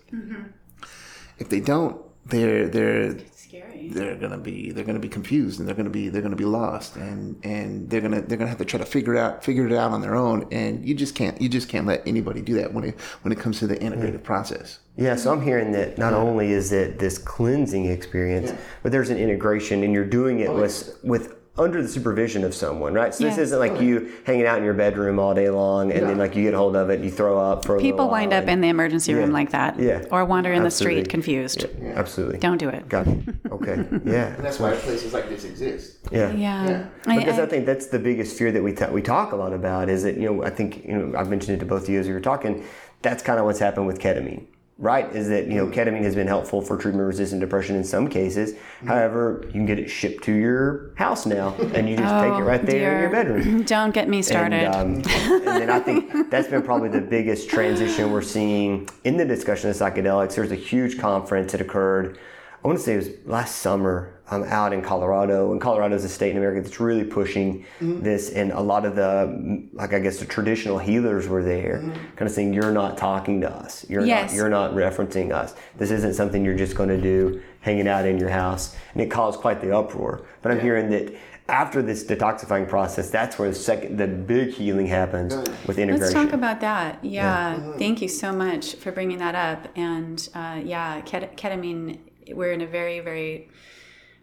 if 1.38 1.48
they 1.50 1.60
don't 1.60 2.02
they're 2.26 2.68
they're 2.68 3.16
Scary. 3.36 3.90
they're 3.90 4.16
gonna 4.16 4.40
be 4.40 4.72
they're 4.72 4.84
gonna 4.84 4.98
be 4.98 5.08
confused 5.08 5.60
and 5.60 5.68
they're 5.68 5.76
gonna 5.76 5.92
be 5.92 6.10
they're 6.10 6.24
gonna 6.24 6.36
be 6.36 6.44
lost 6.44 6.96
and 6.96 7.38
and 7.46 7.88
they're 7.88 8.02
gonna 8.02 8.22
they're 8.22 8.40
gonna 8.40 8.50
have 8.50 8.58
to 8.58 8.66
try 8.66 8.80
to 8.80 8.86
figure 8.86 9.16
out 9.16 9.44
figure 9.44 9.68
it 9.68 9.74
out 9.74 9.92
on 9.92 10.02
their 10.02 10.16
own 10.16 10.48
and 10.52 10.88
you 10.88 10.96
just 10.96 11.14
can't 11.14 11.40
you 11.40 11.48
just 11.48 11.70
can't 11.70 11.86
let 11.86 12.02
anybody 12.08 12.42
do 12.42 12.56
that 12.56 12.74
when 12.74 12.84
it 12.84 13.00
when 13.22 13.32
it 13.32 13.38
comes 13.38 13.60
to 13.60 13.68
the 13.68 13.76
integrative 13.76 14.22
mm. 14.22 14.24
process. 14.24 14.80
Yeah, 14.98 15.18
so 15.18 15.34
I'm 15.34 15.42
hearing 15.42 15.74
that 15.74 15.98
not 15.98 16.14
only 16.14 16.54
is 16.54 16.72
it 16.72 17.00
this 17.00 17.18
cleansing 17.18 17.86
experience, 17.86 18.54
but 18.82 18.94
there's 18.94 19.10
an 19.10 19.18
integration, 19.18 19.84
and 19.84 19.94
you're 19.94 20.06
doing 20.06 20.40
it 20.40 20.48
oh, 20.48 20.62
with 20.62 20.98
with 21.04 21.35
under 21.58 21.82
the 21.82 21.88
supervision 21.88 22.44
of 22.44 22.54
someone, 22.54 22.94
right? 22.94 23.14
So 23.14 23.24
this 23.24 23.38
isn't 23.38 23.58
like 23.60 23.80
you 23.80 24.12
hanging 24.26 24.46
out 24.46 24.58
in 24.58 24.66
your 24.66 24.74
bedroom 24.74 25.20
all 25.20 25.34
day 25.34 25.50
long, 25.50 25.92
and 25.92 26.06
then 26.08 26.18
like 26.18 26.36
you 26.36 26.44
get 26.44 26.54
a 26.54 26.58
hold 26.58 26.76
of 26.76 26.90
it, 26.90 26.96
and 26.96 27.06
you 27.06 27.12
throw 27.12 27.40
up 27.40 27.64
for 27.66 27.78
a 27.78 27.80
People 27.80 28.00
little 28.06 28.12
wind 28.12 28.32
while, 28.32 28.42
up 28.44 28.50
in 28.50 28.60
the 28.62 28.68
emergency 28.68 29.14
room 29.14 29.32
like 29.32 29.52
that. 29.52 29.80
Yeah. 29.80 30.04
Or 30.12 30.26
wander 30.26 30.52
in 30.52 30.64
the 30.64 30.72
street 30.72 31.08
confused. 31.08 31.64
and- 31.64 31.98
absolutely. 31.98 32.40
Don't 32.40 32.58
do 32.58 32.68
it. 32.70 32.90
Got 32.90 33.08
it. 33.08 33.20
Okay. 33.52 33.86
Yeah. 34.06 34.36
that's 34.38 34.60
why 34.60 34.76
places 34.76 35.14
like 35.14 35.30
this 35.30 35.46
exist 35.46 35.98
Yeah. 36.12 36.32
Yeah. 36.34 36.86
I- 37.08 37.18
Because 37.20 37.40
I- 37.40 37.44
I, 37.44 37.46
think 37.46 37.66
that's 37.66 37.88
the 37.88 38.00
biggest 38.00 38.38
fear 38.38 38.52
that 38.52 38.62
we 38.64 38.74
ta- 38.74 38.92
we 38.92 39.02
talk 39.02 39.32
a 39.32 39.36
lot 39.36 39.54
about 39.54 39.90
is 39.90 40.04
that 40.04 40.18
you 40.18 40.26
know 40.34 40.44
I 40.44 40.50
think 40.50 40.86
you 40.86 40.94
know 40.98 41.18
I've 41.18 41.30
mentioned 41.30 41.56
it 41.58 41.60
to 41.62 41.66
both 41.66 41.84
of 41.84 41.90
you 41.90 42.00
as 42.00 42.08
we 42.08 42.14
were 42.14 42.20
talking. 42.20 42.64
That's 43.02 43.24
kind 43.24 43.40
of 43.40 43.46
what's 43.46 43.60
happened 43.60 43.88
with 43.88 44.00
ketamine, 44.00 44.46
right? 44.78 45.14
Is 45.16 45.30
that 45.30 45.48
you 45.48 45.56
know 45.56 45.68
ketamine 45.68 46.02
has 46.04 46.16
been 46.16 46.28
helpful 46.28 46.62
for 46.62 46.78
treatment-resistant 46.78 47.40
depression 47.40 47.76
in 47.76 47.84
some 47.84 48.08
cases. 48.10 48.56
However, 48.86 49.42
you 49.46 49.52
can 49.52 49.66
get 49.66 49.80
it 49.80 49.90
shipped 49.90 50.24
to 50.26 50.34
your 50.34 50.92
house 50.96 51.26
now, 51.26 51.54
and 51.74 51.88
you 51.90 51.96
just 51.96 52.14
take 52.16 52.34
it 52.34 52.44
right 52.44 52.66
there 52.66 52.96
in 52.96 53.00
your 53.02 53.10
Oh, 53.10 53.12
bedroom. 53.12 53.64
Don't 53.76 53.92
get 53.94 54.10
me 54.10 54.22
started. 54.22 54.64
And, 54.66 55.06
um, 55.06 55.12
and 55.32 55.48
then 55.48 55.70
I 55.70 55.80
think 55.80 56.30
that's 56.30 56.48
been 56.48 56.62
probably 56.64 56.90
the 56.90 57.02
biggest 57.02 57.50
transition 57.50 58.12
we're 58.12 58.22
seeing 58.22 58.90
in 59.04 59.18
the 59.18 59.26
discussion 59.26 59.70
of 59.70 59.76
psychedelics. 59.76 60.36
There's 60.36 60.52
a 60.52 60.56
huge 60.56 60.98
conference 61.00 61.52
that 61.54 61.62
occurred, 61.62 62.18
I 62.64 62.68
want 62.68 62.80
to 62.80 62.84
say 62.84 62.94
it 62.94 62.98
was 62.98 63.10
last 63.26 63.58
summer, 63.60 64.12
um, 64.32 64.44
out 64.44 64.74
in 64.74 64.82
Colorado. 64.82 65.52
And 65.52 65.62
Colorado 65.62 65.96
is 65.96 66.04
a 66.04 66.10
state 66.10 66.32
in 66.32 66.38
America 66.38 66.62
that's 66.62 66.80
really 66.80 67.04
pushing 67.04 67.66
this. 67.80 68.30
And 68.32 68.52
a 68.52 68.60
lot 68.60 68.86
of 68.86 68.96
the, 68.96 69.68
like 69.74 69.94
I 69.94 70.00
guess 70.00 70.18
the 70.18 70.26
traditional 70.26 70.80
healers 70.80 71.28
were 71.28 71.44
there, 71.44 71.80
kind 71.80 72.22
of 72.22 72.32
saying, 72.32 72.54
"You're 72.54 72.72
not 72.72 72.98
talking 72.98 73.42
to 73.42 73.50
us. 73.52 73.86
You're 73.90 74.06
Yes. 74.06 74.32
not. 74.32 74.36
You're 74.36 74.50
not 74.50 74.72
referencing 74.72 75.32
us. 75.32 75.54
This 75.78 75.92
isn't 75.92 76.14
something 76.14 76.44
you're 76.44 76.56
just 76.58 76.76
going 76.76 76.90
to 76.90 77.00
do, 77.02 77.42
hanging 77.62 77.88
out 77.88 78.06
in 78.06 78.18
your 78.18 78.30
house." 78.30 78.76
And 78.94 79.02
it 79.02 79.12
caused 79.12 79.40
quite 79.40 79.62
the 79.62 79.76
uproar. 79.76 80.26
But 80.42 80.52
I'm 80.52 80.60
hearing 80.60 80.90
that 80.90 81.14
after 81.48 81.84
this 81.84 82.04
detoxifying 82.04 82.68
process, 82.68 83.12
that's 83.12 83.38
where 83.38 83.50
the 83.50 83.56
second, 83.56 83.98
the 83.98 84.08
big 84.08 84.50
healing 84.50 84.88
happens 84.88 85.36
with 85.68 85.78
integration. 85.78 86.00
Let's 86.02 86.14
talk 86.14 86.34
about 86.34 86.60
that. 86.62 86.98
Yeah. 87.06 87.74
Thank 87.78 88.02
you 88.02 88.08
so 88.08 88.32
much 88.32 88.74
for 88.78 88.92
bringing 88.92 89.20
that 89.20 89.36
up. 89.36 89.68
And 89.76 90.28
uh, 90.34 90.62
yeah, 90.64 91.02
ket- 91.02 91.38
ketamine, 91.38 92.00
we're 92.34 92.52
in 92.52 92.62
a 92.62 92.66
very, 92.66 93.00
very 93.00 93.50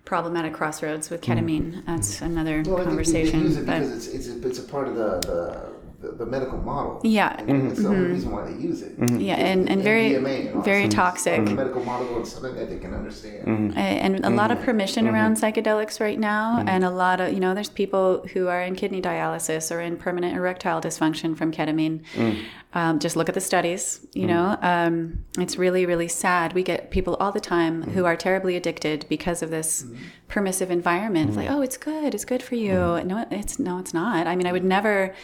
problematic 0.04 0.52
crossroads 0.52 1.10
with 1.10 1.24
hmm. 1.24 1.32
ketamine. 1.32 1.86
That's 1.86 2.18
hmm. 2.18 2.24
another 2.26 2.64
conversation. 2.64 3.64
but 3.64 3.82
it's, 3.82 4.08
it's, 4.08 4.28
a, 4.28 4.46
it's 4.46 4.58
a 4.58 4.62
part 4.62 4.88
of 4.88 4.96
the, 4.96 5.20
the, 5.20 5.71
the, 6.02 6.12
the 6.12 6.26
medical 6.26 6.58
model. 6.58 7.00
yeah, 7.04 7.36
And 7.38 7.70
that's 7.70 7.80
the 7.80 7.88
only 7.88 8.00
mm-hmm. 8.00 8.12
reason 8.12 8.30
why 8.32 8.44
they 8.50 8.60
use 8.60 8.82
it. 8.82 9.00
Mm-hmm. 9.00 9.20
yeah, 9.20 9.36
and, 9.36 9.70
and 9.70 9.82
very, 9.82 10.14
and 10.14 10.56
all 10.56 10.62
very 10.62 10.82
that. 10.82 10.92
toxic. 10.92 11.34
Mm-hmm. 11.34 11.44
The 11.44 11.54
medical 11.54 11.84
model 11.84 12.20
is 12.22 12.32
something 12.32 12.54
that 12.56 12.68
they 12.68 12.78
can 12.78 12.92
understand. 12.92 13.72
A- 13.74 13.78
and 13.78 14.24
a 14.24 14.30
lot 14.30 14.50
of 14.50 14.60
permission 14.62 15.06
around 15.06 15.36
psychedelics 15.36 16.00
right 16.00 16.18
now 16.18 16.64
and 16.66 16.84
a 16.84 16.90
lot 16.90 17.20
of 17.20 17.32
you 17.32 17.40
know 17.40 17.54
there's 17.54 17.68
people 17.68 18.26
who 18.32 18.48
are 18.48 18.60
in 18.60 18.74
kidney 18.74 19.00
dialysis 19.00 19.74
or 19.74 19.80
in 19.80 19.96
permanent 19.96 20.36
erectile 20.36 20.80
dysfunction 20.80 21.36
from 21.36 21.52
ketamine. 21.52 22.02
Mm. 22.14 22.42
Um, 22.74 22.98
just 22.98 23.16
look 23.16 23.28
at 23.28 23.34
the 23.34 23.40
studies 23.40 24.06
you 24.14 24.24
mm. 24.24 24.28
know 24.28 24.58
um, 24.62 25.24
it's 25.38 25.56
really 25.56 25.86
really 25.86 26.08
sad. 26.08 26.52
We 26.52 26.62
get 26.62 26.90
people 26.90 27.16
all 27.16 27.32
the 27.32 27.40
time 27.40 27.82
who 27.82 28.04
are 28.04 28.16
terribly 28.16 28.56
addicted 28.56 29.06
because 29.08 29.42
of 29.42 29.50
this 29.50 29.84
permissive 30.28 30.70
environment. 30.70 31.28
It's 31.28 31.36
like 31.36 31.50
oh 31.50 31.62
it's 31.62 31.76
good. 31.76 32.14
It's 32.14 32.24
good 32.24 32.42
for 32.42 32.54
you. 32.54 32.74
No 33.04 33.26
it's 33.30 33.58
no 33.58 33.78
it's 33.78 33.94
not. 33.94 34.26
I 34.26 34.36
mean 34.36 34.46
i 34.46 34.52
would 34.52 34.64
never 34.64 35.14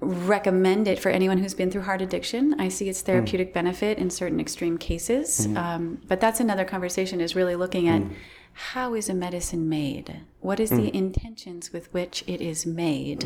recommend 0.00 0.88
it 0.88 0.98
for 0.98 1.08
anyone 1.08 1.38
who's 1.38 1.54
been 1.54 1.70
through 1.70 1.82
heart 1.82 2.02
addiction. 2.02 2.58
I 2.60 2.68
see 2.68 2.88
its 2.88 3.00
hmm. 3.00 3.06
therapeutic 3.06 3.54
benefit 3.54 3.98
in 3.98 4.10
certain 4.10 4.40
extreme 4.40 4.78
cases, 4.78 5.46
hmm. 5.46 5.56
um, 5.56 6.00
but 6.06 6.20
that's 6.20 6.40
another 6.40 6.64
conversation. 6.64 7.20
Is 7.20 7.34
really 7.34 7.56
looking 7.56 7.88
at 7.88 8.02
hmm. 8.02 8.12
how 8.52 8.94
is 8.94 9.08
a 9.08 9.14
medicine 9.14 9.68
made? 9.68 10.20
What 10.40 10.60
is 10.60 10.70
the 10.70 10.94
intentions 10.94 11.72
with 11.72 11.92
which 11.92 12.24
it 12.26 12.40
is 12.40 12.66
made? 12.66 13.24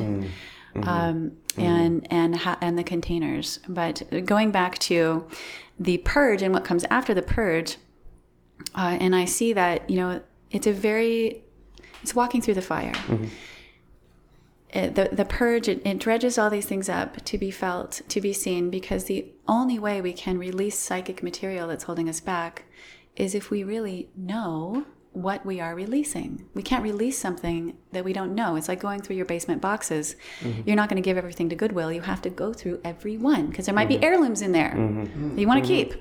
Um, 0.77 1.39
and 1.57 2.07
and 2.11 2.37
ha- 2.37 2.59
and 2.61 2.79
the 2.79 2.85
containers. 2.85 3.59
But 3.69 4.03
going 4.25 4.51
back 4.53 4.79
to 4.81 5.27
the 5.81 5.99
purge 5.99 6.43
and 6.43 6.53
what 6.55 6.65
comes 6.65 6.85
after 6.91 7.15
the 7.15 7.23
purge, 7.23 7.79
uh, 8.77 8.97
and 9.01 9.17
I 9.17 9.25
see 9.25 9.53
that 9.55 9.89
you 9.91 9.97
know 9.97 10.21
it's 10.51 10.67
a 10.67 10.73
very 10.73 11.43
it's 12.03 12.15
walking 12.15 12.41
through 12.41 12.55
the 12.55 12.63
fire 12.63 12.93
mm-hmm. 12.93 13.27
It, 14.71 14.95
the, 14.95 15.09
the 15.13 15.25
purge 15.25 15.69
it, 15.69 15.83
it 15.87 15.99
dredges 15.99 16.39
all 16.39 16.51
these 16.51 16.67
things 16.67 16.89
up 16.89 17.25
to 17.25 17.39
be 17.39 17.51
felt 17.51 18.03
to 18.09 18.21
be 18.21 18.33
seen 18.33 18.71
because 18.71 19.05
the 19.05 19.27
only 19.47 19.79
way 19.79 20.01
we 20.01 20.13
can 20.13 20.39
release 20.39 20.79
psychic 20.79 21.23
material 21.23 21.69
that's 21.69 21.85
holding 21.85 22.09
us 22.09 22.21
back 22.21 22.65
is 23.17 23.35
if 23.35 23.51
we 23.51 23.65
really 23.65 24.09
know 24.17 24.87
what 25.13 25.45
we 25.45 25.59
are 25.59 25.75
releasing. 25.75 26.47
We 26.55 26.63
can't 26.63 26.83
release 26.83 27.19
something 27.19 27.77
that 27.93 28.05
we 28.05 28.13
don't 28.13 28.35
know. 28.35 28.57
It's 28.57 28.69
like 28.69 28.79
going 28.79 29.01
through 29.01 29.17
your 29.17 29.25
basement 29.25 29.61
boxes. 29.61 30.15
Mm-hmm. 30.41 30.63
You're 30.67 30.77
not 30.77 30.89
going 30.89 31.03
to 31.03 31.05
give 31.05 31.17
everything 31.17 31.49
to 31.49 31.57
goodwill. 31.57 31.91
You 31.91 32.03
have 32.03 32.23
to 32.23 32.31
go 32.31 32.53
through 32.53 32.81
every 32.85 33.17
one 33.17 33.47
because 33.47 33.67
there 33.67 33.75
might 33.75 33.89
be 33.89 33.95
mm-hmm. 33.95 34.05
heirlooms 34.05 34.43
in 34.43 34.53
there 34.53 34.75
mm-hmm. 34.77 35.35
that 35.35 35.41
you 35.41 35.49
want 35.49 35.65
to 35.65 35.69
keep. 35.69 35.95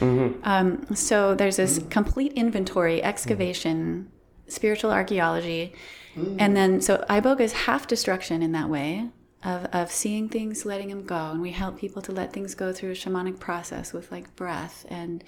Um, 0.00 0.86
so 0.94 1.34
there's 1.34 1.56
this 1.56 1.80
complete 1.90 2.32
inventory 2.32 3.02
excavation 3.02 4.10
spiritual 4.48 4.90
archaeology 4.90 5.74
and 6.14 6.38
mm. 6.38 6.54
then, 6.54 6.80
so 6.80 7.04
iboga 7.08 7.40
is 7.40 7.52
half 7.52 7.86
destruction 7.86 8.42
in 8.42 8.52
that 8.52 8.68
way. 8.68 9.10
of, 9.44 9.66
of 9.72 9.90
seeing 9.90 10.28
things, 10.28 10.64
letting 10.64 10.88
them 10.88 11.04
go. 11.04 11.30
And 11.30 11.40
we 11.40 11.50
help 11.50 11.78
people 11.78 12.02
to 12.02 12.12
let 12.12 12.32
things 12.32 12.54
go 12.54 12.72
through 12.72 12.90
a 12.90 12.94
shamanic 12.94 13.40
process 13.40 13.92
with 13.92 14.10
like 14.12 14.34
breath. 14.36 14.86
And 14.88 15.24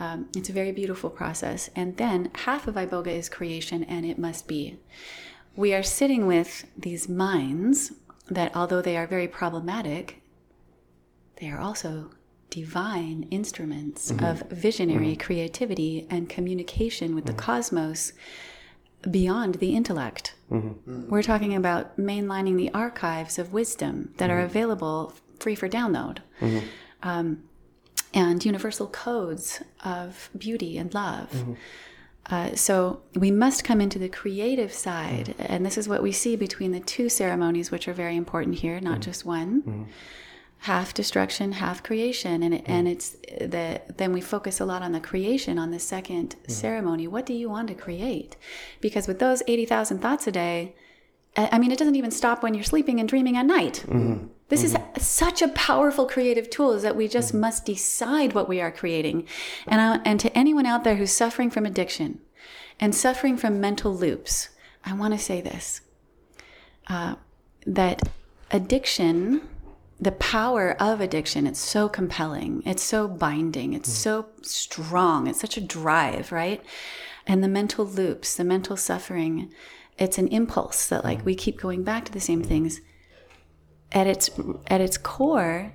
um, 0.00 0.28
it's 0.36 0.48
a 0.48 0.52
very 0.52 0.72
beautiful 0.72 1.10
process. 1.10 1.70
And 1.76 1.96
then 1.96 2.30
half 2.34 2.66
of 2.66 2.74
Iboga 2.74 3.08
is 3.08 3.28
creation, 3.28 3.84
and 3.84 4.04
it 4.04 4.18
must 4.18 4.48
be. 4.48 4.78
We 5.54 5.72
are 5.72 5.84
sitting 5.84 6.26
with 6.26 6.66
these 6.76 7.08
minds 7.08 7.92
that, 8.28 8.54
although 8.56 8.82
they 8.82 8.96
are 8.96 9.06
very 9.06 9.28
problematic, 9.28 10.20
they 11.36 11.48
are 11.48 11.60
also 11.60 12.10
divine 12.50 13.28
instruments 13.30 14.10
mm-hmm. 14.10 14.24
of 14.24 14.50
visionary 14.50 15.12
mm-hmm. 15.12 15.20
creativity 15.20 16.06
and 16.10 16.28
communication 16.28 17.14
with 17.14 17.26
the 17.26 17.32
mm-hmm. 17.32 17.40
cosmos 17.40 18.12
beyond 19.10 19.56
the 19.56 19.74
intellect. 19.74 20.34
Mm-hmm. 20.50 21.08
We're 21.08 21.22
talking 21.22 21.54
about 21.54 21.96
mainlining 21.98 22.56
the 22.56 22.70
archives 22.72 23.38
of 23.38 23.52
wisdom 23.52 24.14
that 24.18 24.30
are 24.30 24.38
mm-hmm. 24.38 24.46
available 24.46 25.12
free 25.40 25.54
for 25.54 25.68
download. 25.68 26.18
Mm-hmm. 26.40 26.66
Um, 27.02 27.42
and 28.12 28.44
universal 28.44 28.86
codes 28.86 29.62
of 29.84 30.30
beauty 30.38 30.78
and 30.78 30.94
love. 30.94 31.56
Uh, 32.30 32.54
so 32.54 33.02
we 33.16 33.30
must 33.30 33.64
come 33.64 33.80
into 33.80 33.98
the 33.98 34.08
creative 34.08 34.72
side, 34.72 35.34
and 35.38 35.66
this 35.66 35.76
is 35.76 35.88
what 35.88 36.02
we 36.02 36.12
see 36.12 36.36
between 36.36 36.72
the 36.72 36.80
two 36.80 37.08
ceremonies, 37.08 37.70
which 37.70 37.88
are 37.88 37.92
very 37.92 38.16
important 38.16 38.56
here, 38.56 38.80
not 38.80 39.00
just 39.00 39.26
one. 39.26 39.88
Half 40.64 40.94
destruction, 40.94 41.52
half 41.52 41.82
creation, 41.82 42.42
and 42.42 42.54
it, 42.54 42.66
hmm. 42.66 42.72
and 42.72 42.88
it's 42.88 43.10
the 43.40 43.82
then 43.96 44.12
we 44.12 44.20
focus 44.20 44.60
a 44.60 44.64
lot 44.64 44.82
on 44.82 44.92
the 44.92 45.00
creation 45.00 45.58
on 45.58 45.70
the 45.70 45.78
2nd 45.78 46.34
hmm. 46.34 46.50
ceremony. 46.50 47.06
What 47.06 47.26
do 47.26 47.34
you 47.34 47.48
want 47.50 47.68
to 47.68 47.74
create? 47.74 48.36
Because 48.80 49.06
with 49.06 49.18
those 49.18 49.42
eighty 49.46 49.66
thousand 49.66 49.98
thoughts 50.00 50.26
a 50.26 50.32
day, 50.32 50.74
I 51.36 51.58
mean, 51.58 51.72
it 51.72 51.78
doesn't 51.78 51.96
even 51.96 52.12
stop 52.12 52.42
when 52.42 52.54
you're 52.54 52.64
sleeping 52.64 53.00
and 53.00 53.08
dreaming 53.08 53.36
at 53.36 53.46
night. 53.46 53.78
Hmm. 53.78 54.26
This 54.48 54.62
is 54.62 54.76
such 54.98 55.42
a 55.42 55.48
powerful 55.48 56.06
creative 56.06 56.48
tool 56.48 56.72
is 56.72 56.82
that 56.82 56.96
we 56.96 57.08
just 57.08 57.34
must 57.34 57.64
decide 57.64 58.34
what 58.34 58.48
we 58.48 58.60
are 58.60 58.70
creating. 58.70 59.26
And, 59.66 59.80
I, 59.80 60.00
and 60.04 60.20
to 60.20 60.36
anyone 60.36 60.66
out 60.66 60.84
there 60.84 60.94
who's 60.96 61.12
suffering 61.12 61.50
from 61.50 61.66
addiction 61.66 62.20
and 62.78 62.94
suffering 62.94 63.36
from 63.36 63.60
mental 63.60 63.92
loops, 63.92 64.50
I 64.84 64.94
want 64.94 65.14
to 65.14 65.18
say 65.18 65.40
this 65.40 65.80
uh, 66.88 67.16
that 67.66 68.02
addiction, 68.50 69.40
the 70.04 70.12
power 70.12 70.80
of 70.80 71.00
addiction, 71.00 71.46
it's 71.46 71.60
so 71.60 71.88
compelling, 71.88 72.62
it's 72.66 72.82
so 72.82 73.08
binding, 73.08 73.72
it's 73.72 73.88
hmm. 73.88 73.94
so 73.94 74.26
strong, 74.42 75.26
it's 75.26 75.40
such 75.40 75.56
a 75.56 75.62
drive, 75.62 76.30
right? 76.30 76.62
And 77.26 77.42
the 77.42 77.48
mental 77.48 77.86
loops, 77.86 78.36
the 78.36 78.44
mental 78.44 78.76
suffering, 78.76 79.50
it's 79.98 80.18
an 80.18 80.28
impulse 80.28 80.88
that 80.88 81.04
like 81.04 81.20
hmm. 81.20 81.24
we 81.24 81.34
keep 81.34 81.58
going 81.58 81.82
back 81.82 82.04
to 82.04 82.12
the 82.12 82.20
same 82.20 82.42
things. 82.42 82.80
At 83.92 84.06
its 84.06 84.28
at 84.66 84.80
its 84.80 84.98
core 84.98 85.74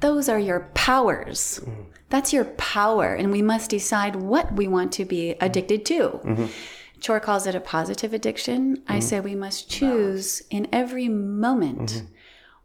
those 0.00 0.28
are 0.28 0.38
your 0.38 0.68
powers. 0.74 1.58
Hmm. 1.58 1.70
That's 2.08 2.32
your 2.32 2.44
power 2.44 3.14
and 3.14 3.32
we 3.32 3.42
must 3.42 3.70
decide 3.70 4.16
what 4.16 4.52
we 4.52 4.68
want 4.68 4.92
to 4.92 5.04
be 5.04 5.30
addicted 5.40 5.86
to. 5.86 6.20
Mm-hmm. 6.24 6.46
Chor 7.04 7.18
calls 7.18 7.46
it 7.46 7.54
a 7.54 7.60
positive 7.60 8.12
addiction. 8.12 8.82
I 8.86 8.98
mm-hmm. 8.98 9.00
say 9.00 9.20
we 9.20 9.34
must 9.34 9.68
choose 9.68 10.42
in 10.50 10.68
every 10.72 11.08
moment 11.08 11.88
mm-hmm. 11.88 12.11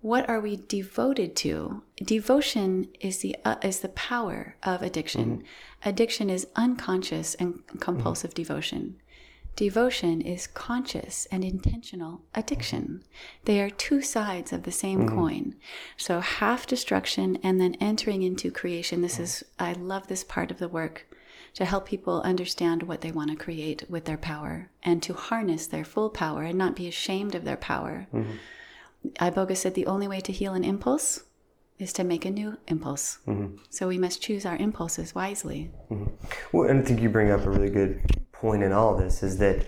What 0.07 0.29
are 0.29 0.39
we 0.39 0.55
devoted 0.55 1.35
to 1.35 1.83
devotion 2.03 2.87
is 3.01 3.19
the 3.19 3.35
uh, 3.43 3.55
is 3.61 3.79
the 3.81 3.89
power 3.89 4.55
of 4.63 4.81
addiction 4.81 5.29
mm-hmm. 5.37 5.89
addiction 5.89 6.29
is 6.29 6.47
unconscious 6.55 7.35
and 7.35 7.61
compulsive 7.79 8.31
mm-hmm. 8.31 8.43
devotion 8.43 8.95
Devotion 9.57 10.21
is 10.21 10.45
conscious 10.45 11.25
and 11.31 11.43
intentional 11.43 12.21
addiction. 12.35 13.03
They 13.45 13.59
are 13.59 13.71
two 13.71 14.03
sides 14.03 14.53
of 14.53 14.61
the 14.63 14.71
same 14.71 14.99
mm-hmm. 14.99 15.17
coin. 15.17 15.55
So, 15.97 16.19
half 16.19 16.67
destruction 16.67 17.39
and 17.41 17.59
then 17.59 17.73
entering 17.81 18.21
into 18.21 18.51
creation. 18.51 19.01
This 19.01 19.17
is, 19.17 19.43
I 19.57 19.73
love 19.73 20.09
this 20.09 20.23
part 20.23 20.51
of 20.51 20.59
the 20.59 20.67
work 20.67 21.07
to 21.55 21.65
help 21.65 21.87
people 21.87 22.21
understand 22.21 22.83
what 22.83 23.01
they 23.01 23.11
want 23.11 23.31
to 23.31 23.35
create 23.35 23.83
with 23.89 24.05
their 24.05 24.15
power 24.15 24.69
and 24.83 25.01
to 25.01 25.15
harness 25.15 25.65
their 25.65 25.83
full 25.83 26.11
power 26.11 26.43
and 26.43 26.57
not 26.59 26.75
be 26.75 26.87
ashamed 26.87 27.33
of 27.33 27.43
their 27.43 27.57
power. 27.57 28.05
Iboga 29.19 29.55
said 29.55 29.73
the 29.73 29.85
only 29.85 30.07
way 30.07 30.19
to 30.21 30.31
heal 30.31 30.53
an 30.53 30.63
impulse 30.63 31.23
is 31.79 31.93
to 31.93 32.03
make 32.03 32.25
a 32.25 32.31
new 32.31 32.57
impulse. 32.67 33.19
Mm-hmm. 33.27 33.57
So, 33.69 33.87
we 33.87 33.97
must 33.97 34.21
choose 34.21 34.45
our 34.45 34.55
impulses 34.57 35.13
wisely. 35.13 35.71
Mm-hmm. 35.91 36.05
Well, 36.51 36.69
and 36.69 36.79
I 36.79 36.83
think 36.83 37.01
you 37.01 37.09
bring 37.09 37.31
up 37.31 37.45
a 37.45 37.49
really 37.49 37.69
good 37.69 38.01
point 38.31 38.63
in 38.63 38.71
all 38.71 38.95
this 38.95 39.23
is 39.23 39.37
that 39.39 39.65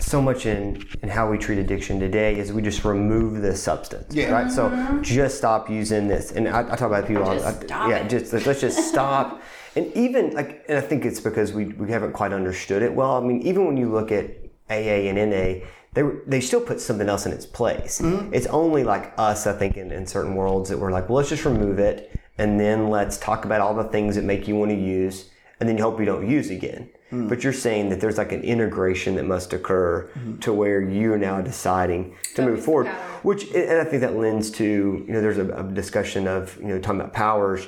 so 0.00 0.22
much 0.22 0.46
in, 0.46 0.84
in 1.02 1.08
how 1.08 1.28
we 1.28 1.38
treat 1.38 1.58
addiction 1.58 1.98
today 1.98 2.38
is 2.38 2.52
we 2.52 2.62
just 2.62 2.84
remove 2.84 3.42
the 3.42 3.54
substance, 3.54 4.14
Yeah. 4.14 4.30
right? 4.30 4.50
So 4.50 4.68
mm-hmm. 4.68 5.02
just 5.02 5.38
stop 5.38 5.68
using 5.68 6.08
this. 6.08 6.32
And 6.32 6.48
I, 6.48 6.60
I 6.60 6.76
talk 6.76 6.82
about 6.82 7.06
people, 7.06 7.24
Just 7.24 7.44
I, 7.44 7.52
stop 7.52 7.90
yeah, 7.90 7.96
it. 7.98 8.08
just 8.10 8.32
let's 8.32 8.60
just 8.60 8.88
stop. 8.88 9.42
and 9.76 9.92
even 9.96 10.30
like, 10.34 10.64
and 10.68 10.78
I 10.78 10.80
think 10.80 11.04
it's 11.04 11.20
because 11.20 11.52
we, 11.52 11.66
we 11.66 11.90
haven't 11.90 12.12
quite 12.12 12.32
understood 12.32 12.82
it 12.82 12.94
well. 12.94 13.16
I 13.16 13.20
mean, 13.20 13.42
even 13.42 13.66
when 13.66 13.76
you 13.76 13.90
look 13.90 14.12
at 14.12 14.30
AA 14.70 15.08
and 15.10 15.30
NA, 15.30 15.66
they, 15.94 16.02
were- 16.02 16.22
they 16.26 16.40
still 16.40 16.60
put 16.60 16.80
something 16.80 17.08
else 17.08 17.26
in 17.26 17.32
its 17.32 17.46
place. 17.46 18.00
Mm-hmm. 18.00 18.34
It's 18.34 18.46
only 18.46 18.84
like 18.84 19.12
us, 19.18 19.46
I 19.46 19.52
think, 19.52 19.76
in, 19.76 19.90
in 19.90 20.06
certain 20.06 20.34
worlds 20.34 20.70
that 20.70 20.78
we're 20.78 20.92
like, 20.92 21.08
well, 21.08 21.16
let's 21.16 21.28
just 21.28 21.44
remove 21.44 21.78
it 21.78 22.18
and 22.36 22.58
then 22.58 22.88
let's 22.88 23.18
talk 23.18 23.44
about 23.44 23.60
all 23.60 23.74
the 23.74 23.84
things 23.84 24.14
that 24.14 24.24
make 24.24 24.46
you 24.46 24.54
want 24.54 24.70
to 24.70 24.76
use 24.76 25.30
and 25.60 25.68
then 25.68 25.76
you 25.76 25.82
hope 25.82 25.98
you 25.98 26.06
don't 26.06 26.28
use 26.28 26.50
again. 26.50 26.88
Mm. 27.10 27.28
But 27.28 27.42
you're 27.42 27.52
saying 27.52 27.88
that 27.88 28.00
there's 28.00 28.18
like 28.18 28.32
an 28.32 28.42
integration 28.42 29.16
that 29.16 29.24
must 29.24 29.52
occur 29.52 30.10
mm-hmm. 30.14 30.38
to 30.40 30.52
where 30.52 30.80
you're 30.80 31.18
now 31.18 31.40
deciding 31.40 32.14
to 32.34 32.42
move 32.42 32.64
forward, 32.64 32.86
which, 33.22 33.50
and 33.52 33.80
I 33.80 33.84
think 33.84 34.02
that 34.02 34.14
lends 34.14 34.50
to, 34.52 34.64
you 34.64 35.12
know, 35.12 35.20
there's 35.20 35.38
a, 35.38 35.48
a 35.52 35.62
discussion 35.64 36.28
of, 36.28 36.56
you 36.58 36.68
know, 36.68 36.78
talking 36.78 37.00
about 37.00 37.14
powers. 37.14 37.66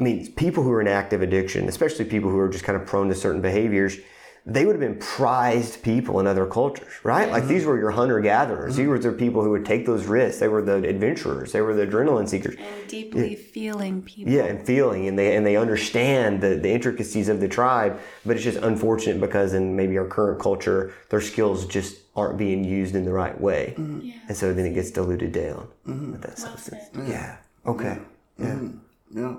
I 0.00 0.02
mean, 0.02 0.32
people 0.32 0.62
who 0.62 0.72
are 0.72 0.80
in 0.80 0.88
active 0.88 1.22
addiction, 1.22 1.68
especially 1.68 2.06
people 2.06 2.30
who 2.30 2.38
are 2.38 2.48
just 2.48 2.64
kind 2.64 2.80
of 2.80 2.86
prone 2.86 3.08
to 3.08 3.14
certain 3.14 3.42
behaviors, 3.42 3.98
they 4.48 4.64
would 4.64 4.72
have 4.72 4.80
been 4.80 4.98
prized 4.98 5.82
people 5.82 6.20
in 6.20 6.26
other 6.26 6.46
cultures, 6.46 6.88
right? 7.02 7.30
Like 7.30 7.46
these 7.46 7.62
mm-hmm. 7.62 7.70
were 7.70 7.78
your 7.78 7.90
hunter 7.90 8.18
gatherers. 8.18 8.76
These 8.76 8.84
mm-hmm. 8.84 8.90
were 8.90 8.98
the 8.98 9.12
people 9.12 9.44
who 9.44 9.50
would 9.50 9.66
take 9.66 9.84
those 9.84 10.06
risks. 10.06 10.40
They 10.40 10.48
were 10.48 10.62
the 10.62 10.76
adventurers. 10.88 11.52
They 11.52 11.60
were 11.60 11.74
the 11.74 11.86
adrenaline 11.86 12.26
seekers. 12.26 12.56
And 12.58 12.88
deeply 12.88 13.36
feeling 13.36 14.00
people. 14.00 14.32
Yeah, 14.32 14.44
and 14.44 14.64
feeling, 14.64 15.06
and 15.06 15.18
they 15.18 15.36
and 15.36 15.44
they 15.44 15.56
understand 15.56 16.40
the, 16.40 16.54
the 16.54 16.70
intricacies 16.70 17.28
of 17.28 17.40
the 17.40 17.48
tribe. 17.48 18.00
But 18.24 18.36
it's 18.36 18.44
just 18.44 18.58
unfortunate 18.58 19.20
because 19.20 19.52
in 19.52 19.76
maybe 19.76 19.98
our 19.98 20.06
current 20.06 20.40
culture, 20.40 20.94
their 21.10 21.20
skills 21.20 21.66
just 21.66 21.98
aren't 22.16 22.38
being 22.38 22.64
used 22.64 22.94
in 22.94 23.04
the 23.04 23.12
right 23.12 23.38
way, 23.38 23.74
mm-hmm. 23.76 24.00
Yeah, 24.00 24.14
and 24.28 24.36
so 24.36 24.54
then 24.54 24.64
it 24.64 24.72
gets 24.72 24.90
diluted 24.90 25.32
down 25.32 25.68
with 25.84 26.22
that 26.22 26.38
substance. 26.38 26.84
Yeah. 27.06 27.36
Okay. 27.66 27.98
Yeah. 28.38 28.58
Yeah, 29.10 29.36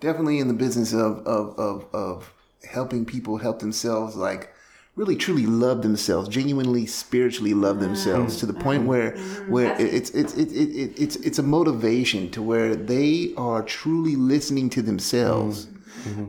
definitely 0.00 0.38
in 0.38 0.48
the 0.48 0.54
business 0.54 0.92
of 0.92 1.26
of 1.26 1.58
of, 1.58 1.86
of 1.92 2.33
helping 2.64 3.04
people 3.04 3.36
help 3.38 3.58
themselves, 3.60 4.16
like 4.16 4.50
really 4.96 5.16
truly 5.16 5.46
love 5.46 5.82
themselves, 5.82 6.28
genuinely 6.28 6.86
spiritually 6.86 7.54
love 7.54 7.76
mm-hmm. 7.76 7.86
themselves 7.86 8.36
to 8.38 8.46
the 8.46 8.54
point 8.54 8.80
mm-hmm. 8.80 8.88
where 8.88 9.12
mm-hmm. 9.12 9.50
where 9.50 9.80
it- 9.80 9.94
it's 9.94 10.10
it's 10.10 10.34
it, 10.34 10.52
it, 10.52 10.70
it, 10.76 11.00
it's 11.00 11.16
it's 11.16 11.38
a 11.38 11.42
motivation 11.42 12.30
to 12.30 12.42
where 12.42 12.74
they 12.76 13.32
are 13.36 13.62
truly 13.62 14.16
listening 14.16 14.70
to 14.70 14.82
themselves. 14.82 15.68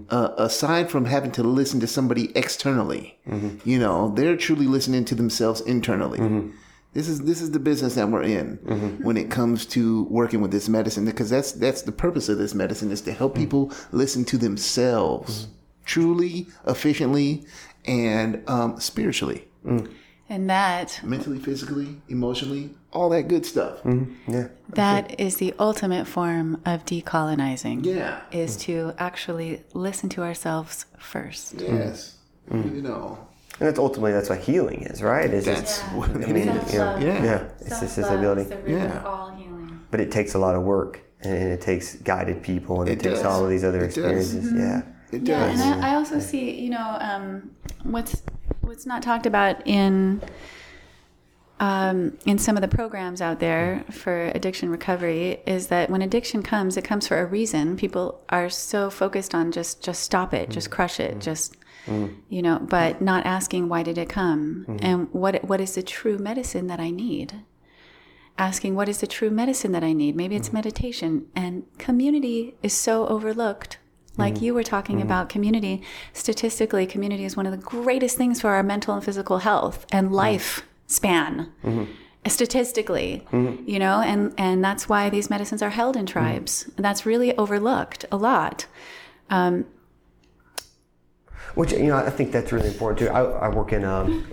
Uh, 0.09 0.29
aside 0.37 0.89
from 0.89 1.03
having 1.03 1.31
to 1.31 1.43
listen 1.43 1.81
to 1.81 1.87
somebody 1.87 2.31
externally, 2.37 3.17
you 3.65 3.77
know, 3.77 4.13
they're 4.15 4.37
truly 4.37 4.67
listening 4.67 5.03
to 5.03 5.15
themselves 5.15 5.59
internally. 5.61 6.17
This 6.93 7.09
is 7.09 7.19
this 7.23 7.41
is 7.41 7.51
the 7.51 7.59
business 7.59 7.95
that 7.95 8.07
we're 8.07 8.23
in 8.23 8.55
when 9.03 9.17
it 9.17 9.29
comes 9.29 9.65
to 9.67 10.05
working 10.05 10.39
with 10.39 10.51
this 10.51 10.69
medicine 10.69 11.03
because 11.03 11.29
that's 11.29 11.51
that's 11.51 11.81
the 11.81 11.91
purpose 11.91 12.29
of 12.29 12.37
this 12.37 12.53
medicine 12.55 12.89
is 12.89 13.01
to 13.01 13.11
help 13.11 13.35
people 13.35 13.69
listen 13.91 14.23
to 14.25 14.37
themselves 14.37 15.47
truly, 15.85 16.47
efficiently, 16.67 17.45
and 17.85 18.43
um, 18.47 18.79
spiritually, 18.79 19.47
mm. 19.65 19.87
And 20.27 20.49
that 20.49 20.99
mentally, 21.03 21.37
physically, 21.37 22.01
emotionally, 22.09 22.71
all 22.91 23.09
that 23.09 23.27
good 23.27 23.45
stuff. 23.45 23.83
Mm-hmm. 23.83 24.31
Yeah. 24.31 24.47
that 24.69 25.19
is 25.19 25.37
the 25.37 25.53
ultimate 25.59 26.07
form 26.07 26.61
of 26.65 26.83
decolonizing. 26.85 27.85
Yeah. 27.85 28.21
Is 28.31 28.57
to 28.57 28.93
actually 28.97 29.63
listen 29.73 30.09
to 30.09 30.23
ourselves 30.23 30.85
first. 30.97 31.61
Yes. 31.61 32.17
Mm-hmm. 32.49 32.57
You 32.57 32.63
mm-hmm. 32.63 32.83
know. 32.87 33.27
And 33.59 33.67
that's 33.69 33.79
ultimately 33.79 34.13
that's 34.13 34.29
what 34.29 34.39
healing 34.39 34.81
is, 34.81 35.01
right? 35.01 35.31
Is 35.31 35.45
That's 35.45 35.79
it's, 35.79 35.81
what 35.93 36.09
I 36.09 36.13
it 36.13 36.29
mean, 36.29 36.49
is. 36.49 36.73
you 36.73 36.79
know, 36.79 36.97
Yeah. 36.97 37.23
yeah, 37.23 37.47
it's 37.59 37.79
just 37.79 37.95
this 37.95 38.07
ability. 38.09 38.53
Yeah. 38.67 39.01
all 39.05 39.29
healing. 39.29 39.79
But 39.91 40.01
it 40.01 40.11
takes 40.11 40.33
a 40.33 40.39
lot 40.39 40.55
of 40.55 40.63
work, 40.63 41.01
and 41.21 41.33
it 41.53 41.61
takes 41.61 41.95
guided 41.95 42.43
people, 42.43 42.81
and 42.81 42.89
it, 42.89 42.93
It 42.93 43.09
takes 43.09 43.23
all 43.23 43.43
of 43.43 43.49
these 43.49 43.63
other 43.63 43.85
It 43.85 43.95
does. 43.95 43.97
experiences. 44.35 44.51
Yeah. 44.53 44.81
It 45.11 45.27
Yeah, 45.27 45.45
and 45.45 45.61
I, 45.61 45.91
I 45.91 45.95
also 45.95 46.19
see, 46.19 46.59
you 46.59 46.69
know, 46.69 46.97
um, 46.99 47.51
what's 47.83 48.21
what's 48.61 48.85
not 48.85 49.01
talked 49.01 49.25
about 49.25 49.65
in 49.67 50.21
um, 51.59 52.17
in 52.25 52.37
some 52.37 52.57
of 52.57 52.61
the 52.61 52.67
programs 52.67 53.21
out 53.21 53.39
there 53.39 53.85
for 53.89 54.25
addiction 54.35 54.69
recovery 54.69 55.39
is 55.45 55.67
that 55.67 55.89
when 55.89 56.01
addiction 56.01 56.43
comes, 56.43 56.75
it 56.75 56.83
comes 56.83 57.07
for 57.07 57.19
a 57.19 57.25
reason. 57.25 57.77
People 57.77 58.21
are 58.29 58.49
so 58.49 58.89
focused 58.89 59.33
on 59.33 59.51
just 59.51 59.81
just 59.81 60.03
stop 60.03 60.33
it, 60.33 60.49
just 60.49 60.69
mm. 60.69 60.73
crush 60.73 60.99
it, 60.99 61.15
mm. 61.15 61.21
just 61.21 61.55
mm. 61.85 62.13
you 62.29 62.41
know, 62.41 62.59
but 62.59 63.01
not 63.01 63.25
asking 63.25 63.69
why 63.69 63.83
did 63.83 63.97
it 63.97 64.09
come 64.09 64.65
mm-hmm. 64.67 64.85
and 64.85 65.13
what 65.13 65.45
what 65.45 65.61
is 65.61 65.75
the 65.75 65.83
true 65.83 66.17
medicine 66.17 66.67
that 66.67 66.79
I 66.79 66.89
need. 66.89 67.41
asking 68.37 68.75
what 68.75 68.89
is 68.89 68.99
the 68.99 69.07
true 69.07 69.29
medicine 69.29 69.71
that 69.71 69.83
I 69.83 69.93
need. 69.93 70.15
Maybe 70.15 70.35
it's 70.35 70.51
meditation. 70.51 71.27
And 71.35 71.63
community 71.77 72.55
is 72.61 72.73
so 72.73 73.07
overlooked. 73.07 73.77
Like 74.17 74.35
mm-hmm. 74.35 74.45
you 74.45 74.53
were 74.53 74.63
talking 74.63 74.97
mm-hmm. 74.97 75.07
about 75.07 75.29
community, 75.29 75.81
statistically, 76.13 76.85
community 76.85 77.25
is 77.25 77.35
one 77.35 77.45
of 77.45 77.51
the 77.51 77.57
greatest 77.57 78.17
things 78.17 78.41
for 78.41 78.49
our 78.51 78.63
mental 78.63 78.93
and 78.93 79.03
physical 79.03 79.39
health 79.39 79.85
and 79.91 80.07
mm-hmm. 80.07 80.15
life 80.15 80.65
span. 80.87 81.51
Statistically, 82.27 83.23
you 83.31 83.77
know, 83.77 84.01
and, 84.01 84.33
and 84.39 84.63
that's 84.63 84.89
why 84.89 85.11
these 85.11 85.29
medicines 85.29 85.61
are 85.61 85.69
held 85.69 85.95
in 85.95 86.07
tribes. 86.07 86.67
And 86.75 86.83
that's 86.83 87.05
really 87.05 87.37
overlooked 87.37 88.05
a 88.11 88.17
lot. 88.17 88.65
Um, 89.29 89.65
Which 91.53 91.71
you 91.71 91.85
know, 91.85 91.97
I 91.97 92.09
think 92.09 92.31
that's 92.31 92.51
really 92.51 92.69
important 92.69 92.97
too. 92.97 93.09
I, 93.09 93.21
I 93.21 93.49
work 93.49 93.73
in 93.73 93.83
um, 93.83 94.25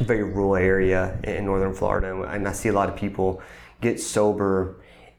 a 0.00 0.04
very 0.04 0.22
rural 0.22 0.56
area 0.56 1.18
in 1.22 1.44
northern 1.44 1.74
Florida, 1.74 2.22
and 2.22 2.48
I 2.48 2.52
see 2.52 2.70
a 2.70 2.72
lot 2.72 2.88
of 2.88 2.96
people 2.96 3.42
get 3.82 4.00
sober 4.00 4.76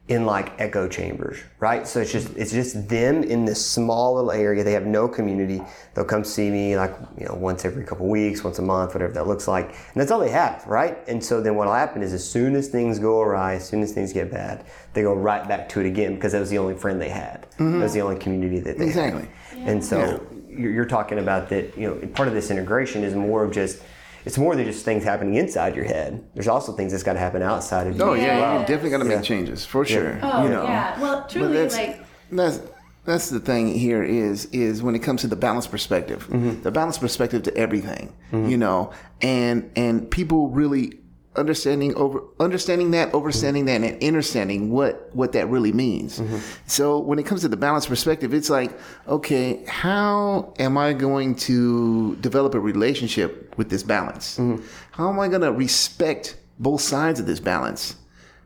in 0.09 0.25
like 0.25 0.59
echo 0.59 0.87
chambers, 0.87 1.37
right? 1.59 1.87
So 1.87 2.01
it's 2.01 2.11
just 2.11 2.35
it's 2.35 2.51
just 2.51 2.89
them 2.89 3.21
in 3.23 3.45
this 3.45 3.63
small 3.63 4.15
little 4.15 4.31
area. 4.31 4.63
They 4.63 4.73
have 4.73 4.87
no 4.87 5.07
community. 5.07 5.61
They'll 5.93 6.03
come 6.03 6.23
see 6.23 6.49
me 6.49 6.75
like 6.75 6.95
you 7.15 7.27
know 7.27 7.35
once 7.35 7.63
every 7.63 7.85
couple 7.85 8.07
weeks, 8.07 8.43
once 8.43 8.57
a 8.57 8.63
month, 8.63 8.95
whatever 8.95 9.13
that 9.13 9.27
looks 9.27 9.47
like, 9.47 9.67
and 9.67 9.95
that's 9.95 10.09
all 10.09 10.19
they 10.19 10.31
have, 10.31 10.65
right? 10.65 10.97
And 11.07 11.23
so 11.23 11.41
then 11.41 11.55
what'll 11.55 11.75
happen 11.75 12.01
is 12.01 12.11
as 12.11 12.27
soon 12.27 12.55
as 12.55 12.67
things 12.69 12.97
go 12.97 13.21
awry, 13.21 13.53
as 13.53 13.67
soon 13.69 13.83
as 13.83 13.91
things 13.93 14.11
get 14.11 14.31
bad, 14.31 14.65
they 14.93 15.03
go 15.03 15.13
right 15.13 15.47
back 15.47 15.69
to 15.69 15.79
it 15.79 15.85
again 15.85 16.15
because 16.15 16.31
that 16.31 16.39
was 16.39 16.49
the 16.49 16.57
only 16.57 16.75
friend 16.75 16.99
they 16.99 17.09
had. 17.09 17.43
Mm-hmm. 17.53 17.73
That 17.73 17.83
was 17.83 17.93
the 17.93 18.01
only 18.01 18.17
community 18.17 18.59
that 18.61 18.79
they 18.79 18.87
Exactly. 18.87 19.29
had. 19.51 19.59
And 19.69 19.85
so 19.85 20.25
you're, 20.49 20.71
you're 20.71 20.85
talking 20.85 21.19
about 21.19 21.49
that. 21.49 21.77
You 21.77 21.87
know, 21.87 22.07
part 22.07 22.27
of 22.27 22.33
this 22.33 22.49
integration 22.49 23.03
is 23.03 23.13
more 23.13 23.43
of 23.43 23.51
just. 23.51 23.79
It's 24.25 24.37
more 24.37 24.55
than 24.55 24.65
just 24.65 24.85
things 24.85 25.03
happening 25.03 25.35
inside 25.35 25.75
your 25.75 25.85
head. 25.85 26.23
There's 26.33 26.47
also 26.47 26.73
things 26.73 26.91
that's 26.91 27.03
got 27.03 27.13
to 27.13 27.19
happen 27.19 27.41
outside 27.41 27.87
of 27.87 27.95
you. 27.95 28.03
Oh 28.03 28.13
yeah, 28.13 28.37
Yes. 28.37 28.61
you 28.61 28.67
definitely 28.67 28.89
got 28.91 28.97
to 28.99 29.05
make 29.05 29.23
changes 29.23 29.65
for 29.65 29.85
sure. 29.85 30.19
Oh, 30.21 30.43
you 30.43 30.49
know. 30.49 30.63
yeah. 30.63 30.99
Well, 30.99 31.21
But 31.21 31.29
truly, 31.29 31.53
that's, 31.53 31.75
like, 31.75 32.05
that's 32.31 32.61
that's 33.05 33.29
the 33.29 33.39
thing 33.39 33.73
here 33.73 34.03
is 34.03 34.45
is 34.47 34.83
when 34.83 34.93
it 34.95 34.99
comes 34.99 35.21
to 35.21 35.27
the 35.27 35.35
balanced 35.35 35.71
perspective, 35.71 36.27
mm-hmm. 36.27 36.61
the 36.61 36.71
balanced 36.71 36.99
perspective 37.01 37.43
to 37.43 37.57
everything, 37.57 38.13
mm-hmm. 38.31 38.49
you 38.49 38.57
know, 38.57 38.91
and 39.21 39.71
and 39.75 40.11
people 40.11 40.49
really 40.49 40.98
understanding 41.39 41.95
over 41.95 42.21
understanding 42.39 42.91
that, 42.91 43.13
understanding 43.15 43.65
that, 43.65 43.81
and 43.81 44.03
understanding 44.03 44.69
what 44.69 45.09
what 45.13 45.31
that 45.31 45.47
really 45.47 45.71
means. 45.71 46.19
Mm-hmm. 46.19 46.37
So 46.67 46.99
when 46.99 47.17
it 47.17 47.25
comes 47.25 47.41
to 47.41 47.47
the 47.47 47.57
balance 47.57 47.87
perspective, 47.87 48.33
it's 48.33 48.49
like, 48.49 48.77
okay, 49.07 49.63
how 49.65 50.53
am 50.59 50.77
I 50.77 50.93
going 50.93 51.35
to 51.35 52.15
develop 52.17 52.53
a 52.53 52.59
relationship 52.59 53.57
with 53.57 53.69
this 53.69 53.83
balance? 53.83 54.37
Mm-hmm. 54.37 54.63
How 54.91 55.09
am 55.09 55.19
I 55.19 55.27
going 55.27 55.41
to 55.41 55.51
respect 55.51 56.37
both 56.59 56.81
sides 56.81 57.19
of 57.19 57.25
this 57.25 57.39
balance? 57.39 57.95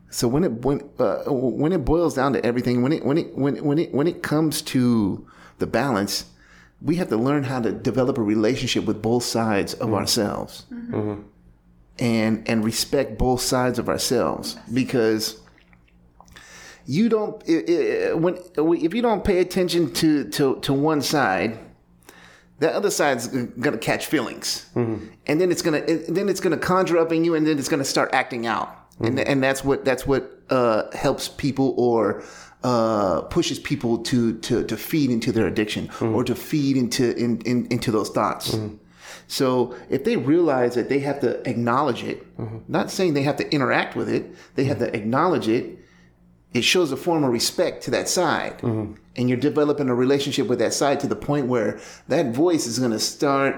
So 0.09 0.27
when 0.27 0.43
it 0.43 0.51
when 0.63 0.87
uh, 0.99 1.23
when 1.25 1.73
it 1.73 1.83
boils 1.83 2.13
down 2.13 2.33
to 2.33 2.45
everything, 2.45 2.83
when 2.83 2.93
it 2.93 3.03
when 3.03 3.17
it 3.17 3.35
when 3.35 3.63
when 3.63 3.79
it 3.79 3.93
when 3.93 4.07
it 4.07 4.21
comes 4.21 4.61
to 4.61 5.27
the 5.57 5.65
balance, 5.65 6.25
we 6.81 6.97
have 6.97 7.09
to 7.09 7.17
learn 7.17 7.43
how 7.43 7.59
to 7.61 7.71
develop 7.71 8.19
a 8.19 8.21
relationship 8.21 8.85
with 8.85 9.01
both 9.01 9.23
sides 9.23 9.73
of 9.73 9.87
mm-hmm. 9.87 9.95
ourselves, 9.95 10.65
and 11.99 12.47
and 12.49 12.63
respect 12.65 13.17
both 13.17 13.41
sides 13.41 13.77
of 13.79 13.87
ourselves 13.89 14.57
because 14.73 15.37
you 16.85 17.07
don't 17.09 17.41
i- 17.47 17.63
i- 18.09 18.13
when 18.13 18.37
if 18.57 18.93
you 18.93 19.01
don't 19.01 19.23
pay 19.23 19.39
attention 19.39 19.91
to 19.93 20.25
to 20.29 20.55
to 20.61 20.73
one 20.73 21.01
side 21.01 21.57
that 22.59 22.73
other 22.73 22.91
side's 22.91 23.27
gonna 23.59 23.77
catch 23.77 24.05
feelings. 24.05 24.65
And 24.75 25.41
then 25.41 25.51
it's 25.51 25.61
gonna 25.61 25.79
and 25.79 26.15
then 26.15 26.29
it's 26.29 26.39
gonna 26.39 26.57
conjure 26.57 26.97
up 26.97 27.11
in 27.11 27.25
you 27.25 27.35
and 27.35 27.45
then 27.45 27.57
it's 27.59 27.67
gonna 27.69 27.83
start 27.83 28.09
acting 28.13 28.45
out. 28.47 28.69
And 28.99 29.19
and 29.19 29.43
that's 29.43 29.63
what 29.65 29.83
that's 29.83 30.05
what 30.07 30.39
uh, 30.49 30.83
helps 30.95 31.27
people 31.27 31.73
or 31.77 32.23
uh, 32.63 33.21
pushes 33.23 33.59
people 33.59 33.97
to 34.09 34.37
to 34.39 34.63
to 34.63 34.77
feed 34.77 35.09
into 35.09 35.31
their 35.31 35.47
addiction 35.47 35.89
or 36.01 36.23
to 36.23 36.35
feed 36.35 36.77
into 36.77 37.15
in, 37.17 37.41
in 37.41 37.65
into 37.69 37.91
those 37.91 38.09
thoughts 38.09 38.55
so 39.27 39.75
if 39.89 40.03
they 40.03 40.17
realize 40.17 40.75
that 40.75 40.89
they 40.89 40.99
have 40.99 41.19
to 41.19 41.47
acknowledge 41.49 42.03
it 42.03 42.37
mm-hmm. 42.37 42.59
not 42.67 42.91
saying 42.91 43.13
they 43.13 43.23
have 43.23 43.37
to 43.37 43.49
interact 43.51 43.95
with 43.95 44.09
it 44.09 44.33
they 44.55 44.65
have 44.65 44.79
to 44.79 44.85
mm-hmm. 44.85 44.95
acknowledge 44.95 45.47
it 45.47 45.79
it 46.53 46.63
shows 46.63 46.91
a 46.91 46.97
form 46.97 47.23
of 47.23 47.31
respect 47.31 47.83
to 47.83 47.91
that 47.91 48.07
side. 48.07 48.59
Mm-hmm. 48.59 48.93
And 49.15 49.29
you're 49.29 49.37
developing 49.37 49.89
a 49.89 49.95
relationship 49.95 50.47
with 50.47 50.59
that 50.59 50.73
side 50.73 50.99
to 51.01 51.07
the 51.07 51.15
point 51.15 51.47
where 51.47 51.79
that 52.07 52.33
voice 52.33 52.65
is 52.65 52.79
going 52.79 52.91
to 52.91 52.99
start, 52.99 53.55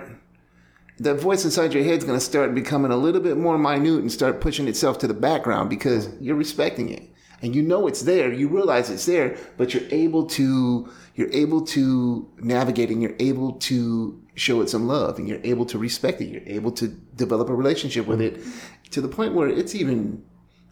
that 0.99 1.15
voice 1.15 1.45
inside 1.45 1.73
your 1.73 1.83
head 1.83 1.97
is 1.97 2.03
going 2.03 2.19
to 2.19 2.25
start 2.25 2.55
becoming 2.55 2.91
a 2.91 2.97
little 2.97 3.21
bit 3.21 3.37
more 3.37 3.57
minute 3.57 3.99
and 3.99 4.11
start 4.11 4.41
pushing 4.41 4.67
itself 4.67 4.97
to 4.99 5.07
the 5.07 5.13
background 5.13 5.69
because 5.69 6.09
you're 6.19 6.35
respecting 6.35 6.89
it. 6.89 7.09
And 7.41 7.55
you 7.55 7.61
know 7.61 7.87
it's 7.87 8.01
there, 8.03 8.31
you 8.31 8.47
realize 8.47 8.89
it's 8.89 9.05
there, 9.05 9.37
but 9.57 9.73
you're 9.73 9.87
able 9.91 10.25
to, 10.27 10.89
you're 11.15 11.31
able 11.31 11.61
to 11.67 12.31
navigate 12.39 12.89
and 12.89 13.01
you're 13.01 13.15
able 13.19 13.53
to 13.53 14.21
show 14.35 14.61
it 14.61 14.69
some 14.69 14.87
love 14.87 15.19
and 15.19 15.27
you're 15.27 15.41
able 15.43 15.65
to 15.65 15.77
respect 15.77 16.21
it. 16.21 16.25
You're 16.25 16.47
able 16.47 16.71
to 16.73 16.87
develop 16.87 17.49
a 17.49 17.55
relationship 17.55 18.07
with 18.07 18.21
it 18.21 18.37
mm-hmm. 18.37 18.89
to 18.91 19.01
the 19.01 19.07
point 19.07 19.33
where 19.33 19.47
it's 19.47 19.75
even, 19.75 20.23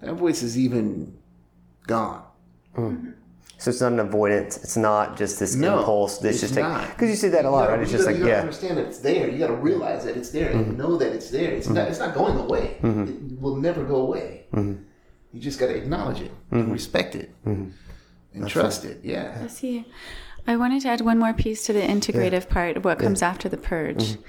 that 0.01 0.13
voice 0.15 0.41
is 0.41 0.57
even 0.57 1.17
gone. 1.85 2.23
Mm-hmm. 2.75 3.11
So 3.57 3.69
it's 3.69 3.79
not 3.79 3.93
an 3.93 3.99
avoidance. 3.99 4.57
It's 4.57 4.75
not 4.75 5.15
just 5.15 5.39
this 5.39 5.55
No, 5.55 5.79
impulse. 5.79 6.17
This 6.17 6.35
it's 6.35 6.41
just 6.41 6.53
take 6.55 6.63
not. 6.63 6.89
because 6.89 7.09
you 7.09 7.15
see 7.15 7.29
that 7.29 7.45
a 7.45 7.49
lot, 7.49 7.69
right? 7.69 7.69
gotta- 7.69 7.81
It's 7.83 7.91
you 7.91 7.97
just 7.97 8.09
gotta- 8.09 8.17
like 8.17 8.25
you 8.25 8.31
yeah, 8.31 8.41
understand 8.41 8.77
that 8.77 8.87
it's 8.87 8.99
there. 8.99 9.29
You 9.29 9.37
got 9.37 9.47
to 9.47 9.53
realize 9.53 10.03
that 10.03 10.17
it's 10.17 10.31
there 10.31 10.49
and 10.49 10.65
mm-hmm. 10.65 10.77
know 10.77 10.97
that 10.97 11.13
it's 11.13 11.29
there. 11.29 11.51
It's 11.51 11.69
not. 11.69 11.87
It's 11.87 11.99
not 11.99 12.13
going 12.13 12.37
away. 12.37 12.77
It 12.83 13.39
will 13.39 13.55
never 13.55 13.85
go 13.85 13.97
away. 13.97 14.47
You 15.33 15.39
just 15.39 15.59
got 15.59 15.67
to 15.67 15.75
acknowledge 15.75 16.21
it, 16.21 16.31
and 16.51 16.71
respect 16.71 17.15
it, 17.15 17.31
mm-hmm. 17.43 17.71
and 18.33 18.47
trust 18.47 18.85
it. 18.85 18.99
Yeah. 19.03 19.41
I 19.43 19.47
see. 19.47 19.85
I 20.45 20.57
wanted 20.57 20.81
to 20.83 20.89
add 20.89 21.01
one 21.01 21.17
more 21.17 21.33
piece 21.33 21.65
to 21.65 21.73
the 21.73 21.81
integrative 21.81 22.49
part 22.49 22.77
of 22.77 22.85
what 22.85 22.99
comes 22.99 23.21
after 23.21 23.49
the 23.49 23.57
purge. 23.57 24.03
Mm-hmm. 24.03 24.21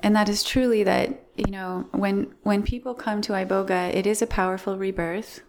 And 0.00 0.14
that 0.14 0.28
is 0.28 0.44
truly 0.44 0.82
that, 0.84 1.24
you 1.36 1.50
know, 1.50 1.86
when 1.92 2.34
when 2.42 2.62
people 2.62 2.94
come 2.94 3.22
to 3.22 3.32
Iboga, 3.32 3.94
it 3.94 4.06
is 4.06 4.22
a 4.22 4.26
powerful 4.26 4.76
rebirth. 4.76 5.40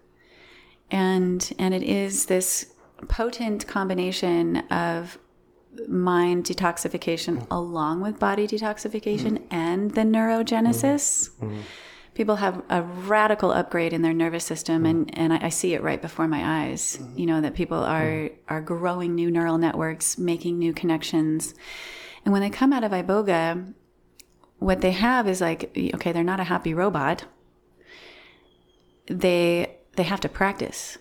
And 0.89 1.53
and 1.59 1.73
it 1.73 1.83
is 1.83 2.27
this 2.27 2.73
potent 3.07 3.67
combination 3.67 4.57
of 4.71 5.19
mind 5.87 6.45
detoxification 6.45 7.45
along 7.51 8.01
with 8.01 8.17
body 8.17 8.47
detoxification 8.47 9.43
and 9.51 9.91
the 9.91 10.01
neurogenesis. 10.01 11.29
People 12.17 12.37
have 12.37 12.63
a 12.67 12.81
radical 12.81 13.51
upgrade 13.51 13.93
in 13.93 14.01
their 14.01 14.11
nervous 14.11 14.43
system, 14.43 14.77
mm-hmm. 14.77 14.85
and, 14.87 15.17
and 15.19 15.33
I, 15.33 15.45
I 15.45 15.49
see 15.49 15.75
it 15.75 15.83
right 15.83 16.01
before 16.01 16.27
my 16.27 16.63
eyes. 16.65 16.97
Mm-hmm. 16.99 17.19
You 17.19 17.25
know 17.27 17.41
that 17.41 17.53
people 17.53 17.77
mm-hmm. 17.77 18.49
are 18.49 18.57
are 18.57 18.61
growing 18.61 19.13
new 19.13 19.29
neural 19.29 19.59
networks, 19.59 20.17
making 20.17 20.57
new 20.57 20.73
connections, 20.73 21.53
and 22.25 22.31
when 22.31 22.41
they 22.41 22.49
come 22.49 22.73
out 22.73 22.83
of 22.83 22.91
iboga, 22.91 23.71
what 24.57 24.81
they 24.81 24.93
have 24.93 25.27
is 25.27 25.41
like 25.41 25.69
okay, 25.93 26.11
they're 26.11 26.23
not 26.23 26.39
a 26.39 26.45
happy 26.45 26.73
robot. 26.73 27.25
They 29.05 29.77
they 29.95 30.03
have 30.03 30.21
to 30.21 30.29
practice. 30.29 30.97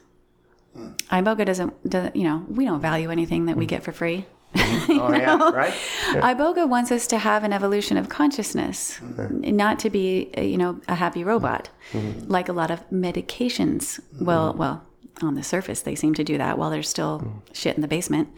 Mm. 0.77 0.97
Iboga 1.09 1.47
doesn't, 1.47 1.89
doesn't, 1.89 2.15
you 2.15 2.25
know, 2.25 2.45
we 2.47 2.67
don't 2.67 2.81
value 2.83 3.11
anything 3.11 3.47
that 3.47 3.57
we 3.57 3.65
mm. 3.65 3.69
get 3.69 3.83
for 3.83 3.93
free. 3.93 4.27
oh 4.89 5.13
yeah, 5.13 5.37
right. 5.51 5.75
Iboga 6.13 6.69
wants 6.69 6.91
us 6.91 7.07
to 7.09 7.19
have 7.19 7.45
an 7.45 7.53
evolution 7.53 7.97
of 7.97 8.09
consciousness, 8.09 8.99
mm-hmm. 9.01 9.57
not 9.57 9.79
to 9.81 9.91
be, 9.91 10.31
uh, 10.37 10.41
you 10.41 10.57
know, 10.57 10.81
a 10.89 10.95
happy 10.95 11.25
robot, 11.25 11.69
mm-hmm. 11.93 12.31
like 12.31 12.49
a 12.49 12.53
lot 12.53 12.71
of 12.71 12.89
medications. 12.91 14.01
Well, 14.21 14.51
mm-hmm. 14.51 14.59
well, 14.59 14.87
on 15.23 15.35
the 15.35 15.43
surface 15.43 15.81
they 15.81 15.95
seem 15.95 16.15
to 16.15 16.25
do 16.25 16.39
that 16.39 16.59
while 16.59 16.71
there's 16.71 16.89
still 16.89 17.21
mm. 17.21 17.55
shit 17.55 17.75
in 17.75 17.83
the 17.83 17.89
basement. 17.89 18.29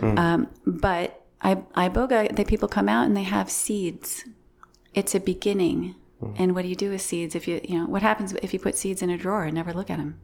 Mm. 0.00 0.18
Um, 0.18 0.48
but 0.66 1.24
I, 1.40 1.54
Iboga, 1.54 2.34
the 2.34 2.44
people 2.44 2.68
come 2.68 2.88
out 2.88 3.06
and 3.06 3.16
they 3.16 3.22
have 3.22 3.50
seeds. 3.50 4.24
It's 4.94 5.14
a 5.14 5.20
beginning. 5.20 5.94
Mm. 6.20 6.34
And 6.38 6.54
what 6.54 6.62
do 6.62 6.68
you 6.68 6.74
do 6.74 6.90
with 6.90 7.02
seeds? 7.02 7.34
If 7.34 7.46
you, 7.46 7.60
you 7.62 7.78
know, 7.78 7.86
what 7.86 8.02
happens 8.02 8.32
if 8.42 8.52
you 8.52 8.58
put 8.58 8.74
seeds 8.74 9.00
in 9.00 9.10
a 9.10 9.18
drawer 9.18 9.44
and 9.44 9.54
never 9.54 9.72
look 9.72 9.90
at 9.90 9.98
them? 9.98 10.18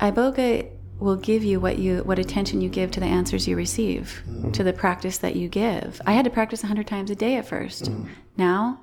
Iboga 0.00 0.68
will 0.98 1.16
give 1.16 1.44
you 1.44 1.60
what 1.60 1.78
you 1.78 1.98
what 2.04 2.18
attention 2.18 2.60
you 2.60 2.68
give 2.68 2.90
to 2.92 3.00
the 3.00 3.06
answers 3.06 3.46
you 3.46 3.56
receive, 3.56 4.22
mm-hmm. 4.28 4.50
to 4.52 4.64
the 4.64 4.72
practice 4.72 5.18
that 5.18 5.36
you 5.36 5.48
give. 5.48 6.00
I 6.06 6.12
had 6.12 6.24
to 6.24 6.30
practice 6.30 6.64
a 6.64 6.66
hundred 6.66 6.86
times 6.86 7.10
a 7.10 7.14
day 7.14 7.36
at 7.36 7.46
1st 7.46 7.88
mm-hmm. 7.88 8.08
Now 8.36 8.80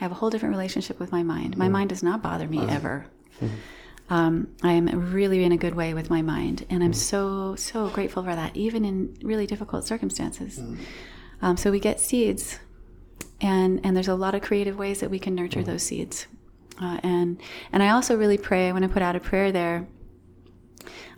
I 0.00 0.04
have 0.04 0.12
a 0.12 0.14
whole 0.14 0.30
different 0.30 0.54
relationship 0.54 0.98
with 0.98 1.12
my 1.12 1.22
mind. 1.22 1.56
My 1.56 1.66
mm-hmm. 1.66 1.72
mind 1.72 1.88
does 1.90 2.02
not 2.02 2.22
bother 2.22 2.46
me 2.46 2.60
ever. 2.68 3.06
Um, 4.10 4.48
I 4.62 4.72
am 4.72 5.12
really 5.12 5.44
in 5.44 5.52
a 5.52 5.56
good 5.56 5.74
way 5.74 5.94
with 5.94 6.10
my 6.10 6.20
mind, 6.20 6.66
and 6.68 6.84
I'm 6.84 6.92
so 6.92 7.56
so 7.56 7.88
grateful 7.88 8.22
for 8.22 8.34
that, 8.34 8.54
even 8.56 8.84
in 8.84 9.16
really 9.22 9.46
difficult 9.46 9.86
circumstances. 9.86 10.60
Um, 11.40 11.56
so 11.56 11.70
we 11.70 11.80
get 11.80 12.00
seeds, 12.00 12.58
and 13.40 13.80
and 13.82 13.96
there's 13.96 14.08
a 14.08 14.14
lot 14.14 14.34
of 14.34 14.42
creative 14.42 14.76
ways 14.76 15.00
that 15.00 15.10
we 15.10 15.18
can 15.18 15.34
nurture 15.34 15.62
those 15.62 15.82
seeds. 15.82 16.26
Uh, 16.80 16.98
and 17.02 17.40
and 17.72 17.82
I 17.82 17.90
also 17.90 18.16
really 18.16 18.36
pray. 18.36 18.68
I 18.68 18.72
want 18.72 18.82
to 18.82 18.90
put 18.90 19.02
out 19.02 19.16
a 19.16 19.20
prayer 19.20 19.50
there 19.50 19.86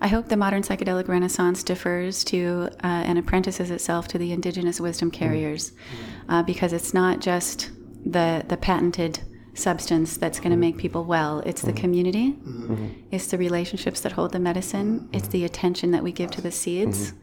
I 0.01 0.09
hope 0.09 0.29
the 0.29 0.37
modern 0.37 0.63
psychedelic 0.63 1.09
renaissance 1.09 1.63
defers 1.63 2.25
to 2.25 2.69
uh, 2.85 2.87
and 2.87 3.19
apprentices 3.19 3.71
itself 3.71 4.09
to 4.09 4.19
the 4.19 4.33
indigenous 4.33 4.81
wisdom 4.81 5.11
mm-hmm. 5.11 5.19
carriers, 5.19 5.71
mm-hmm. 5.71 6.31
uh, 6.31 6.43
because 6.43 6.73
it's 6.73 6.93
not 6.95 7.21
just 7.21 7.71
the 8.05 8.45
the 8.49 8.57
patented 8.57 9.21
substance 9.55 10.17
that's 10.17 10.39
going 10.39 10.51
to 10.51 10.55
mm-hmm. 10.55 10.61
make 10.61 10.79
people 10.79 11.05
well. 11.05 11.41
It's 11.41 11.63
the 11.63 11.73
community, 11.73 12.37
it's 13.11 13.29
the 13.29 13.39
relationships 13.39 14.01
that 14.01 14.13
hold 14.13 14.33
the 14.33 14.39
medicine, 14.39 15.09
it's 15.13 15.29
the 15.29 15.45
attention 15.45 15.93
that 15.93 16.03
we 16.03 16.13
give 16.13 16.31
to 16.33 16.43
the 16.43 16.51
seeds, 16.51 17.15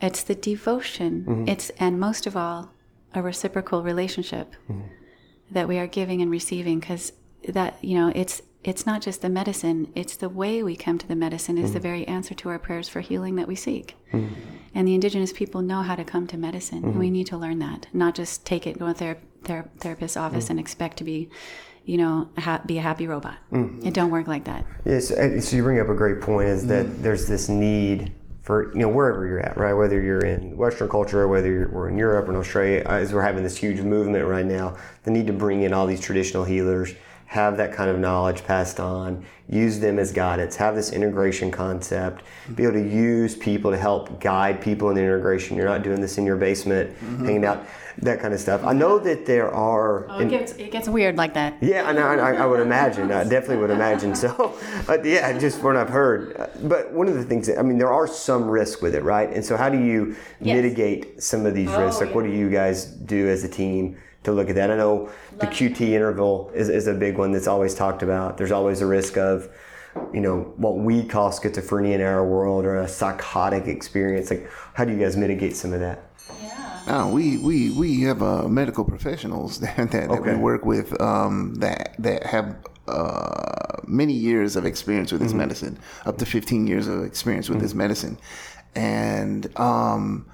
it's 0.00 0.22
the 0.22 0.36
devotion, 0.36 1.44
it's, 1.48 1.70
and 1.70 1.98
most 1.98 2.26
of 2.26 2.36
all, 2.36 2.70
a 3.14 3.22
reciprocal 3.22 3.82
relationship 3.82 4.54
that 5.50 5.68
we 5.68 5.78
are 5.78 5.86
giving 5.86 6.22
and 6.22 6.30
receiving 6.30 6.78
because 6.80 7.12
that, 7.48 7.82
you 7.82 7.98
know, 7.98 8.12
it's, 8.14 8.42
it's 8.64 8.86
not 8.86 9.02
just 9.02 9.22
the 9.22 9.28
medicine, 9.28 9.90
it's 9.94 10.16
the 10.16 10.28
way 10.28 10.62
we 10.62 10.76
come 10.76 10.98
to 10.98 11.08
the 11.08 11.16
medicine 11.16 11.58
is 11.58 11.72
the 11.72 11.80
mm. 11.80 11.82
very 11.82 12.08
answer 12.08 12.34
to 12.34 12.48
our 12.48 12.58
prayers 12.58 12.88
for 12.88 13.00
healing 13.00 13.36
that 13.36 13.48
we 13.48 13.56
seek. 13.56 13.96
Mm. 14.12 14.30
And 14.74 14.88
the 14.88 14.94
indigenous 14.94 15.32
people 15.32 15.62
know 15.62 15.82
how 15.82 15.96
to 15.96 16.04
come 16.04 16.26
to 16.28 16.36
medicine. 16.36 16.84
And 16.84 16.98
we 16.98 17.06
mm-hmm. 17.06 17.12
need 17.12 17.26
to 17.28 17.36
learn 17.36 17.58
that, 17.58 17.88
not 17.92 18.14
just 18.14 18.46
take 18.46 18.66
it, 18.66 18.78
go 18.78 18.92
to 18.92 18.98
their, 18.98 19.18
their 19.42 19.68
therapist's 19.78 20.16
office 20.16 20.46
mm. 20.46 20.50
and 20.50 20.60
expect 20.60 20.96
to 20.98 21.04
be, 21.04 21.28
you 21.84 21.98
know, 21.98 22.28
ha- 22.38 22.62
be 22.64 22.78
a 22.78 22.82
happy 22.82 23.08
robot. 23.08 23.36
It 23.50 23.94
don't 23.94 24.10
work 24.10 24.28
like 24.28 24.44
that. 24.44 24.64
Yes, 24.84 25.08
so 25.08 25.56
you 25.56 25.62
bring 25.62 25.80
up 25.80 25.88
a 25.88 25.94
great 25.94 26.20
point 26.20 26.48
is 26.48 26.66
that 26.68 27.02
there's 27.02 27.26
this 27.26 27.48
need 27.48 28.12
for, 28.42 28.72
you 28.72 28.80
know, 28.80 28.88
wherever 28.88 29.26
you're 29.26 29.40
at, 29.40 29.56
right? 29.56 29.72
Whether 29.72 30.00
you're 30.00 30.24
in 30.24 30.56
Western 30.56 30.88
culture 30.88 31.22
or 31.22 31.28
whether 31.28 31.50
you're, 31.50 31.68
we're 31.68 31.88
in 31.88 31.98
Europe 31.98 32.28
or 32.28 32.32
in 32.32 32.36
Australia, 32.36 32.82
uh, 32.86 32.94
as 32.94 33.12
we're 33.12 33.22
having 33.22 33.42
this 33.42 33.56
huge 33.56 33.80
movement 33.80 34.26
right 34.26 34.46
now, 34.46 34.76
the 35.02 35.10
need 35.10 35.26
to 35.26 35.32
bring 35.32 35.62
in 35.62 35.72
all 35.72 35.86
these 35.86 36.00
traditional 36.00 36.44
healers, 36.44 36.94
have 37.32 37.56
that 37.56 37.72
kind 37.72 37.88
of 37.88 37.98
knowledge 37.98 38.44
passed 38.44 38.78
on, 38.78 39.24
use 39.48 39.80
them 39.80 39.98
as 39.98 40.12
guidance, 40.12 40.54
have 40.54 40.74
this 40.74 40.92
integration 40.92 41.50
concept, 41.50 42.22
be 42.54 42.64
able 42.64 42.74
to 42.74 42.86
use 42.86 43.34
people 43.34 43.70
to 43.70 43.76
help 43.78 44.20
guide 44.20 44.60
people 44.60 44.90
in 44.90 44.94
the 44.96 45.00
integration. 45.00 45.56
You're 45.56 45.64
not 45.64 45.82
doing 45.82 46.02
this 46.02 46.18
in 46.18 46.26
your 46.26 46.36
basement, 46.36 46.94
hanging 46.98 47.46
out, 47.46 47.64
that 48.02 48.20
kind 48.20 48.34
of 48.34 48.40
stuff. 48.40 48.62
I 48.64 48.74
know 48.74 48.98
that 48.98 49.24
there 49.24 49.50
are. 49.50 50.10
Oh, 50.10 50.18
it 50.18 50.28
gets, 50.28 50.52
it 50.52 50.70
gets 50.70 50.88
weird 50.90 51.16
like 51.16 51.32
that. 51.32 51.54
Yeah, 51.62 51.84
I, 51.88 51.92
I, 51.94 52.32
I 52.34 52.46
would 52.46 52.60
imagine. 52.60 53.10
I 53.10 53.24
definitely 53.24 53.56
would 53.56 53.70
imagine. 53.70 54.14
So, 54.14 54.54
uh, 54.88 54.98
yeah, 55.02 55.38
just 55.38 55.56
from 55.56 55.68
what 55.68 55.76
I've 55.76 55.88
heard. 55.88 56.36
Uh, 56.38 56.48
But 56.64 56.92
one 56.92 57.08
of 57.08 57.14
the 57.14 57.24
things, 57.24 57.46
that, 57.46 57.58
I 57.58 57.62
mean, 57.62 57.78
there 57.78 57.92
are 57.92 58.06
some 58.06 58.46
risks 58.46 58.82
with 58.82 58.94
it, 58.94 59.02
right? 59.04 59.30
And 59.32 59.42
so, 59.42 59.56
how 59.56 59.70
do 59.70 59.78
you 59.82 60.16
Yes. 60.40 60.56
mitigate 60.56 61.22
some 61.22 61.46
of 61.46 61.54
these 61.54 61.70
Oh, 61.70 61.80
risks? 61.80 62.00
Like, 62.02 62.14
what 62.14 62.24
do 62.24 62.30
you 62.30 62.50
guys 62.50 62.84
do 62.84 63.28
as 63.30 63.42
a 63.42 63.48
team 63.48 63.96
to 64.24 64.32
look 64.32 64.48
at 64.48 64.54
that? 64.56 64.70
I 64.70 64.76
know 64.76 65.10
the 65.38 65.46
QT 65.46 65.80
interval 65.80 66.50
is, 66.54 66.68
is 66.68 66.86
a 66.86 66.94
big 66.94 67.18
one 67.18 67.32
that's 67.32 67.46
always 67.46 67.74
talked 67.74 68.02
about. 68.02 68.38
There's 68.38 68.52
always 68.52 68.80
a 68.80 68.86
risk 68.86 69.16
of, 69.16 69.48
you 70.12 70.20
know, 70.20 70.52
what 70.56 70.78
we 70.78 71.04
call 71.04 71.30
schizophrenia 71.30 71.94
in 71.94 72.00
our 72.00 72.26
world 72.26 72.64
or 72.64 72.76
a 72.76 72.88
psychotic 72.88 73.66
experience. 73.66 74.30
Like, 74.30 74.48
how 74.74 74.84
do 74.84 74.92
you 74.92 74.98
guys 74.98 75.16
mitigate 75.16 75.56
some 75.56 75.72
of 75.72 75.80
that? 75.80 76.08
No, 76.86 77.08
we 77.08 77.38
we 77.38 77.70
we 77.70 78.00
have 78.02 78.22
uh, 78.22 78.48
medical 78.48 78.84
professionals 78.84 79.60
that, 79.60 79.76
that, 79.92 80.08
that 80.08 80.22
we 80.22 80.34
work 80.34 80.64
with 80.64 81.00
um, 81.00 81.54
that 81.56 81.94
that 81.98 82.24
have 82.24 82.56
uh, 82.88 83.76
many 83.86 84.12
years 84.12 84.56
of 84.56 84.66
experience 84.66 85.12
with 85.12 85.20
this 85.20 85.32
medicine, 85.32 85.78
up 86.04 86.18
to 86.18 86.26
15 86.26 86.66
years 86.66 86.88
of 86.88 87.04
experience 87.04 87.48
with 87.48 87.60
this 87.60 87.74
medicine, 87.74 88.18
and 88.74 89.56
um, 89.58 90.26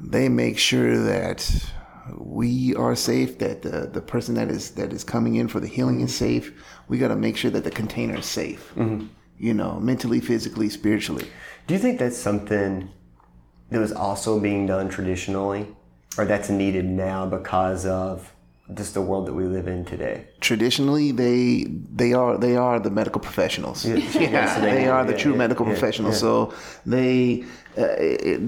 they 0.00 0.28
make 0.28 0.58
sure 0.58 0.96
that 0.96 1.72
we 2.16 2.74
are 2.76 2.94
safe, 2.94 3.38
that 3.38 3.62
the 3.62 3.88
the 3.92 4.00
person 4.00 4.34
that 4.34 4.50
is 4.50 4.70
that 4.72 4.92
is 4.92 5.04
coming 5.04 5.36
in 5.36 5.48
for 5.48 5.60
the 5.60 5.66
healing 5.66 6.00
is 6.00 6.14
safe. 6.14 6.52
We 6.88 6.98
got 6.98 7.08
to 7.08 7.16
make 7.16 7.36
sure 7.36 7.50
that 7.50 7.64
the 7.64 7.70
container 7.70 8.18
is 8.18 8.26
safe. 8.26 8.72
Mm-hmm. 8.76 9.06
You 9.38 9.54
know, 9.54 9.80
mentally, 9.80 10.20
physically, 10.20 10.68
spiritually. 10.68 11.28
Do 11.66 11.74
you 11.74 11.80
think 11.80 11.98
that's 11.98 12.16
something 12.16 12.90
that 13.70 13.80
was 13.80 13.92
also 13.92 14.38
being 14.38 14.66
done 14.66 14.88
traditionally, 14.88 15.66
or 16.18 16.24
that's 16.24 16.50
needed 16.50 16.84
now 16.84 17.26
because 17.26 17.86
of 17.86 18.31
just 18.74 18.94
the 18.94 19.02
world 19.02 19.26
that 19.26 19.34
we 19.34 19.44
live 19.44 19.66
in 19.66 19.84
today? 19.84 20.26
traditionally 20.40 21.12
they 21.12 21.64
they 21.94 22.12
are 22.12 22.36
they 22.36 22.56
are 22.56 22.80
the 22.80 22.90
medical 22.90 23.20
professionals 23.20 23.84
yeah, 23.84 23.94
Yes, 24.20 24.60
they 24.60 24.72
they 24.72 24.88
are. 24.88 24.98
are 25.00 25.04
the 25.04 25.12
Yeah, 25.12 25.18
true 25.18 25.32
yeah, 25.32 25.38
medical 25.38 25.64
yeah, 25.66 25.72
professionals 25.72 26.14
yeah. 26.16 26.20
so 26.20 26.52
they 26.84 27.44
uh, 27.78 27.86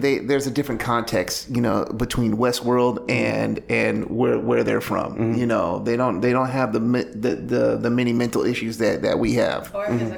they 0.03 0.19
there's 0.29 0.47
a 0.47 0.51
different 0.51 0.81
context 0.81 1.49
you 1.57 1.61
know 1.67 1.85
between 1.97 2.37
westworld 2.37 2.97
and 3.09 3.63
and 3.69 3.95
where 4.11 4.39
where 4.49 4.63
they're 4.65 4.81
from 4.93 5.09
Mm-hmm. 5.15 5.35
you 5.41 5.47
know 5.47 5.79
they 5.89 5.97
don't 5.97 6.21
they 6.21 6.33
don't 6.33 6.51
have 6.51 6.73
the 6.73 6.81
the 7.25 7.33
the, 7.53 7.77
the 7.85 7.91
many 7.91 8.13
mental 8.13 8.43
issues 8.45 8.79
that 8.79 9.03
that 9.03 9.19
we 9.21 9.35
have 9.35 9.63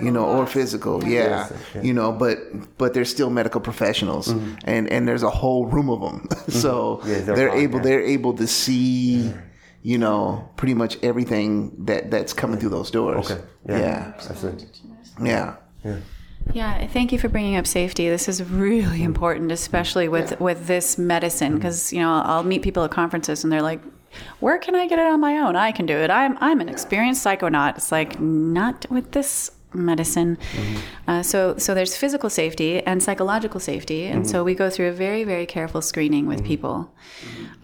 you 0.02 0.10
know 0.10 0.24
or 0.24 0.46
physical 0.46 0.94
yeah 1.04 1.10
Yes, 1.10 1.52
yeah. 1.74 1.82
you 1.82 1.92
know 1.98 2.10
but 2.12 2.38
but 2.78 2.88
they're 2.94 3.04
still 3.16 3.28
medical 3.30 3.60
professionals 3.60 4.28
and 4.64 4.88
and 4.94 5.06
there's 5.08 5.22
a 5.32 5.34
whole 5.42 5.66
room 5.66 5.88
of 5.90 6.00
them 6.06 6.18
so 6.48 6.72
Mm-hmm. 6.76 7.08
Yeah, 7.10 7.18
they're 7.20 7.36
they're 7.36 7.48
fine, 7.50 7.60
able 7.64 7.78
yeah. 7.78 7.84
they're 7.86 8.06
able 8.16 8.32
to 8.42 8.46
see 8.46 9.32
you 9.86 9.98
know 9.98 10.48
pretty 10.56 10.74
much 10.74 10.98
everything 11.04 11.72
that 11.84 12.10
that's 12.10 12.32
coming 12.32 12.58
through 12.58 12.70
those 12.70 12.90
doors 12.90 13.30
Okay. 13.30 13.40
yeah 13.68 14.12
Absolutely. 14.16 14.66
yeah, 15.22 15.54
Yeah, 16.52 16.86
thank 16.88 17.12
you 17.12 17.18
for 17.18 17.28
bringing 17.28 17.56
up 17.56 17.66
safety. 17.66 18.08
This 18.08 18.28
is 18.28 18.42
really 18.42 19.02
important, 19.02 19.52
especially 19.52 20.08
with 20.08 20.40
with 20.40 20.66
this 20.66 20.98
medicine, 20.98 21.52
mm-hmm. 21.52 21.58
because 21.58 21.92
you 21.92 22.00
know 22.00 22.12
I'll 22.24 22.42
meet 22.42 22.62
people 22.62 22.82
at 22.84 22.90
conferences 22.90 23.44
and 23.44 23.52
they're 23.52 23.68
like, 23.72 23.80
"Where 24.40 24.58
can 24.58 24.74
I 24.74 24.88
get 24.88 24.98
it 24.98 25.06
on 25.06 25.20
my 25.20 25.38
own? 25.38 25.54
I 25.54 25.70
can 25.72 25.86
do 25.86 25.96
it. 25.96 26.10
I'm 26.10 26.36
I'm 26.40 26.60
an 26.60 26.68
experienced 26.68 27.24
psychonaut." 27.24 27.76
It's 27.76 27.92
like 27.92 28.18
not 28.20 28.86
with 28.90 29.12
this 29.12 29.50
medicine. 29.74 30.36
Mm-hmm. 30.36 31.10
Uh, 31.10 31.22
so 31.22 31.56
so 31.58 31.74
there's 31.74 31.96
physical 31.96 32.30
safety 32.30 32.82
and 32.82 33.02
psychological 33.02 33.60
safety, 33.60 34.06
and 34.06 34.28
so 34.28 34.38
mm-hmm. 34.38 34.46
we 34.46 34.54
go 34.54 34.70
through 34.70 34.88
a 34.88 34.92
very 34.92 35.24
very 35.24 35.46
careful 35.46 35.82
screening 35.82 36.26
with 36.26 36.38
mm-hmm. 36.38 36.48
people. 36.48 36.94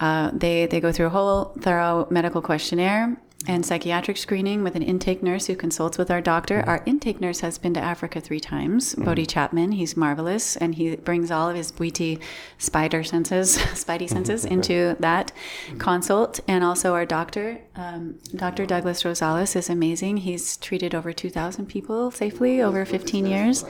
Uh, 0.01 0.31
they 0.33 0.67
they 0.67 0.81
go 0.81 0.93
through 0.93 1.07
a 1.07 1.11
whole 1.11 1.55
thorough 1.61 2.07
medical 2.11 2.43
questionnaire 2.43 3.17
and 3.47 3.65
psychiatric 3.67 4.17
screening 4.17 4.63
with 4.63 4.77
an 4.77 4.83
intake 4.83 5.23
nurse 5.23 5.47
who 5.47 5.57
consults 5.57 5.99
with 5.99 6.11
our 6.11 6.21
doctor. 6.21 6.63
Our 6.67 6.83
intake 6.87 7.21
nurse 7.21 7.41
has 7.41 7.59
been 7.59 7.75
to 7.75 7.81
Africa 7.81 8.21
three 8.21 8.41
times. 8.41 8.95
Bodhi 8.95 9.27
Chapman, 9.27 9.73
he's 9.73 9.97
marvelous, 9.97 10.57
and 10.57 10.75
he 10.75 10.97
brings 10.97 11.31
all 11.31 11.51
of 11.51 11.57
his 11.57 11.73
Bwiti 11.73 12.21
spider 12.59 13.03
senses, 13.03 13.57
spidey 13.75 14.09
senses, 14.09 14.45
into 14.53 14.97
that 15.01 15.33
consult. 15.79 16.41
And 16.47 16.63
also 16.63 16.95
our 16.95 17.07
doctor, 17.07 17.61
um, 17.75 18.18
Dr. 18.37 18.66
Douglas 18.66 19.03
Rosales, 19.03 19.57
is 19.57 19.70
amazing. 19.70 20.18
He's 20.18 20.59
treated 20.59 20.95
over 20.95 21.12
2,000 21.12 21.66
people 21.66 22.11
safely 22.11 22.61
over 22.61 22.85
15 22.85 23.25
years. 23.25 23.64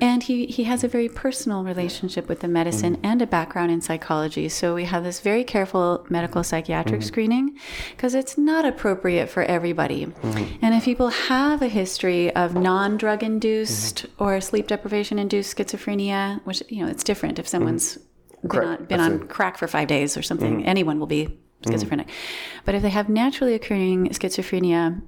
And 0.00 0.22
he, 0.22 0.46
he 0.46 0.64
has 0.64 0.82
a 0.82 0.88
very 0.88 1.08
personal 1.08 1.62
relationship 1.62 2.28
with 2.28 2.40
the 2.40 2.48
medicine 2.48 2.98
and 3.02 3.20
a 3.20 3.26
background 3.26 3.70
in 3.70 3.82
psychology. 3.82 4.48
So 4.48 4.74
we 4.74 4.84
have 4.84 5.04
this 5.04 5.20
very 5.20 5.44
careful 5.44 6.06
medical 6.08 6.42
psychiatric 6.42 7.02
screening 7.02 7.58
because 7.90 8.14
it's 8.14 8.38
not 8.38 8.64
appropriate 8.64 9.28
for 9.28 9.42
everybody. 9.42 10.04
And 10.62 10.74
if 10.74 10.84
people 10.84 11.08
have 11.08 11.60
a 11.60 11.68
history 11.68 12.34
of 12.34 12.54
non 12.54 12.96
drug 12.96 13.22
induced 13.22 14.06
or 14.18 14.40
sleep 14.40 14.68
deprivation 14.68 15.18
induced 15.18 15.56
schizophrenia, 15.56 16.40
which, 16.44 16.62
you 16.68 16.84
know, 16.84 16.90
it's 16.90 17.04
different 17.04 17.38
if 17.38 17.46
someone's 17.46 17.98
been, 18.42 18.64
on, 18.64 18.84
been 18.84 19.00
on 19.00 19.26
crack 19.28 19.58
for 19.58 19.68
five 19.68 19.88
days 19.88 20.16
or 20.16 20.22
something, 20.22 20.64
anyone 20.64 20.98
will 20.98 21.06
be 21.06 21.38
schizophrenic. 21.66 22.08
But 22.64 22.74
if 22.74 22.82
they 22.82 22.90
have 22.90 23.08
naturally 23.08 23.54
occurring 23.54 24.08
schizophrenia, 24.08 25.02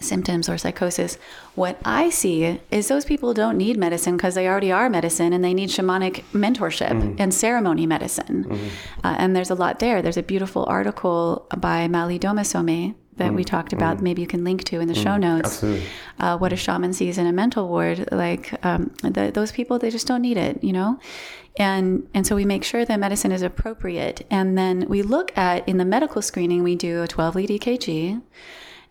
symptoms 0.00 0.48
or 0.48 0.58
psychosis, 0.58 1.16
what 1.54 1.78
I 1.84 2.10
see 2.10 2.60
is 2.70 2.88
those 2.88 3.04
people 3.04 3.32
don't 3.32 3.56
need 3.56 3.78
medicine 3.78 4.16
because 4.16 4.34
they 4.34 4.46
already 4.46 4.70
are 4.70 4.90
medicine 4.90 5.32
and 5.32 5.42
they 5.42 5.54
need 5.54 5.70
shamanic 5.70 6.22
mentorship 6.32 7.16
and 7.18 7.32
ceremony 7.32 7.86
medicine. 7.86 8.70
Uh, 9.02 9.16
and 9.18 9.34
there's 9.34 9.50
a 9.50 9.54
lot 9.54 9.78
there. 9.78 10.02
There's 10.02 10.18
a 10.18 10.22
beautiful 10.22 10.66
article 10.66 11.46
by 11.56 11.88
Malidoma 11.88 12.42
Somé 12.42 12.94
that 13.16 13.32
we 13.32 13.44
talked 13.44 13.72
about. 13.72 14.02
Maybe 14.02 14.20
you 14.20 14.28
can 14.28 14.44
link 14.44 14.64
to 14.64 14.80
in 14.80 14.88
the 14.88 14.94
show 14.94 15.16
notes. 15.16 15.54
Absolutely. 15.54 15.86
Uh, 16.18 16.36
what 16.36 16.52
a 16.52 16.56
shaman 16.56 16.92
sees 16.92 17.16
in 17.16 17.26
a 17.26 17.32
mental 17.32 17.66
ward, 17.68 18.06
like 18.12 18.52
um, 18.64 18.94
the, 19.02 19.30
those 19.32 19.52
people, 19.52 19.78
they 19.78 19.88
just 19.88 20.06
don't 20.06 20.20
need 20.20 20.36
it, 20.36 20.62
you 20.62 20.72
know. 20.74 21.00
And 21.58 22.08
and 22.12 22.26
so 22.26 22.36
we 22.36 22.44
make 22.44 22.64
sure 22.64 22.84
that 22.84 23.00
medicine 23.00 23.32
is 23.32 23.42
appropriate, 23.42 24.26
and 24.30 24.58
then 24.58 24.86
we 24.88 25.00
look 25.02 25.36
at 25.38 25.66
in 25.66 25.78
the 25.78 25.86
medical 25.86 26.20
screening 26.20 26.62
we 26.62 26.74
do 26.74 27.02
a 27.02 27.08
12 27.08 27.34
lead 27.34 27.48
EKG, 27.48 28.20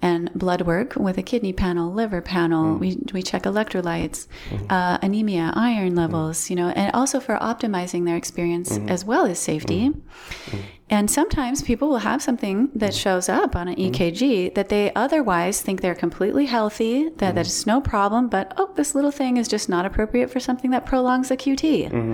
and 0.02 0.32
blood 0.34 0.62
work 0.62 0.96
with 0.96 1.18
a 1.18 1.24
kidney 1.24 1.54
panel, 1.54 1.92
liver 1.92 2.22
panel. 2.22 2.76
Mm. 2.76 2.80
We, 2.80 2.98
we 3.14 3.24
check 3.24 3.44
electrolytes, 3.44 4.28
mm-hmm. 4.50 4.66
uh, 4.70 4.98
anemia, 5.02 5.52
iron 5.56 5.94
mm. 5.94 5.98
levels, 5.98 6.50
you 6.50 6.56
know, 6.56 6.70
and 6.70 6.94
also 6.94 7.20
for 7.20 7.38
optimizing 7.38 8.06
their 8.06 8.18
experience 8.18 8.78
mm-hmm. 8.78 8.90
as 8.90 9.06
well 9.06 9.26
as 9.26 9.40
safety. 9.40 9.90
Mm-hmm. 9.90 10.58
And 10.88 11.10
sometimes 11.10 11.64
people 11.64 11.90
will 11.90 11.98
have 11.98 12.22
something 12.22 12.70
that 12.76 12.92
mm. 12.92 13.02
shows 13.02 13.28
up 13.28 13.56
on 13.56 13.68
an 13.68 13.76
mm. 13.76 13.92
EKG 13.92 14.54
that 14.54 14.70
they 14.70 14.94
otherwise 14.94 15.60
think 15.60 15.82
they're 15.82 15.96
completely 15.96 16.46
healthy, 16.46 17.10
that 17.18 17.34
that's 17.34 17.64
mm. 17.64 17.68
no 17.68 17.82
problem, 17.82 18.28
but 18.30 18.54
oh, 18.58 18.72
this 18.76 18.94
little 18.94 19.10
thing 19.10 19.38
is 19.38 19.48
just 19.48 19.68
not 19.68 19.86
appropriate 19.86 20.30
for 20.30 20.40
something 20.40 20.70
that 20.72 20.86
prolongs 20.86 21.30
the 21.30 21.38
QT. 21.38 21.90
Mm-hmm. 21.90 22.14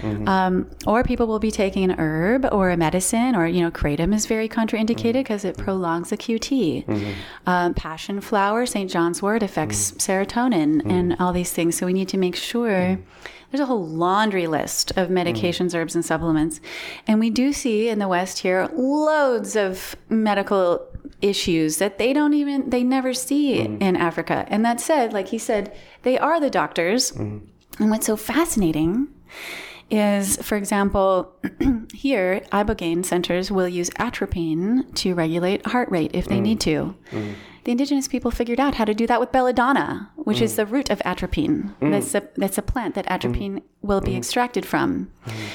Mm-hmm. 0.00 0.28
Um, 0.28 0.70
or 0.86 1.02
people 1.02 1.26
will 1.26 1.38
be 1.38 1.50
taking 1.50 1.84
an 1.84 1.98
herb 1.98 2.46
or 2.52 2.70
a 2.70 2.76
medicine, 2.76 3.36
or 3.36 3.46
you 3.46 3.60
know, 3.60 3.70
kratom 3.70 4.14
is 4.14 4.24
very 4.24 4.48
contraindicated 4.48 4.96
mm-hmm. 4.96 5.18
because 5.18 5.44
it 5.44 5.58
prolongs 5.58 6.08
the 6.08 6.16
QT. 6.16 7.14
Um, 7.46 7.74
passion 7.74 8.22
flower, 8.22 8.64
St. 8.64 8.90
John's 8.90 9.20
wort, 9.20 9.42
affects 9.42 9.92
serotonin 9.92 10.90
and 10.90 11.16
all 11.18 11.32
these 11.32 11.52
things. 11.52 11.76
So 11.76 11.84
we 11.84 11.92
need 11.92 12.08
to 12.08 12.18
make 12.18 12.36
sure. 12.36 12.98
There's 13.50 13.60
a 13.60 13.66
whole 13.66 13.86
laundry 13.86 14.46
list 14.46 14.90
of 14.96 15.08
medications, 15.08 15.74
herbs, 15.74 15.94
and 15.94 16.04
supplements. 16.04 16.60
And 17.06 17.20
we 17.20 17.30
do 17.30 17.52
see 17.52 17.88
in 17.88 17.98
the 17.98 18.08
West 18.08 18.40
here 18.40 18.68
loads 18.74 19.56
of 19.56 19.96
medical 20.08 20.86
issues 21.22 21.78
that 21.78 21.98
they 21.98 22.12
don't 22.12 22.34
even 22.34 22.68
they 22.70 22.82
never 22.82 23.14
see 23.14 23.58
mm-hmm. 23.60 23.82
in 23.82 23.96
Africa. 23.96 24.44
And 24.48 24.64
that 24.64 24.80
said, 24.80 25.12
like 25.12 25.28
he 25.28 25.38
said, 25.38 25.74
they 26.02 26.18
are 26.18 26.40
the 26.40 26.50
doctors. 26.50 27.12
Mm-hmm. 27.12 27.82
And 27.82 27.90
what's 27.90 28.06
so 28.06 28.16
fascinating 28.16 29.08
is, 29.90 30.36
for 30.38 30.56
example, 30.56 31.32
here, 31.94 32.42
ibogaine 32.52 33.04
centers 33.04 33.50
will 33.50 33.68
use 33.68 33.90
atropine 33.98 34.84
to 34.94 35.14
regulate 35.14 35.66
heart 35.66 35.90
rate 35.90 36.10
if 36.14 36.26
they 36.26 36.40
need 36.40 36.58
mm. 36.58 36.62
to. 36.62 36.94
Mm. 37.12 37.34
The 37.66 37.72
indigenous 37.72 38.06
people 38.06 38.30
figured 38.30 38.60
out 38.60 38.76
how 38.76 38.84
to 38.84 38.94
do 38.94 39.08
that 39.08 39.18
with 39.18 39.32
belladonna, 39.32 40.12
which 40.14 40.40
is 40.40 40.52
mm. 40.52 40.56
the 40.56 40.66
root 40.66 40.88
of 40.88 41.02
atropine. 41.04 41.74
Mm. 41.82 41.90
That's 41.90 42.14
a 42.14 42.28
that's 42.36 42.58
a 42.58 42.62
plant 42.62 42.94
that 42.94 43.06
atropine 43.08 43.58
mm. 43.58 43.62
will 43.82 44.00
be 44.00 44.12
mm-hmm. 44.12 44.18
extracted 44.18 44.64
from. 44.64 45.10
Mm-hmm. 45.26 45.46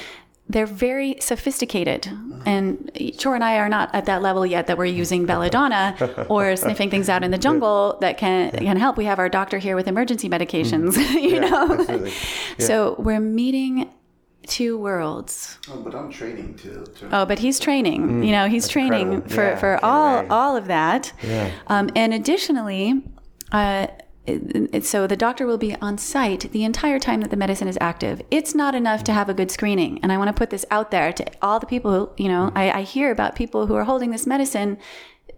They're 0.46 0.66
very 0.66 1.16
sophisticated, 1.20 2.10
and 2.44 2.90
Chor 3.18 3.34
and 3.34 3.42
I 3.42 3.56
are 3.56 3.68
not 3.70 3.94
at 3.94 4.04
that 4.04 4.20
level 4.20 4.44
yet 4.44 4.66
that 4.66 4.76
we're 4.76 4.84
using 4.84 5.24
belladonna 5.24 6.26
or 6.28 6.54
sniffing 6.54 6.90
things 6.90 7.08
out 7.08 7.24
in 7.24 7.30
the 7.30 7.38
jungle 7.38 7.96
that 8.02 8.18
can 8.18 8.50
can 8.50 8.76
help. 8.76 8.98
We 8.98 9.06
have 9.06 9.18
our 9.18 9.30
doctor 9.30 9.56
here 9.56 9.74
with 9.74 9.88
emergency 9.88 10.28
medications, 10.28 10.98
you 11.14 11.40
know. 11.40 11.72
absolutely. 11.72 12.12
So 12.58 12.94
we're 12.98 13.20
meeting 13.20 13.90
two 14.46 14.76
worlds. 14.78 15.58
Oh, 15.70 15.80
but 15.80 15.94
I'm 15.94 16.10
training 16.10 16.54
to. 16.62 16.84
to 16.84 17.08
Oh, 17.12 17.24
but 17.26 17.38
he's 17.38 17.58
training. 17.58 18.22
you 18.24 18.32
know, 18.32 18.46
he's 18.48 18.68
training 18.68 19.12
incredible. 19.12 19.30
for 19.34 19.42
Yeah, 19.44 19.56
for 19.78 19.84
all 19.84 20.12
imagine. 20.18 20.32
all 20.32 20.56
of 20.56 20.66
that. 20.66 21.12
Yeah. 21.22 21.50
Um, 21.68 21.90
and 21.96 22.12
additionally, 22.14 23.02
uh, 23.52 23.86
it- 24.26 24.70
it- 24.72 24.84
so 24.84 25.06
the 25.08 25.16
doctor 25.16 25.46
will 25.46 25.58
be 25.58 25.74
on 25.82 25.98
site 25.98 26.50
the 26.52 26.62
entire 26.64 26.98
time 27.00 27.20
that 27.22 27.30
the 27.30 27.36
medicine 27.36 27.66
is 27.66 27.76
active. 27.80 28.22
It's 28.30 28.54
not 28.54 28.74
enough 28.74 29.02
to 29.04 29.12
have 29.12 29.28
a 29.28 29.34
good 29.34 29.50
screening, 29.50 29.98
and 30.02 30.12
I 30.12 30.18
want 30.18 30.28
to 30.28 30.32
put 30.32 30.50
this 30.50 30.64
out 30.70 30.90
there 30.92 31.12
to 31.12 31.24
all 31.42 31.58
the 31.58 31.66
people. 31.66 31.90
who- 31.92 32.10
You 32.22 32.28
know, 32.28 32.52
I, 32.54 32.70
I 32.70 32.82
hear 32.82 33.10
about 33.10 33.34
people 33.34 33.66
who 33.66 33.74
are 33.74 33.84
holding 33.84 34.10
this 34.10 34.26
medicine 34.26 34.78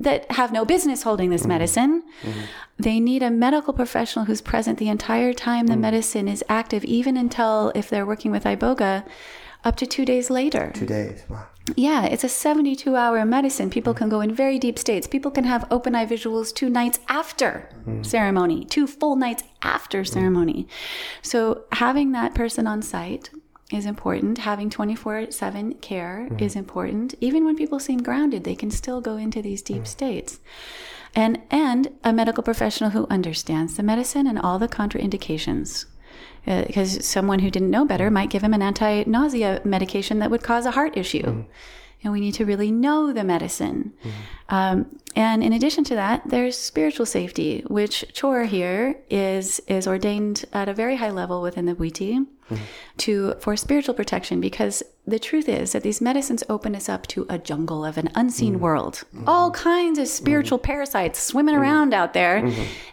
that 0.00 0.30
have 0.32 0.52
no 0.52 0.64
business 0.64 1.02
holding 1.02 1.30
this 1.30 1.42
mm-hmm. 1.42 1.48
medicine. 1.48 2.02
Mm-hmm. 2.22 2.40
They 2.78 3.00
need 3.00 3.22
a 3.22 3.30
medical 3.30 3.72
professional 3.72 4.24
who's 4.24 4.40
present 4.40 4.78
the 4.78 4.88
entire 4.88 5.32
time 5.32 5.68
the 5.68 5.74
mm. 5.74 5.80
medicine 5.80 6.26
is 6.26 6.42
active, 6.48 6.84
even 6.84 7.16
until 7.16 7.70
if 7.74 7.88
they're 7.88 8.04
working 8.04 8.32
with 8.32 8.44
iboga, 8.44 9.06
up 9.64 9.76
to 9.76 9.86
two 9.86 10.04
days 10.04 10.28
later. 10.28 10.72
Two 10.74 10.86
days. 10.86 11.22
Wow. 11.28 11.46
Yeah, 11.76 12.04
it's 12.04 12.24
a 12.24 12.28
72 12.28 12.94
hour 12.94 13.24
medicine. 13.24 13.70
People 13.70 13.94
mm. 13.94 13.98
can 13.98 14.08
go 14.08 14.20
in 14.20 14.34
very 14.34 14.58
deep 14.58 14.78
states. 14.78 15.06
People 15.06 15.30
can 15.30 15.44
have 15.44 15.66
open 15.70 15.94
eye 15.94 16.04
visuals 16.04 16.52
two 16.52 16.68
nights 16.68 16.98
after 17.08 17.70
mm. 17.86 18.04
ceremony, 18.04 18.64
two 18.64 18.86
full 18.86 19.16
nights 19.16 19.44
after 19.62 20.04
ceremony. 20.04 20.68
So 21.22 21.64
having 21.72 22.12
that 22.12 22.34
person 22.34 22.66
on 22.66 22.82
site 22.82 23.30
is 23.72 23.86
important. 23.86 24.38
Having 24.38 24.70
24 24.70 25.30
7 25.30 25.74
care 25.74 26.28
is 26.38 26.54
important. 26.56 27.14
Even 27.20 27.44
when 27.44 27.56
people 27.56 27.78
seem 27.78 28.02
grounded, 28.02 28.44
they 28.44 28.54
can 28.54 28.70
still 28.70 29.00
go 29.00 29.16
into 29.16 29.40
these 29.40 29.62
deep 29.62 29.86
states. 29.86 30.40
And, 31.14 31.42
and 31.50 31.88
a 32.02 32.12
medical 32.12 32.42
professional 32.42 32.90
who 32.90 33.06
understands 33.08 33.76
the 33.76 33.82
medicine 33.82 34.26
and 34.26 34.38
all 34.38 34.58
the 34.58 34.68
contraindications 34.68 35.86
uh, 36.46 36.64
because 36.66 37.06
someone 37.06 37.38
who 37.38 37.50
didn't 37.50 37.70
know 37.70 37.84
better 37.84 38.10
might 38.10 38.30
give 38.30 38.42
him 38.42 38.54
an 38.54 38.62
anti-nausea 38.62 39.62
medication 39.64 40.18
that 40.18 40.30
would 40.30 40.42
cause 40.42 40.66
a 40.66 40.72
heart 40.72 40.96
issue. 40.96 41.22
Mm-hmm. 41.22 41.50
And 42.02 42.12
we 42.12 42.20
need 42.20 42.34
to 42.34 42.44
really 42.44 42.70
know 42.70 43.14
the 43.14 43.24
medicine. 43.24 43.94
Mm-hmm. 44.02 44.54
Um, 44.54 45.00
and 45.16 45.42
in 45.42 45.52
addition 45.52 45.84
to 45.84 45.94
that 45.94 46.22
there's 46.26 46.58
spiritual 46.58 47.06
safety 47.06 47.64
which 47.68 48.04
chor 48.18 48.44
here 48.44 48.96
is 49.08 49.60
is 49.68 49.86
ordained 49.86 50.44
at 50.52 50.68
a 50.68 50.74
very 50.74 50.96
high 50.96 51.10
level 51.10 51.40
within 51.40 51.66
the 51.66 51.74
Bwiti 51.74 52.26
to 52.98 53.34
for 53.40 53.56
spiritual 53.56 53.94
protection 53.94 54.40
because 54.40 54.82
the 55.06 55.18
truth 55.18 55.48
is 55.48 55.72
that 55.72 55.82
these 55.82 56.00
medicines 56.00 56.42
open 56.48 56.74
us 56.74 56.88
up 56.88 57.06
to 57.08 57.26
a 57.28 57.38
jungle 57.38 57.84
of 57.84 57.98
an 57.98 58.10
unseen 58.14 58.54
mm-hmm. 58.54 58.62
world. 58.62 59.04
All 59.26 59.50
kinds 59.50 59.98
of 59.98 60.08
spiritual 60.08 60.58
mm-hmm. 60.58 60.66
parasites 60.66 61.20
swimming 61.20 61.54
mm-hmm. 61.54 61.62
around 61.62 61.94
out 61.94 62.12
there 62.14 62.50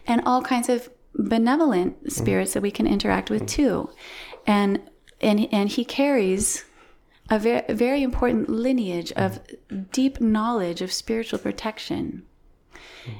and 0.07 0.21
all 0.25 0.41
kinds 0.41 0.69
of 0.69 0.89
benevolent 1.13 2.11
spirits 2.11 2.53
that 2.53 2.61
we 2.61 2.71
can 2.71 2.87
interact 2.87 3.29
with 3.29 3.45
too. 3.45 3.89
And 4.47 4.81
and 5.19 5.47
and 5.51 5.69
he 5.69 5.85
carries 5.85 6.65
a 7.29 7.39
very, 7.39 7.63
very 7.69 8.03
important 8.03 8.49
lineage 8.49 9.11
of 9.13 9.39
deep 9.91 10.19
knowledge 10.19 10.81
of 10.81 10.91
spiritual 10.91 11.39
protection 11.39 12.23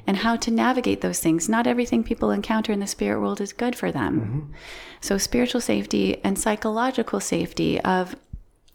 and 0.06 0.18
how 0.18 0.36
to 0.36 0.50
navigate 0.50 1.00
those 1.00 1.20
things. 1.20 1.48
Not 1.48 1.66
everything 1.66 2.04
people 2.04 2.30
encounter 2.30 2.72
in 2.72 2.80
the 2.80 2.86
spirit 2.86 3.20
world 3.20 3.40
is 3.40 3.52
good 3.52 3.74
for 3.76 3.90
them. 3.92 4.52
So, 5.00 5.18
spiritual 5.18 5.60
safety 5.60 6.22
and 6.24 6.38
psychological 6.38 7.20
safety 7.20 7.80
of 7.80 8.14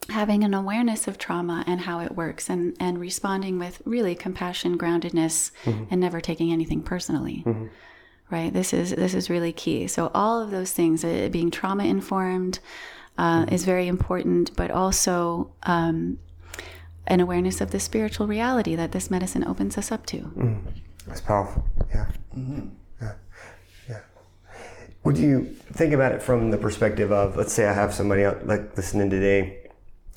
having 0.10 0.44
an 0.44 0.54
awareness 0.54 1.08
of 1.08 1.18
trauma 1.18 1.64
and 1.68 1.82
how 1.82 2.00
it 2.00 2.16
works 2.16 2.50
and, 2.50 2.76
and 2.80 2.98
responding 3.00 3.60
with 3.60 3.82
really 3.86 4.16
compassion, 4.16 4.78
groundedness, 4.78 5.52
and 5.92 6.00
never 6.00 6.22
taking 6.22 6.52
anything 6.52 6.82
personally. 6.82 7.44
Right. 8.30 8.52
This 8.52 8.74
is 8.74 8.92
this 8.92 9.14
is 9.14 9.30
really 9.30 9.54
key. 9.54 9.88
So 9.88 10.12
all 10.14 10.42
of 10.42 10.52
those 10.52 10.74
things, 10.74 11.04
uh, 11.06 11.30
being 11.32 11.50
trauma 11.50 11.86
informed, 11.86 12.60
uh, 13.18 13.46
is 13.50 13.64
very 13.64 13.88
important, 13.88 14.54
but 14.58 14.70
also 14.70 15.52
um, 15.64 16.20
an 17.08 17.22
awareness 17.22 17.62
of 17.62 17.72
the 17.72 17.80
spiritual 17.80 18.28
reality 18.28 18.76
that 18.76 18.92
this 18.92 19.10
medicine 19.10 19.46
opens 19.46 19.78
us 19.78 19.92
up 19.94 20.06
to. 20.08 20.18
That's 21.08 21.22
powerful. 21.22 21.64
Yeah. 21.90 22.12
Mm-hmm. 22.36 22.68
Yeah. 23.02 23.14
Yeah. 23.90 24.00
Would 25.04 25.18
you 25.18 25.46
think 25.74 25.94
about 25.94 26.12
it 26.12 26.22
from 26.22 26.52
the 26.52 26.58
perspective 26.58 27.12
of, 27.12 27.38
let's 27.38 27.54
say 27.54 27.66
I 27.66 27.74
have 27.74 27.94
somebody 27.94 28.26
out 28.26 28.46
like 28.46 28.76
listening 28.76 29.10
today, 29.10 29.70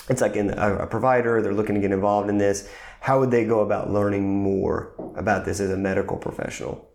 it's 0.08 0.20
like 0.20 0.34
in 0.34 0.50
a, 0.50 0.76
a 0.78 0.86
provider, 0.86 1.40
they're 1.40 1.54
looking 1.54 1.76
to 1.76 1.80
get 1.80 1.92
involved 1.92 2.28
in 2.28 2.38
this. 2.38 2.68
How 3.00 3.20
would 3.20 3.30
they 3.30 3.44
go 3.44 3.60
about 3.60 3.90
learning 3.90 4.28
more 4.42 4.92
about 5.16 5.44
this 5.44 5.60
as 5.60 5.70
a 5.70 5.76
medical 5.76 6.16
professional? 6.16 6.89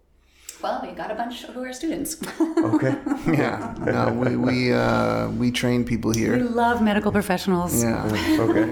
Well, 0.66 0.82
we 0.82 0.94
got 0.94 1.12
a 1.12 1.14
bunch 1.14 1.44
who 1.44 1.64
are 1.64 1.72
students. 1.72 2.18
Okay. 2.42 2.96
yeah. 3.28 3.76
No, 3.86 4.12
we 4.12 4.36
we 4.36 4.74
uh, 4.74 5.30
we 5.30 5.52
train 5.52 5.86
people 5.86 6.12
here. 6.12 6.38
we 6.38 6.42
love 6.42 6.82
medical 6.82 7.12
professionals. 7.12 7.84
Yeah. 7.84 8.02
Okay. 8.40 8.66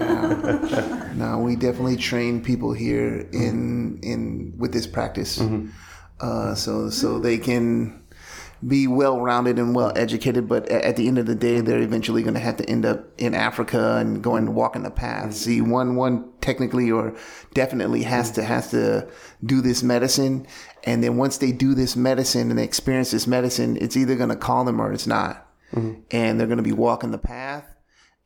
No, 1.13 1.37
we 1.37 1.55
definitely 1.55 1.97
train 1.97 2.41
people 2.41 2.73
here 2.73 3.29
in 3.31 3.99
in 4.01 4.53
with 4.57 4.73
this 4.73 4.87
practice, 4.87 5.39
uh, 6.19 6.55
so 6.55 6.89
so 6.89 7.19
they 7.19 7.37
can 7.37 8.01
be 8.67 8.87
well 8.87 9.19
rounded 9.19 9.59
and 9.59 9.75
well 9.75 9.91
educated. 9.95 10.47
But 10.47 10.69
at 10.69 10.95
the 10.95 11.07
end 11.07 11.17
of 11.17 11.25
the 11.25 11.35
day, 11.35 11.61
they're 11.61 11.81
eventually 11.81 12.23
going 12.23 12.33
to 12.33 12.39
have 12.39 12.57
to 12.57 12.69
end 12.69 12.85
up 12.85 13.05
in 13.17 13.33
Africa 13.33 13.97
and 13.97 14.23
going 14.23 14.55
walking 14.55 14.83
the 14.83 14.91
path. 14.91 15.33
See, 15.33 15.61
one 15.61 15.95
one 15.95 16.25
technically 16.41 16.91
or 16.91 17.15
definitely 17.53 18.03
has 18.03 18.31
to 18.31 18.43
has 18.43 18.71
to 18.71 19.07
do 19.43 19.61
this 19.61 19.83
medicine, 19.83 20.47
and 20.84 21.03
then 21.03 21.17
once 21.17 21.38
they 21.38 21.51
do 21.51 21.73
this 21.73 21.95
medicine 21.95 22.49
and 22.49 22.59
they 22.59 22.63
experience 22.63 23.11
this 23.11 23.27
medicine, 23.27 23.77
it's 23.79 23.95
either 23.97 24.15
going 24.15 24.29
to 24.29 24.36
call 24.36 24.63
them 24.65 24.81
or 24.81 24.91
it's 24.93 25.07
not, 25.07 25.47
and 26.11 26.39
they're 26.39 26.47
going 26.47 26.57
to 26.57 26.63
be 26.63 26.71
walking 26.71 27.11
the 27.11 27.17
path 27.17 27.65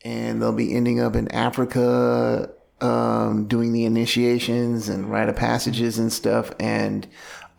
and 0.03 0.41
they'll 0.41 0.51
be 0.53 0.75
ending 0.75 0.99
up 0.99 1.15
in 1.15 1.27
Africa 1.31 2.49
um, 2.81 3.47
doing 3.47 3.73
the 3.73 3.85
initiations 3.85 4.89
and 4.89 5.09
rite 5.09 5.29
of 5.29 5.35
passages 5.35 5.97
and 5.97 6.13
stuff, 6.13 6.51
and 6.59 7.07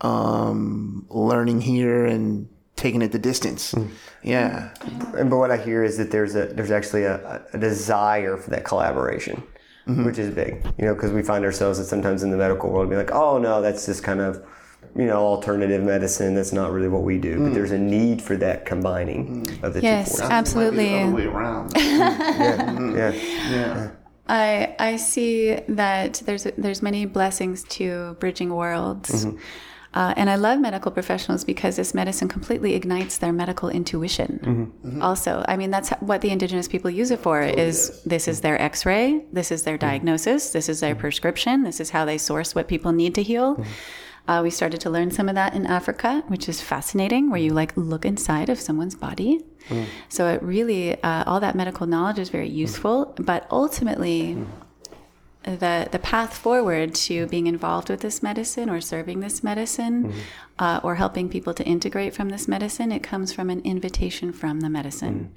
um, 0.03 1.07
learning 1.11 1.61
here 1.61 2.07
and 2.07 2.49
taking 2.76 3.03
it 3.03 3.11
the 3.11 3.18
distance. 3.18 3.74
Yeah, 4.22 4.70
And 5.16 5.28
but 5.30 5.38
what 5.38 5.51
I 5.51 5.57
hear 5.57 5.82
is 5.82 5.96
that 5.99 6.11
there's 6.12 6.36
a 6.36 6.46
there's 6.46 6.70
actually 6.70 7.03
a, 7.05 7.42
a 7.53 7.59
desire 7.59 8.36
for 8.36 8.51
that 8.51 8.64
collaboration, 8.64 9.42
which 9.86 10.18
is 10.18 10.32
big. 10.34 10.64
You 10.78 10.86
know, 10.86 10.94
because 10.94 11.11
we 11.12 11.22
find 11.22 11.44
ourselves 11.44 11.78
that 11.78 11.86
sometimes 11.86 12.22
in 12.22 12.30
the 12.30 12.36
medical 12.36 12.70
world, 12.70 12.88
be 12.90 12.96
like, 12.96 13.11
oh 13.12 13.38
no, 13.38 13.61
that's 13.61 13.86
just 13.86 14.05
kind 14.05 14.20
of 14.20 14.44
you 14.97 15.07
know 15.07 15.18
alternative 15.18 15.82
medicine. 15.82 16.34
That's 16.34 16.53
not 16.53 16.72
really 16.72 16.89
what 16.89 17.03
we 17.03 17.18
do. 17.18 17.39
But 17.39 17.51
mm. 17.51 17.55
there's 17.55 17.72
a 17.72 17.78
need 17.78 18.22
for 18.22 18.36
that 18.36 18.66
combining 18.66 19.45
mm. 19.45 19.62
of 19.62 19.74
the 19.74 19.82
Yes, 19.82 20.12
two 20.12 20.18
forces. 20.18 20.30
absolutely. 20.30 20.91
Might 20.91 20.99
the 20.99 21.05
other 21.05 21.14
way 21.14 21.26
around. 21.26 21.74
Mm. 21.78 22.97
Yeah, 22.99 23.12
yeah. 23.51 23.91
I 24.28 24.74
I 24.78 24.97
see 24.97 25.59
that 25.68 26.22
there's 26.26 26.47
there's 26.57 26.82
many 26.82 27.07
blessings 27.07 27.64
to 27.64 28.16
bridging 28.20 28.55
worlds. 28.55 29.24
Mm-hmm. 29.24 29.39
Uh, 29.95 30.12
and 30.16 30.28
I 30.28 30.34
love 30.34 30.61
medical 30.61 30.93
professionals 30.93 31.45
because 31.45 31.76
this 31.76 31.95
medicine 31.95 32.28
completely 32.28 32.74
ignites 32.74 33.18
their 33.18 33.32
medical 33.32 33.70
intuition. 33.70 34.39
Mm-hmm. 34.43 34.89
Mm-hmm. 34.89 35.03
Also, 35.03 35.45
I 35.49 35.57
mean 35.57 35.70
that's 35.70 35.91
what 36.01 36.20
the 36.20 36.30
indigenous 36.30 36.68
people 36.68 36.91
use 36.91 37.11
it 37.11 37.20
for. 37.20 37.41
Is 37.43 38.03
this 38.05 38.28
is 38.28 38.43
their 38.43 38.61
X-ray, 38.61 39.24
this 39.32 39.51
is 39.51 39.62
their 39.62 39.78
diagnosis, 39.78 40.51
this 40.51 40.68
is 40.68 40.80
their 40.80 40.95
prescription, 40.95 41.62
this 41.62 41.80
is 41.80 41.91
how 41.91 42.05
they 42.05 42.18
source 42.18 42.55
what 42.55 42.68
people 42.68 42.93
need 42.93 43.14
to 43.14 43.22
heal. 43.22 43.64
Uh, 44.29 44.41
we 44.43 44.51
started 44.51 44.81
to 44.83 44.91
learn 44.91 45.11
some 45.11 45.29
of 45.29 45.35
that 45.35 45.55
in 45.55 45.64
Africa, 45.66 46.22
which 46.29 46.49
is 46.49 46.61
fascinating, 46.61 47.31
where 47.31 47.41
you 47.41 47.53
like 47.55 47.72
look 47.76 48.05
inside 48.05 48.49
of 48.51 48.61
someone's 48.61 48.95
body. 48.95 49.41
So 50.09 50.29
it 50.29 50.43
really, 50.43 51.03
uh, 51.03 51.24
all 51.26 51.41
that 51.41 51.55
medical 51.55 51.87
knowledge 51.87 52.18
is 52.18 52.29
very 52.29 52.49
useful, 52.49 53.14
but 53.16 53.47
ultimately, 53.51 54.37
the 55.45 55.89
the 55.91 55.99
path 55.99 56.37
forward 56.37 56.95
to 56.95 57.26
being 57.26 57.47
involved 57.47 57.89
with 57.89 58.01
this 58.01 58.22
medicine 58.22 58.68
or 58.68 58.81
serving 58.81 59.20
this 59.20 59.43
medicine 59.43 60.12
uh, 60.59 60.81
or 60.83 60.97
helping 60.97 61.29
people 61.29 61.55
to 61.55 61.64
integrate 61.64 62.14
from 62.14 62.29
this 62.29 62.47
medicine, 62.49 62.93
it 62.93 63.03
comes 63.03 63.33
from 63.33 63.49
an 63.51 63.61
invitation 63.61 64.33
from 64.33 64.61
the 64.61 64.68
medicine. 64.68 65.33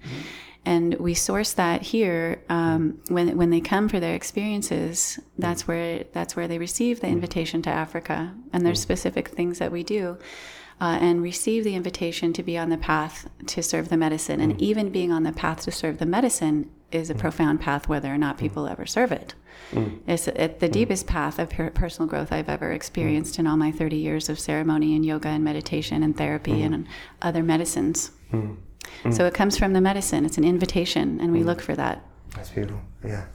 And 0.65 0.93
we 0.95 1.13
source 1.13 1.53
that 1.53 1.81
here 1.81 2.43
um, 2.49 2.93
mm. 2.93 3.11
when 3.11 3.37
when 3.37 3.49
they 3.49 3.61
come 3.61 3.89
for 3.89 3.99
their 3.99 4.15
experiences. 4.15 5.19
Mm. 5.19 5.23
That's 5.39 5.67
where 5.67 6.03
that's 6.13 6.35
where 6.35 6.47
they 6.47 6.57
receive 6.57 7.01
the 7.01 7.07
mm. 7.07 7.13
invitation 7.13 7.61
to 7.63 7.69
Africa, 7.69 8.33
and 8.53 8.65
there's 8.65 8.81
specific 8.81 9.29
things 9.29 9.59
that 9.59 9.71
we 9.71 9.83
do. 9.83 10.17
Uh, 10.79 10.97
and 10.99 11.21
receive 11.21 11.63
the 11.63 11.75
invitation 11.75 12.33
to 12.33 12.41
be 12.41 12.57
on 12.57 12.69
the 12.69 12.77
path 12.77 13.29
to 13.45 13.61
serve 13.61 13.89
the 13.89 13.97
medicine. 13.97 14.41
And 14.41 14.59
even 14.59 14.89
being 14.89 15.11
on 15.11 15.21
the 15.21 15.31
path 15.31 15.61
to 15.65 15.71
serve 15.71 15.99
the 15.99 16.07
medicine 16.07 16.71
is 16.91 17.11
a 17.11 17.13
profound 17.13 17.61
path, 17.61 17.87
whether 17.87 18.11
or 18.11 18.17
not 18.17 18.39
people 18.39 18.65
ever 18.65 18.87
serve 18.87 19.11
it. 19.11 19.35
It's 20.07 20.27
it, 20.27 20.59
the 20.59 20.67
deepest 20.67 21.05
path 21.05 21.37
of 21.37 21.49
personal 21.75 22.09
growth 22.09 22.31
I've 22.31 22.49
ever 22.49 22.71
experienced 22.71 23.37
in 23.37 23.45
all 23.45 23.57
my 23.57 23.71
30 23.71 23.95
years 23.95 24.27
of 24.27 24.39
ceremony 24.39 24.95
and 24.95 25.05
yoga 25.05 25.27
and 25.29 25.43
meditation 25.43 26.01
and 26.01 26.17
therapy 26.17 26.63
and 26.63 26.87
other 27.21 27.43
medicines. 27.43 28.09
Mm. 29.03 29.13
So 29.13 29.25
it 29.25 29.33
comes 29.33 29.57
from 29.57 29.73
the 29.73 29.81
medicine. 29.81 30.25
It's 30.25 30.37
an 30.37 30.43
invitation, 30.43 31.19
and 31.21 31.31
we 31.31 31.41
mm. 31.41 31.45
look 31.45 31.61
for 31.61 31.75
that. 31.75 32.05
That's 32.35 32.49
beautiful. 32.49 32.81
Yeah. 33.03 33.25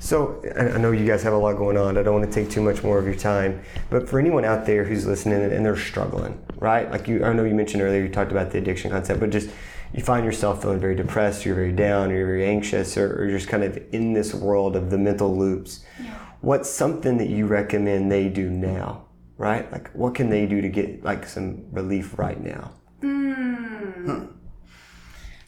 So 0.00 0.42
I 0.56 0.78
know 0.78 0.92
you 0.92 1.06
guys 1.06 1.22
have 1.22 1.32
a 1.32 1.38
lot 1.38 1.56
going 1.56 1.76
on. 1.76 1.98
I 1.98 2.02
don't 2.02 2.14
want 2.14 2.30
to 2.30 2.32
take 2.32 2.50
too 2.50 2.62
much 2.62 2.82
more 2.82 2.98
of 2.98 3.04
your 3.04 3.14
time, 3.14 3.62
but 3.90 4.08
for 4.08 4.18
anyone 4.18 4.44
out 4.44 4.64
there 4.66 4.84
who's 4.84 5.06
listening 5.06 5.42
and 5.52 5.64
they're 5.64 5.76
struggling, 5.76 6.42
right? 6.56 6.90
Like 6.90 7.06
you, 7.06 7.24
I 7.24 7.32
know 7.32 7.44
you 7.44 7.54
mentioned 7.54 7.82
earlier, 7.82 8.02
you 8.02 8.08
talked 8.08 8.32
about 8.32 8.50
the 8.50 8.58
addiction 8.58 8.90
concept, 8.90 9.20
but 9.20 9.30
just 9.30 9.50
you 9.92 10.02
find 10.02 10.24
yourself 10.24 10.62
feeling 10.62 10.80
very 10.80 10.94
depressed, 10.94 11.44
you're 11.44 11.54
very 11.54 11.72
down, 11.72 12.10
or 12.10 12.16
you're 12.16 12.26
very 12.26 12.46
anxious, 12.46 12.96
or, 12.96 13.14
or 13.14 13.28
you're 13.28 13.38
just 13.38 13.50
kind 13.50 13.62
of 13.62 13.78
in 13.92 14.14
this 14.14 14.32
world 14.32 14.74
of 14.74 14.90
the 14.90 14.98
mental 14.98 15.36
loops. 15.36 15.84
Yeah. 16.02 16.14
What's 16.40 16.70
something 16.70 17.18
that 17.18 17.28
you 17.28 17.46
recommend 17.46 18.10
they 18.10 18.28
do 18.28 18.48
now, 18.48 19.04
right? 19.36 19.70
Like 19.70 19.90
what 19.92 20.14
can 20.14 20.30
they 20.30 20.46
do 20.46 20.62
to 20.62 20.68
get 20.68 21.04
like 21.04 21.26
some 21.26 21.66
relief 21.70 22.18
right 22.18 22.42
now? 22.42 22.72
Hmm. 23.02 24.24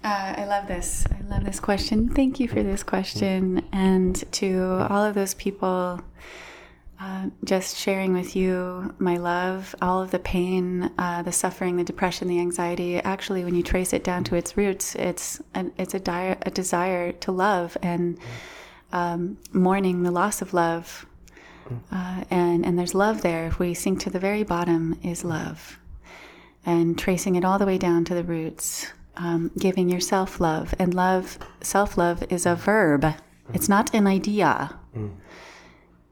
Uh, 0.04 0.34
I 0.36 0.44
love 0.44 0.68
this. 0.68 1.06
I 1.10 1.26
love 1.30 1.44
this 1.44 1.58
question. 1.58 2.10
Thank 2.10 2.38
you 2.38 2.46
for 2.46 2.62
this 2.62 2.82
question. 2.82 3.66
And 3.72 4.22
to 4.32 4.86
all 4.90 5.02
of 5.02 5.14
those 5.14 5.32
people, 5.32 6.02
uh, 7.00 7.28
just 7.42 7.78
sharing 7.78 8.12
with 8.12 8.36
you 8.36 8.94
my 8.98 9.16
love, 9.16 9.74
all 9.80 10.02
of 10.02 10.10
the 10.10 10.18
pain, 10.18 10.90
uh, 10.98 11.22
the 11.22 11.32
suffering, 11.32 11.76
the 11.76 11.84
depression, 11.84 12.28
the 12.28 12.38
anxiety. 12.38 12.96
Actually, 12.98 13.44
when 13.44 13.54
you 13.54 13.62
trace 13.62 13.94
it 13.94 14.04
down 14.04 14.24
to 14.24 14.36
its 14.36 14.58
roots, 14.58 14.94
it's 14.94 15.40
an, 15.54 15.72
it's 15.78 15.94
a, 15.94 16.36
a 16.42 16.50
desire 16.50 17.12
to 17.12 17.32
love 17.32 17.78
and 17.82 18.18
um, 18.92 19.38
mourning 19.54 20.02
the 20.02 20.10
loss 20.10 20.42
of 20.42 20.52
love. 20.52 21.06
Uh, 21.90 22.24
and 22.30 22.66
and 22.66 22.78
there's 22.78 22.94
love 22.94 23.22
there. 23.22 23.46
If 23.46 23.58
we 23.58 23.72
sink 23.72 24.00
to 24.00 24.10
the 24.10 24.18
very 24.18 24.42
bottom, 24.42 24.98
is 25.02 25.24
love 25.24 25.78
and 26.66 26.98
tracing 26.98 27.36
it 27.36 27.44
all 27.44 27.58
the 27.58 27.64
way 27.64 27.78
down 27.78 28.04
to 28.04 28.14
the 28.14 28.22
roots, 28.22 28.92
um, 29.16 29.50
giving 29.58 29.88
yourself 29.88 30.40
love. 30.40 30.74
And 30.78 30.94
love, 30.94 31.38
self 31.60 31.96
love, 31.96 32.24
is 32.30 32.46
a 32.46 32.54
verb, 32.54 33.06
it's 33.52 33.68
not 33.68 33.94
an 33.94 34.06
idea. 34.06 34.78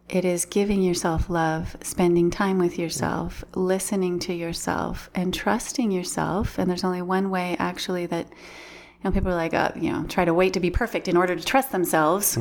It 0.08 0.24
is 0.26 0.44
giving 0.44 0.82
yourself 0.82 1.30
love, 1.30 1.76
spending 1.82 2.30
time 2.30 2.58
with 2.58 2.78
yourself, 2.78 3.42
listening 3.54 4.18
to 4.20 4.34
yourself, 4.34 5.08
and 5.14 5.32
trusting 5.32 5.90
yourself. 5.90 6.58
And 6.58 6.68
there's 6.68 6.84
only 6.84 7.00
one 7.00 7.30
way, 7.30 7.56
actually, 7.58 8.04
that 8.06 8.26
you 8.28 9.04
know 9.04 9.10
people 9.10 9.30
are 9.32 9.36
like, 9.36 9.54
uh, 9.54 9.70
you 9.74 9.90
know, 9.90 10.04
try 10.04 10.24
to 10.26 10.34
wait 10.34 10.52
to 10.52 10.60
be 10.60 10.70
perfect 10.70 11.08
in 11.08 11.16
order 11.16 11.34
to 11.34 11.42
trust 11.44 11.72
themselves. 11.72 12.36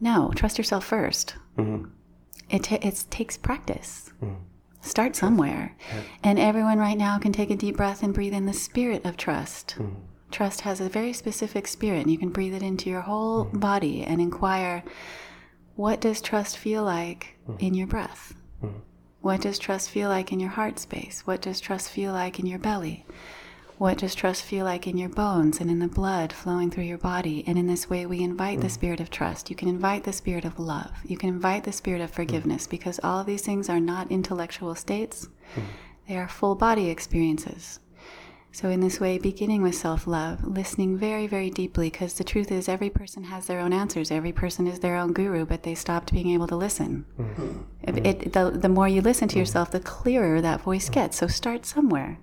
No, 0.00 0.32
trust 0.34 0.58
yourself 0.58 0.88
1st 0.90 1.34
It, 2.50 2.64
ta- 2.64 2.78
it 2.82 3.04
takes 3.08 3.36
practice. 3.38 4.12
Start 4.82 5.16
somewhere. 5.16 5.76
And 6.22 6.38
everyone 6.38 6.78
right 6.78 6.98
now 6.98 7.18
can 7.18 7.32
take 7.32 7.50
a 7.50 7.56
deep 7.56 7.76
breath 7.76 8.02
and 8.02 8.12
breathe 8.12 8.34
in 8.34 8.46
the 8.46 8.52
spirit 8.52 9.04
of 9.04 9.16
trust. 9.16 9.72
Hmm. 9.72 9.90
Trust 10.30 10.62
has 10.62 10.80
a 10.80 10.88
very 10.88 11.12
specific 11.12 11.68
spirit, 11.68 12.00
and 12.00 12.10
you 12.10 12.18
can 12.18 12.30
breathe 12.30 12.54
it 12.54 12.62
into 12.62 12.90
your 12.90 13.02
whole 13.02 13.44
hmm. 13.44 13.58
body 13.58 14.02
and 14.02 14.20
inquire 14.20 14.82
what 15.76 16.00
does 16.00 16.20
trust 16.20 16.58
feel 16.58 16.82
like 16.82 17.38
hmm. 17.46 17.56
in 17.58 17.74
your 17.74 17.86
breath? 17.86 18.34
What 19.20 19.40
does 19.40 19.58
trust 19.58 19.88
feel 19.88 20.08
like 20.08 20.32
in 20.32 20.40
your 20.40 20.50
heart 20.50 20.80
space? 20.80 21.22
What 21.24 21.40
does 21.40 21.60
trust 21.60 21.88
feel 21.88 22.12
like 22.12 22.40
in 22.40 22.46
your 22.46 22.58
belly? 22.58 23.06
What 23.82 23.98
does 23.98 24.14
trust 24.14 24.44
feel 24.44 24.64
like 24.64 24.86
in 24.86 24.96
your 24.96 25.08
bones 25.08 25.58
and 25.58 25.68
in 25.68 25.80
the 25.80 25.88
blood 25.88 26.32
flowing 26.32 26.70
through 26.70 26.84
your 26.84 26.98
body? 26.98 27.42
And 27.48 27.58
in 27.58 27.66
this 27.66 27.90
way, 27.90 28.06
we 28.06 28.22
invite 28.22 28.60
the 28.60 28.68
spirit 28.68 29.00
of 29.00 29.10
trust. 29.10 29.50
You 29.50 29.56
can 29.56 29.66
invite 29.66 30.04
the 30.04 30.12
spirit 30.12 30.44
of 30.44 30.60
love. 30.60 30.92
You 31.04 31.16
can 31.16 31.30
invite 31.30 31.64
the 31.64 31.72
spirit 31.72 32.00
of 32.00 32.12
forgiveness 32.12 32.68
because 32.68 33.00
all 33.02 33.18
of 33.18 33.26
these 33.26 33.42
things 33.42 33.68
are 33.68 33.80
not 33.80 34.12
intellectual 34.12 34.76
states, 34.76 35.28
they 36.06 36.16
are 36.16 36.28
full 36.28 36.54
body 36.54 36.90
experiences. 36.90 37.80
So, 38.52 38.68
in 38.68 38.78
this 38.78 39.00
way, 39.00 39.18
beginning 39.18 39.62
with 39.62 39.74
self 39.74 40.06
love, 40.06 40.44
listening 40.44 40.96
very, 40.96 41.26
very 41.26 41.50
deeply, 41.50 41.90
because 41.90 42.14
the 42.14 42.22
truth 42.22 42.52
is, 42.52 42.68
every 42.68 42.88
person 42.88 43.24
has 43.24 43.46
their 43.46 43.58
own 43.58 43.72
answers. 43.72 44.12
Every 44.12 44.30
person 44.30 44.68
is 44.68 44.78
their 44.78 44.94
own 44.94 45.12
guru, 45.12 45.44
but 45.44 45.64
they 45.64 45.74
stopped 45.74 46.12
being 46.12 46.30
able 46.30 46.46
to 46.46 46.56
listen. 46.56 47.04
It, 47.82 48.06
it, 48.06 48.32
the, 48.32 48.52
the 48.52 48.68
more 48.68 48.86
you 48.86 49.00
listen 49.00 49.26
to 49.26 49.40
yourself, 49.40 49.72
the 49.72 49.80
clearer 49.80 50.40
that 50.40 50.60
voice 50.60 50.88
gets. 50.88 51.16
So, 51.16 51.26
start 51.26 51.66
somewhere. 51.66 52.20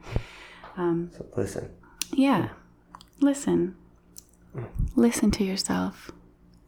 So 1.15 1.25
listen. 1.35 1.69
Yeah. 2.13 2.49
Listen. 3.19 3.75
Listen 4.95 5.29
to 5.31 5.43
yourself. 5.43 6.11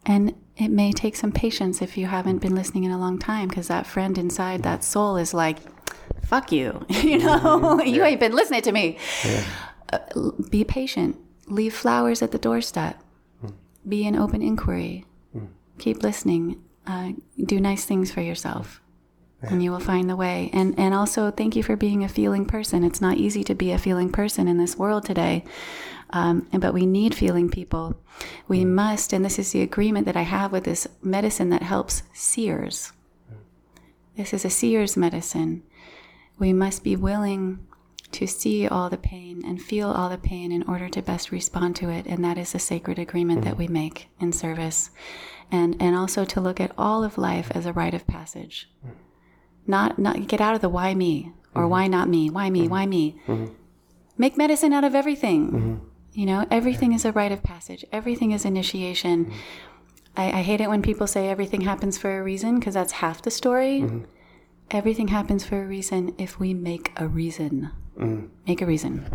And 0.06 0.36
it 0.58 0.70
may 0.70 0.92
take 0.92 1.16
some 1.16 1.32
patience 1.32 1.82
if 1.82 1.98
you 1.98 2.08
haven't 2.08 2.40
been 2.40 2.56
listening 2.56 2.84
in 2.84 2.92
a 2.92 3.00
long 3.00 3.18
time 3.20 3.48
because 3.48 3.68
that 3.70 3.86
friend 3.88 4.18
inside, 4.18 4.64
that 4.64 4.84
soul 4.84 5.16
is 5.16 5.34
like, 5.34 5.60
fuck 6.26 6.52
you. 6.52 6.86
you 6.90 7.20
know, 7.20 7.82
you 7.86 8.04
ain't 8.04 8.20
been 8.20 8.34
listening 8.34 8.64
to 8.64 8.72
me. 8.72 8.98
Uh, 9.94 10.00
l- 10.16 10.36
be 10.50 10.64
patient. 10.64 11.18
Leave 11.48 11.74
flowers 11.74 12.22
at 12.22 12.32
the 12.32 12.38
doorstep. 12.38 13.02
Be 13.88 14.06
in 14.06 14.16
open 14.16 14.42
inquiry. 14.42 15.06
Keep 15.80 16.04
listening. 16.04 16.62
Uh, 16.86 17.14
do 17.44 17.60
nice 17.60 17.86
things 17.86 18.12
for 18.12 18.22
yourself 18.22 18.81
and 19.50 19.64
you 19.64 19.72
will 19.72 19.80
find 19.80 20.10
the 20.10 20.16
way. 20.16 20.50
And 20.54 20.78
and 20.78 20.94
also 20.94 21.32
thank 21.32 21.56
you 21.56 21.64
for 21.64 21.76
being 21.76 22.04
a 22.04 22.10
feeling 22.10 22.46
person. 22.46 22.84
It's 22.84 23.02
not 23.02 23.18
easy 23.18 23.44
to 23.46 23.56
be 23.56 23.72
a 23.72 23.78
feeling 23.78 24.12
person 24.12 24.48
in 24.48 24.58
this 24.58 24.78
world 24.78 25.06
today, 25.06 25.44
um, 26.12 26.48
and- 26.52 26.62
but 26.62 26.74
we 26.74 26.86
need 26.86 27.16
feeling 27.16 27.50
people. 27.50 27.96
We 28.48 28.66
must, 28.66 29.14
and 29.14 29.26
this 29.26 29.40
is 29.40 29.52
the 29.52 29.62
agreement 29.62 30.06
that 30.06 30.18
I 30.18 30.24
have 30.24 30.52
with 30.52 30.66
this 30.66 30.88
medicine 31.02 31.50
that 31.50 31.64
helps 31.64 32.04
seers. 32.14 32.94
Mm. 33.32 33.38
This 34.18 34.34
is 34.34 34.46
a 34.46 34.50
seer's 34.50 34.96
medicine. 34.96 35.64
We 36.38 36.54
must 36.54 36.84
be 36.84 36.96
willing 36.96 37.60
to 38.12 38.28
see 38.28 38.68
all 38.68 38.90
the 38.90 38.98
pain 38.98 39.42
and 39.46 39.62
feel 39.62 39.90
all 39.90 40.10
the 40.10 40.18
pain 40.18 40.52
in 40.52 40.64
order 40.64 40.90
to 40.90 41.02
best 41.02 41.32
respond 41.32 41.78
to 41.78 41.90
it. 41.90 42.06
And 42.06 42.24
that 42.26 42.38
is 42.38 42.54
a 42.54 42.60
sacred 42.60 43.00
agreement 43.00 43.44
that 43.46 43.56
mm. 43.56 43.60
we 43.60 43.68
make 43.68 44.10
in 44.20 44.34
service. 44.34 44.92
And, 45.50 45.82
and 45.82 45.96
also 45.96 46.26
to 46.26 46.42
look 46.42 46.60
at 46.60 46.74
all 46.78 47.04
of 47.04 47.18
life 47.18 47.52
as 47.56 47.66
a 47.66 47.74
rite 47.74 47.94
of 47.94 48.08
passage 48.08 48.70
mm. 48.86 48.92
Not 49.72 49.98
not 49.98 50.28
get 50.28 50.40
out 50.40 50.54
of 50.54 50.62
the 50.62 50.70
why 50.70 50.94
me 50.94 51.32
or 51.56 51.64
mm-hmm. 51.64 51.72
why 51.72 51.88
not 51.88 52.08
me 52.08 52.30
why 52.30 52.50
me 52.50 52.62
mm-hmm. 52.62 52.70
why 52.70 52.86
me. 52.86 53.16
Mm-hmm. 53.28 53.54
Make 54.18 54.38
medicine 54.38 54.74
out 54.74 54.84
of 54.84 54.94
everything. 54.94 55.82
You 56.14 56.26
know 56.26 56.46
everything 56.52 56.94
is 56.94 57.06
a 57.06 57.12
rite 57.12 57.32
of 57.32 57.42
passage. 57.42 57.84
Everything 57.92 58.32
is 58.32 58.46
initiation. 58.46 59.34
I, 60.16 60.26
I 60.40 60.42
hate 60.42 60.62
it 60.62 60.70
when 60.70 60.82
people 60.82 61.08
say 61.08 61.30
everything 61.30 61.62
happens 61.62 61.98
for 61.98 62.20
a 62.20 62.22
reason 62.22 62.60
because 62.60 62.76
that's 62.76 62.92
half 62.92 63.22
the 63.22 63.32
story. 63.32 63.90
Everything 64.70 65.08
happens 65.08 65.44
for 65.44 65.64
a 65.64 65.66
reason 65.66 66.14
if 66.18 66.40
we 66.40 66.54
make 66.54 66.92
a 66.98 67.08
reason. 67.08 67.72
Make 68.48 68.62
a 68.62 68.66
reason. 68.66 69.06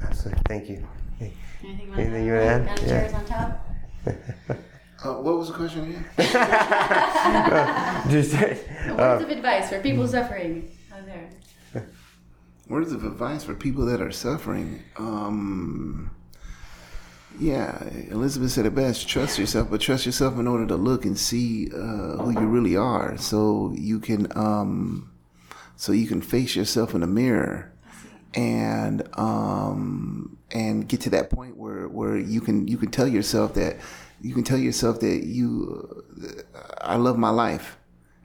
Absolutely. 0.00 0.42
Thank 0.48 0.68
you. 0.68 0.86
Hey, 1.18 1.32
anything, 1.64 1.94
Anything 1.94 2.26
you 2.26 2.32
want 2.34 2.78
to 2.78 2.84
add? 2.86 3.58
Yeah. 4.06 4.56
on 5.04 5.08
top 5.08 5.18
Uh, 5.18 5.22
what 5.22 5.38
was 5.38 5.48
the 5.48 5.54
question 5.54 5.88
again? 5.88 6.04
Just 8.10 8.32
words 8.34 9.22
of 9.22 9.30
advice 9.30 9.68
for 9.68 9.80
people 9.80 10.06
suffering 10.08 10.70
out 10.92 11.06
there 11.06 11.30
Words 12.68 12.92
of 12.92 13.04
advice 13.04 13.42
for 13.42 13.54
people 13.54 13.84
that 13.86 14.00
are 14.00 14.12
suffering. 14.12 14.84
Um, 14.96 16.12
yeah, 17.38 17.82
Elizabeth 18.10 18.52
said 18.52 18.64
it 18.64 18.76
best. 18.76 19.08
Trust 19.08 19.40
yourself, 19.40 19.70
but 19.70 19.80
trust 19.80 20.06
yourself 20.06 20.38
in 20.38 20.46
order 20.46 20.66
to 20.66 20.76
look 20.76 21.04
and 21.04 21.18
see 21.18 21.68
uh, 21.74 22.16
who 22.18 22.30
you 22.30 22.46
really 22.46 22.76
are, 22.76 23.16
so 23.18 23.72
you 23.76 23.98
can 23.98 24.28
um, 24.36 25.10
so 25.74 25.90
you 25.90 26.06
can 26.06 26.22
face 26.22 26.54
yourself 26.54 26.94
in 26.94 27.00
the 27.00 27.08
mirror 27.08 27.72
and 28.34 29.02
um, 29.18 30.38
and 30.52 30.88
get 30.88 31.00
to 31.00 31.10
that 31.10 31.30
point 31.30 31.56
where 31.56 31.88
where 31.88 32.16
you 32.16 32.40
can 32.40 32.68
you 32.68 32.76
can 32.76 32.90
tell 32.90 33.08
yourself 33.08 33.54
that 33.54 33.78
you 34.20 34.34
can 34.34 34.44
tell 34.44 34.58
yourself 34.58 35.00
that 35.00 35.24
you 35.24 36.04
I 36.80 36.96
love 36.96 37.18
my 37.18 37.30
life. 37.30 37.78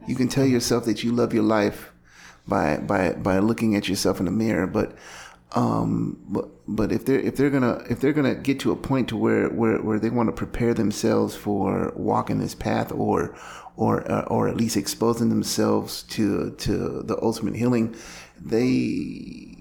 You 0.08 0.16
can 0.16 0.28
tell 0.28 0.46
yourself 0.46 0.86
that 0.86 1.04
you 1.04 1.12
love 1.12 1.34
your 1.34 1.44
life 1.44 1.92
by 2.48 2.78
by 2.78 3.14
by 3.14 3.40
looking 3.40 3.76
at 3.76 3.88
yourself 3.88 4.20
in 4.20 4.26
the 4.26 4.32
mirror. 4.32 4.68
But 4.68 4.96
um, 5.54 6.18
but 6.28 6.50
but 6.68 6.92
if 6.92 7.06
they're 7.06 7.20
if 7.20 7.38
they're 7.38 7.50
gonna 7.50 7.84
if 7.90 8.02
they're 8.02 8.14
gonna 8.14 8.36
get 8.36 8.60
to 8.62 8.72
a 8.72 8.76
point 8.76 9.10
to 9.10 9.18
where 9.18 9.50
where, 9.50 9.82
where 9.82 10.00
they 10.00 10.10
want 10.10 10.28
to 10.28 10.34
prepare 10.34 10.74
themselves 10.74 11.36
for 11.36 11.94
walking 11.96 12.40
this 12.40 12.56
path 12.56 12.92
or 12.92 13.36
or 13.78 14.10
uh, 14.12 14.24
or 14.24 14.48
at 14.48 14.58
least 14.58 14.76
exposing 14.78 15.30
themselves 15.30 16.04
to 16.04 16.52
to 16.52 17.04
the 17.04 17.18
ultimate 17.22 17.56
healing, 17.56 17.96
they 18.40 19.58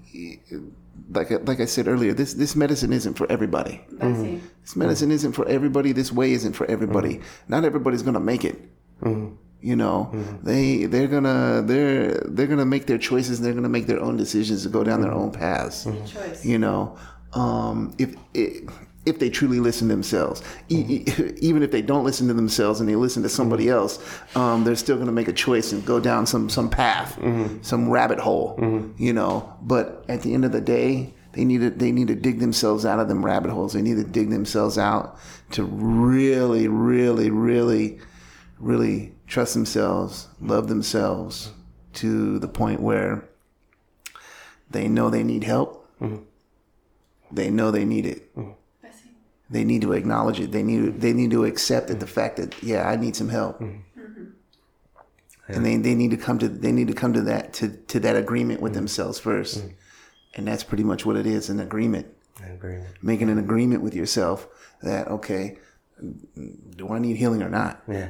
like 1.09 1.29
like 1.47 1.59
I 1.59 1.65
said 1.65 1.87
earlier, 1.87 2.13
this 2.13 2.33
this 2.33 2.55
medicine 2.55 2.93
isn't 2.93 3.15
for 3.15 3.31
everybody. 3.31 3.81
Bessie. 3.91 4.07
Mm-hmm. 4.07 4.47
This 4.61 4.75
medicine 4.75 5.11
isn't 5.11 5.33
for 5.33 5.47
everybody. 5.47 5.91
This 5.91 6.11
way 6.11 6.31
isn't 6.33 6.53
for 6.53 6.65
everybody. 6.65 7.15
Mm-hmm. 7.15 7.51
Not 7.51 7.65
everybody's 7.65 8.01
gonna 8.01 8.19
make 8.19 8.43
it. 8.43 8.61
Mm-hmm. 9.01 9.35
You 9.61 9.75
know, 9.75 10.11
they 10.43 10.85
they're 10.85 11.07
gonna 11.07 11.63
they're 11.65 12.21
they're 12.25 12.47
gonna 12.47 12.65
make 12.65 12.85
their 12.85 12.99
choices. 12.99 13.41
They're 13.41 13.53
gonna 13.53 13.69
make 13.69 13.87
their 13.87 13.99
own 13.99 14.15
decisions 14.15 14.63
to 14.63 14.69
go 14.69 14.83
down 14.83 15.01
their 15.01 15.11
own 15.11 15.31
paths. 15.31 15.85
Choice. 15.85 16.45
You 16.45 16.59
know, 16.59 16.97
um, 17.33 17.95
if 17.97 18.15
if 19.05 19.19
they 19.19 19.29
truly 19.29 19.59
listen 19.59 19.87
to 19.87 19.93
themselves, 19.93 20.41
E- 20.69 21.03
mm-hmm. 21.03 21.23
e- 21.23 21.37
even 21.41 21.63
if 21.63 21.71
they 21.71 21.81
don't 21.81 22.03
listen 22.03 22.27
to 22.27 22.33
themselves 22.33 22.79
and 22.79 22.89
they 22.89 22.95
listen 22.95 23.23
to 23.23 23.29
somebody 23.29 23.65
mm-hmm. 23.65 23.73
else, 23.73 23.99
um, 24.35 24.63
they're 24.63 24.75
still 24.75 24.97
gonna 24.97 25.11
make 25.11 25.27
a 25.27 25.33
choice 25.33 25.71
and 25.71 25.85
go 25.85 25.99
down 25.99 26.25
some 26.25 26.49
some 26.49 26.69
path, 26.69 27.17
mm-hmm. 27.17 27.61
some 27.61 27.89
rabbit 27.89 28.19
hole. 28.19 28.55
You 28.97 29.13
know, 29.13 29.53
but 29.61 30.05
at 30.07 30.21
the 30.21 30.33
end 30.33 30.45
of 30.45 30.51
the 30.51 30.61
day. 30.61 31.13
They 31.33 31.43
need 31.43 31.59
to 31.59 31.69
they 31.69 31.91
need 31.91 32.07
to 32.07 32.15
dig 32.15 32.39
themselves 32.39 32.85
out 32.85 33.01
of 33.01 33.09
them 33.09 33.25
rabbit 33.25 33.51
holes. 33.51 33.73
They 33.73 33.81
need 33.81 33.97
to 33.97 34.05
dig 34.05 34.29
themselves 34.29 34.77
out 34.77 35.19
to 35.51 35.65
really, 35.65 36.69
really, 36.69 37.29
really, 37.29 37.99
really 38.57 39.13
trust 39.27 39.53
themselves, 39.53 40.29
love 40.39 40.69
themselves 40.69 41.51
to 41.95 42.39
the 42.39 42.47
point 42.47 42.79
where 42.79 43.27
they 44.69 44.87
know 44.87 45.09
they 45.09 45.23
need 45.23 45.43
help. 45.43 45.89
They 47.31 47.49
know 47.49 47.71
they 47.71 47.85
need 47.85 48.05
it. 48.05 48.29
They 49.49 49.63
need 49.63 49.81
to 49.83 49.93
acknowledge 49.93 50.39
it. 50.39 50.51
They 50.51 50.63
need 50.63 51.01
they 51.01 51.13
need 51.13 51.31
to 51.31 51.45
accept 51.45 51.89
it, 51.89 51.99
the 51.99 52.05
mm-hmm. 52.05 52.13
fact 52.13 52.37
that 52.37 52.61
yeah, 52.63 52.87
I 52.87 52.95
need 52.95 53.15
some 53.15 53.29
help. 53.29 53.59
Mm-hmm. 53.59 53.81
And 55.47 55.63
they, 55.63 55.77
they 55.77 55.93
need 55.93 56.09
to 56.11 56.17
come 56.17 56.39
to 56.39 56.47
they 56.47 56.71
need 56.71 56.87
to 56.87 56.93
come 56.93 57.13
to 57.13 57.21
that 57.21 57.53
to, 57.53 57.69
to 57.69 57.99
that 57.99 58.15
agreement 58.15 58.61
with 58.61 58.71
mm-hmm. 58.71 58.79
themselves 58.79 59.19
first. 59.19 59.63
And 60.33 60.47
that's 60.47 60.63
pretty 60.63 60.83
much 60.83 61.05
what 61.05 61.15
it 61.15 61.27
is, 61.27 61.49
an 61.49 61.59
agreement. 61.59 62.07
I 62.43 62.47
agree. 62.47 62.79
Making 63.01 63.29
an 63.29 63.37
agreement 63.37 63.83
with 63.83 63.93
yourself 63.93 64.47
that 64.81 65.07
okay, 65.07 65.57
do 66.75 66.89
I 66.89 66.99
need 66.99 67.17
healing 67.17 67.43
or 67.43 67.49
not? 67.49 67.83
Yeah. 67.87 68.09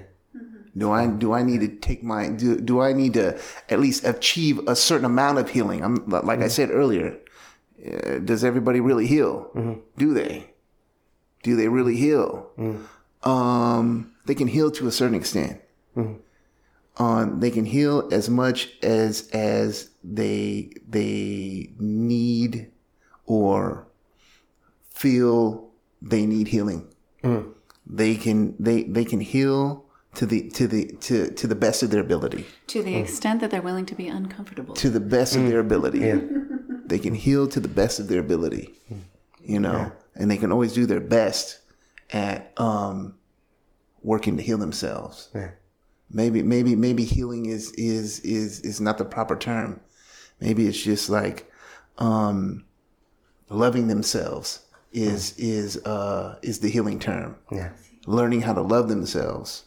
Do 0.77 0.91
I 0.91 1.07
do 1.07 1.33
I 1.33 1.43
need 1.43 1.61
to 1.61 1.67
take 1.67 2.03
my 2.03 2.29
do, 2.29 2.59
do 2.59 2.81
I 2.81 2.93
need 2.93 3.13
to 3.13 3.39
at 3.69 3.79
least 3.79 4.05
achieve 4.05 4.59
a 4.67 4.75
certain 4.75 5.05
amount 5.05 5.37
of 5.37 5.49
healing? 5.49 5.83
I'm 5.83 6.07
like 6.07 6.39
I 6.39 6.47
said 6.47 6.71
earlier. 6.71 7.17
Uh, 7.85 8.19
does 8.19 8.43
everybody 8.43 8.79
really 8.79 9.05
heal? 9.05 9.51
Do 9.97 10.13
they? 10.13 10.54
Do 11.45 11.55
they 11.55 11.67
really 11.67 11.95
heal? 11.95 12.49
Mm. 12.57 12.81
Um, 13.21 14.11
they 14.25 14.33
can 14.33 14.47
heal 14.47 14.71
to 14.71 14.87
a 14.87 14.91
certain 14.91 15.13
extent. 15.13 15.61
Mm. 15.95 16.17
Um, 16.97 17.39
they 17.39 17.51
can 17.51 17.65
heal 17.65 18.09
as 18.11 18.31
much 18.31 18.71
as 18.81 19.29
as 19.29 19.91
they 20.03 20.71
they 20.89 21.69
need 21.77 22.71
or 23.27 23.87
feel 24.89 25.69
they 26.01 26.25
need 26.25 26.47
healing. 26.47 26.87
Mm. 27.23 27.53
They 27.85 28.15
can 28.15 28.55
they 28.59 28.81
they 28.81 29.05
can 29.05 29.19
heal 29.19 29.85
to 30.15 30.25
the 30.25 30.49
to 30.49 30.67
the 30.67 30.85
to 31.01 31.29
to 31.29 31.45
the 31.45 31.53
best 31.53 31.83
of 31.83 31.91
their 31.91 32.01
ability. 32.01 32.45
To 32.73 32.81
the 32.81 32.95
extent 32.95 33.39
that 33.41 33.51
they're 33.51 33.61
willing 33.61 33.85
to 33.85 33.95
be 33.95 34.07
uncomfortable. 34.07 34.73
To 34.73 34.89
the 34.89 34.99
best 34.99 35.35
of 35.35 35.45
their 35.47 35.59
ability. 35.59 35.99
They 36.87 36.97
can 36.97 37.13
heal 37.13 37.47
to 37.49 37.59
the 37.59 37.67
best 37.67 37.99
of 37.99 38.07
their 38.07 38.19
ability. 38.19 38.73
You 39.45 39.59
know, 39.59 39.91
and 40.15 40.29
they 40.29 40.37
can 40.37 40.51
always 40.51 40.73
do 40.73 40.85
their 40.85 40.99
best 40.99 41.59
at 42.11 42.51
um 42.59 43.15
working 44.01 44.37
to 44.37 44.43
heal 44.43 44.57
themselves. 44.57 45.29
Yeah. 45.33 45.51
Maybe 46.11 46.43
maybe 46.43 46.75
maybe 46.75 47.03
healing 47.03 47.47
is 47.47 47.71
is 47.73 48.19
is 48.21 48.61
is 48.61 48.79
not 48.79 48.97
the 48.97 49.05
proper 49.05 49.35
term. 49.35 49.81
Maybe 50.39 50.67
it's 50.67 50.81
just 50.81 51.09
like 51.09 51.51
um 51.97 52.65
loving 53.49 53.87
themselves 53.87 54.65
is 54.91 55.37
is 55.37 55.77
uh 55.85 56.37
is 56.41 56.59
the 56.59 56.69
healing 56.69 56.99
term. 56.99 57.37
Yeah. 57.51 57.71
Learning 58.07 58.41
how 58.41 58.53
to 58.53 58.61
love 58.61 58.87
themselves 58.87 59.65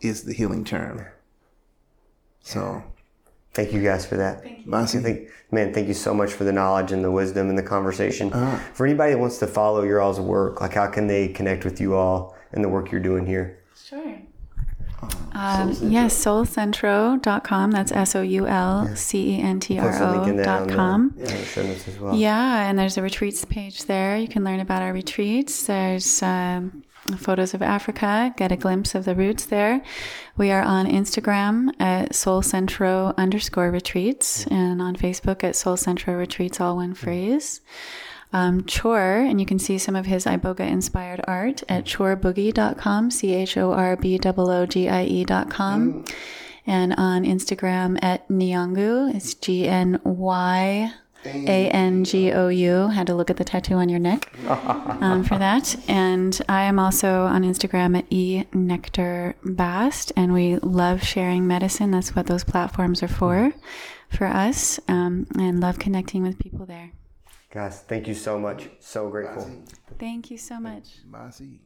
is 0.00 0.22
the 0.22 0.34
healing 0.34 0.64
term. 0.64 1.06
So, 2.40 2.82
Thank 3.54 3.72
you 3.72 3.82
guys 3.82 4.06
for 4.06 4.16
that. 4.16 4.42
Thank 4.42 4.66
you. 4.66 4.74
I 4.74 4.84
think, 4.86 5.30
man, 5.50 5.72
thank 5.74 5.88
you 5.88 5.94
so 5.94 6.14
much 6.14 6.32
for 6.32 6.44
the 6.44 6.52
knowledge 6.52 6.92
and 6.92 7.02
the 7.02 7.10
wisdom 7.10 7.48
and 7.48 7.58
the 7.58 7.62
conversation. 7.62 8.32
Uh-huh. 8.32 8.56
For 8.74 8.86
anybody 8.86 9.12
that 9.12 9.18
wants 9.18 9.38
to 9.38 9.46
follow 9.46 9.82
your 9.82 10.00
all's 10.00 10.20
work, 10.20 10.60
like 10.60 10.74
how 10.74 10.86
can 10.88 11.06
they 11.06 11.28
connect 11.28 11.64
with 11.64 11.80
you 11.80 11.94
all 11.94 12.36
and 12.52 12.62
the 12.62 12.68
work 12.68 12.92
you're 12.92 13.00
doing 13.00 13.26
here? 13.26 13.58
Sure. 13.84 14.18
Um, 15.32 15.76
yes, 15.80 16.24
soulcentro.com. 16.24 17.70
That's 17.70 17.92
S 17.92 18.16
O 18.16 18.22
U 18.22 18.46
L 18.46 18.94
C 18.96 19.36
E 19.36 19.40
N 19.40 19.60
T 19.60 19.78
R 19.78 19.90
Post 19.90 20.00
a 20.02 20.10
link 20.10 20.28
in 20.28 20.34
O 20.34 20.36
that 20.38 20.44
dot 20.44 20.60
on 20.62 20.66
the- 20.68 20.74
com. 20.74 21.14
yeah, 21.16 21.26
the 21.26 21.44
show 21.44 21.62
notes 21.62 21.86
as 21.86 21.98
well. 22.00 22.14
Yeah, 22.16 22.68
and 22.68 22.76
there's 22.78 22.98
a 22.98 23.02
retreats 23.02 23.44
page 23.44 23.84
there. 23.84 24.16
You 24.16 24.26
can 24.26 24.42
learn 24.44 24.58
about 24.60 24.82
our 24.82 24.92
retreats. 24.92 25.66
There's 25.66 26.20
um, 26.22 26.82
photos 27.16 27.54
of 27.54 27.62
Africa, 27.62 28.34
get 28.36 28.52
a 28.52 28.56
glimpse 28.56 28.94
of 28.94 29.04
the 29.04 29.14
roots 29.14 29.46
there. 29.46 29.82
We 30.36 30.50
are 30.50 30.62
on 30.62 30.86
Instagram 30.86 31.70
at 31.80 32.14
Soul 32.14 32.42
Centro 32.42 33.14
underscore 33.16 33.70
retreats 33.70 34.46
and 34.46 34.82
on 34.82 34.96
Facebook 34.96 35.42
at 35.44 35.56
Soul 35.56 35.76
Centro 35.76 36.14
retreats, 36.14 36.60
all 36.60 36.76
one 36.76 36.94
phrase. 36.94 37.60
Um, 38.32 38.64
Chor, 38.64 39.00
and 39.00 39.40
you 39.40 39.46
can 39.46 39.58
see 39.58 39.78
some 39.78 39.96
of 39.96 40.06
his 40.06 40.26
Iboga 40.26 40.60
inspired 40.60 41.24
art 41.26 41.62
at 41.68 41.86
chorboogie.com, 41.86 43.10
C 43.10 43.34
H 43.34 43.56
O 43.56 43.72
R 43.72 43.96
B 43.96 44.20
O 44.22 44.32
O 44.36 44.66
G 44.66 44.88
I 44.88 45.04
E.com. 45.04 46.04
And 46.66 46.94
on 46.98 47.24
Instagram 47.24 47.98
at 48.02 48.28
Nyangu, 48.28 49.14
it's 49.14 49.32
G 49.32 49.66
N 49.66 49.98
Y 50.04 50.92
A 51.24 51.68
N 51.70 52.04
G 52.04 52.32
O 52.32 52.48
U. 52.48 52.88
Had 52.88 53.06
to 53.08 53.14
look 53.14 53.30
at 53.30 53.36
the 53.36 53.44
tattoo 53.44 53.74
on 53.74 53.88
your 53.88 53.98
neck 53.98 54.32
um, 54.48 55.24
for 55.24 55.38
that. 55.38 55.76
And 55.88 56.40
I 56.48 56.62
am 56.62 56.78
also 56.78 57.22
on 57.22 57.42
Instagram 57.42 57.96
at 57.98 58.06
E 58.10 58.44
Nectar 58.52 59.34
Bast, 59.44 60.12
and 60.16 60.32
we 60.32 60.56
love 60.58 61.02
sharing 61.02 61.46
medicine. 61.46 61.90
That's 61.90 62.14
what 62.14 62.26
those 62.26 62.44
platforms 62.44 63.02
are 63.02 63.08
for, 63.08 63.52
for 64.08 64.26
us, 64.26 64.80
um, 64.88 65.26
and 65.38 65.60
love 65.60 65.78
connecting 65.78 66.22
with 66.22 66.38
people 66.38 66.66
there. 66.66 66.92
Guys, 67.50 67.80
thank 67.80 68.06
you 68.06 68.14
so 68.14 68.38
much. 68.38 68.68
So 68.78 69.08
grateful. 69.08 69.50
Thank 69.98 70.30
you 70.30 70.38
so 70.38 70.60
much. 70.60 70.98
Basi. 71.10 71.58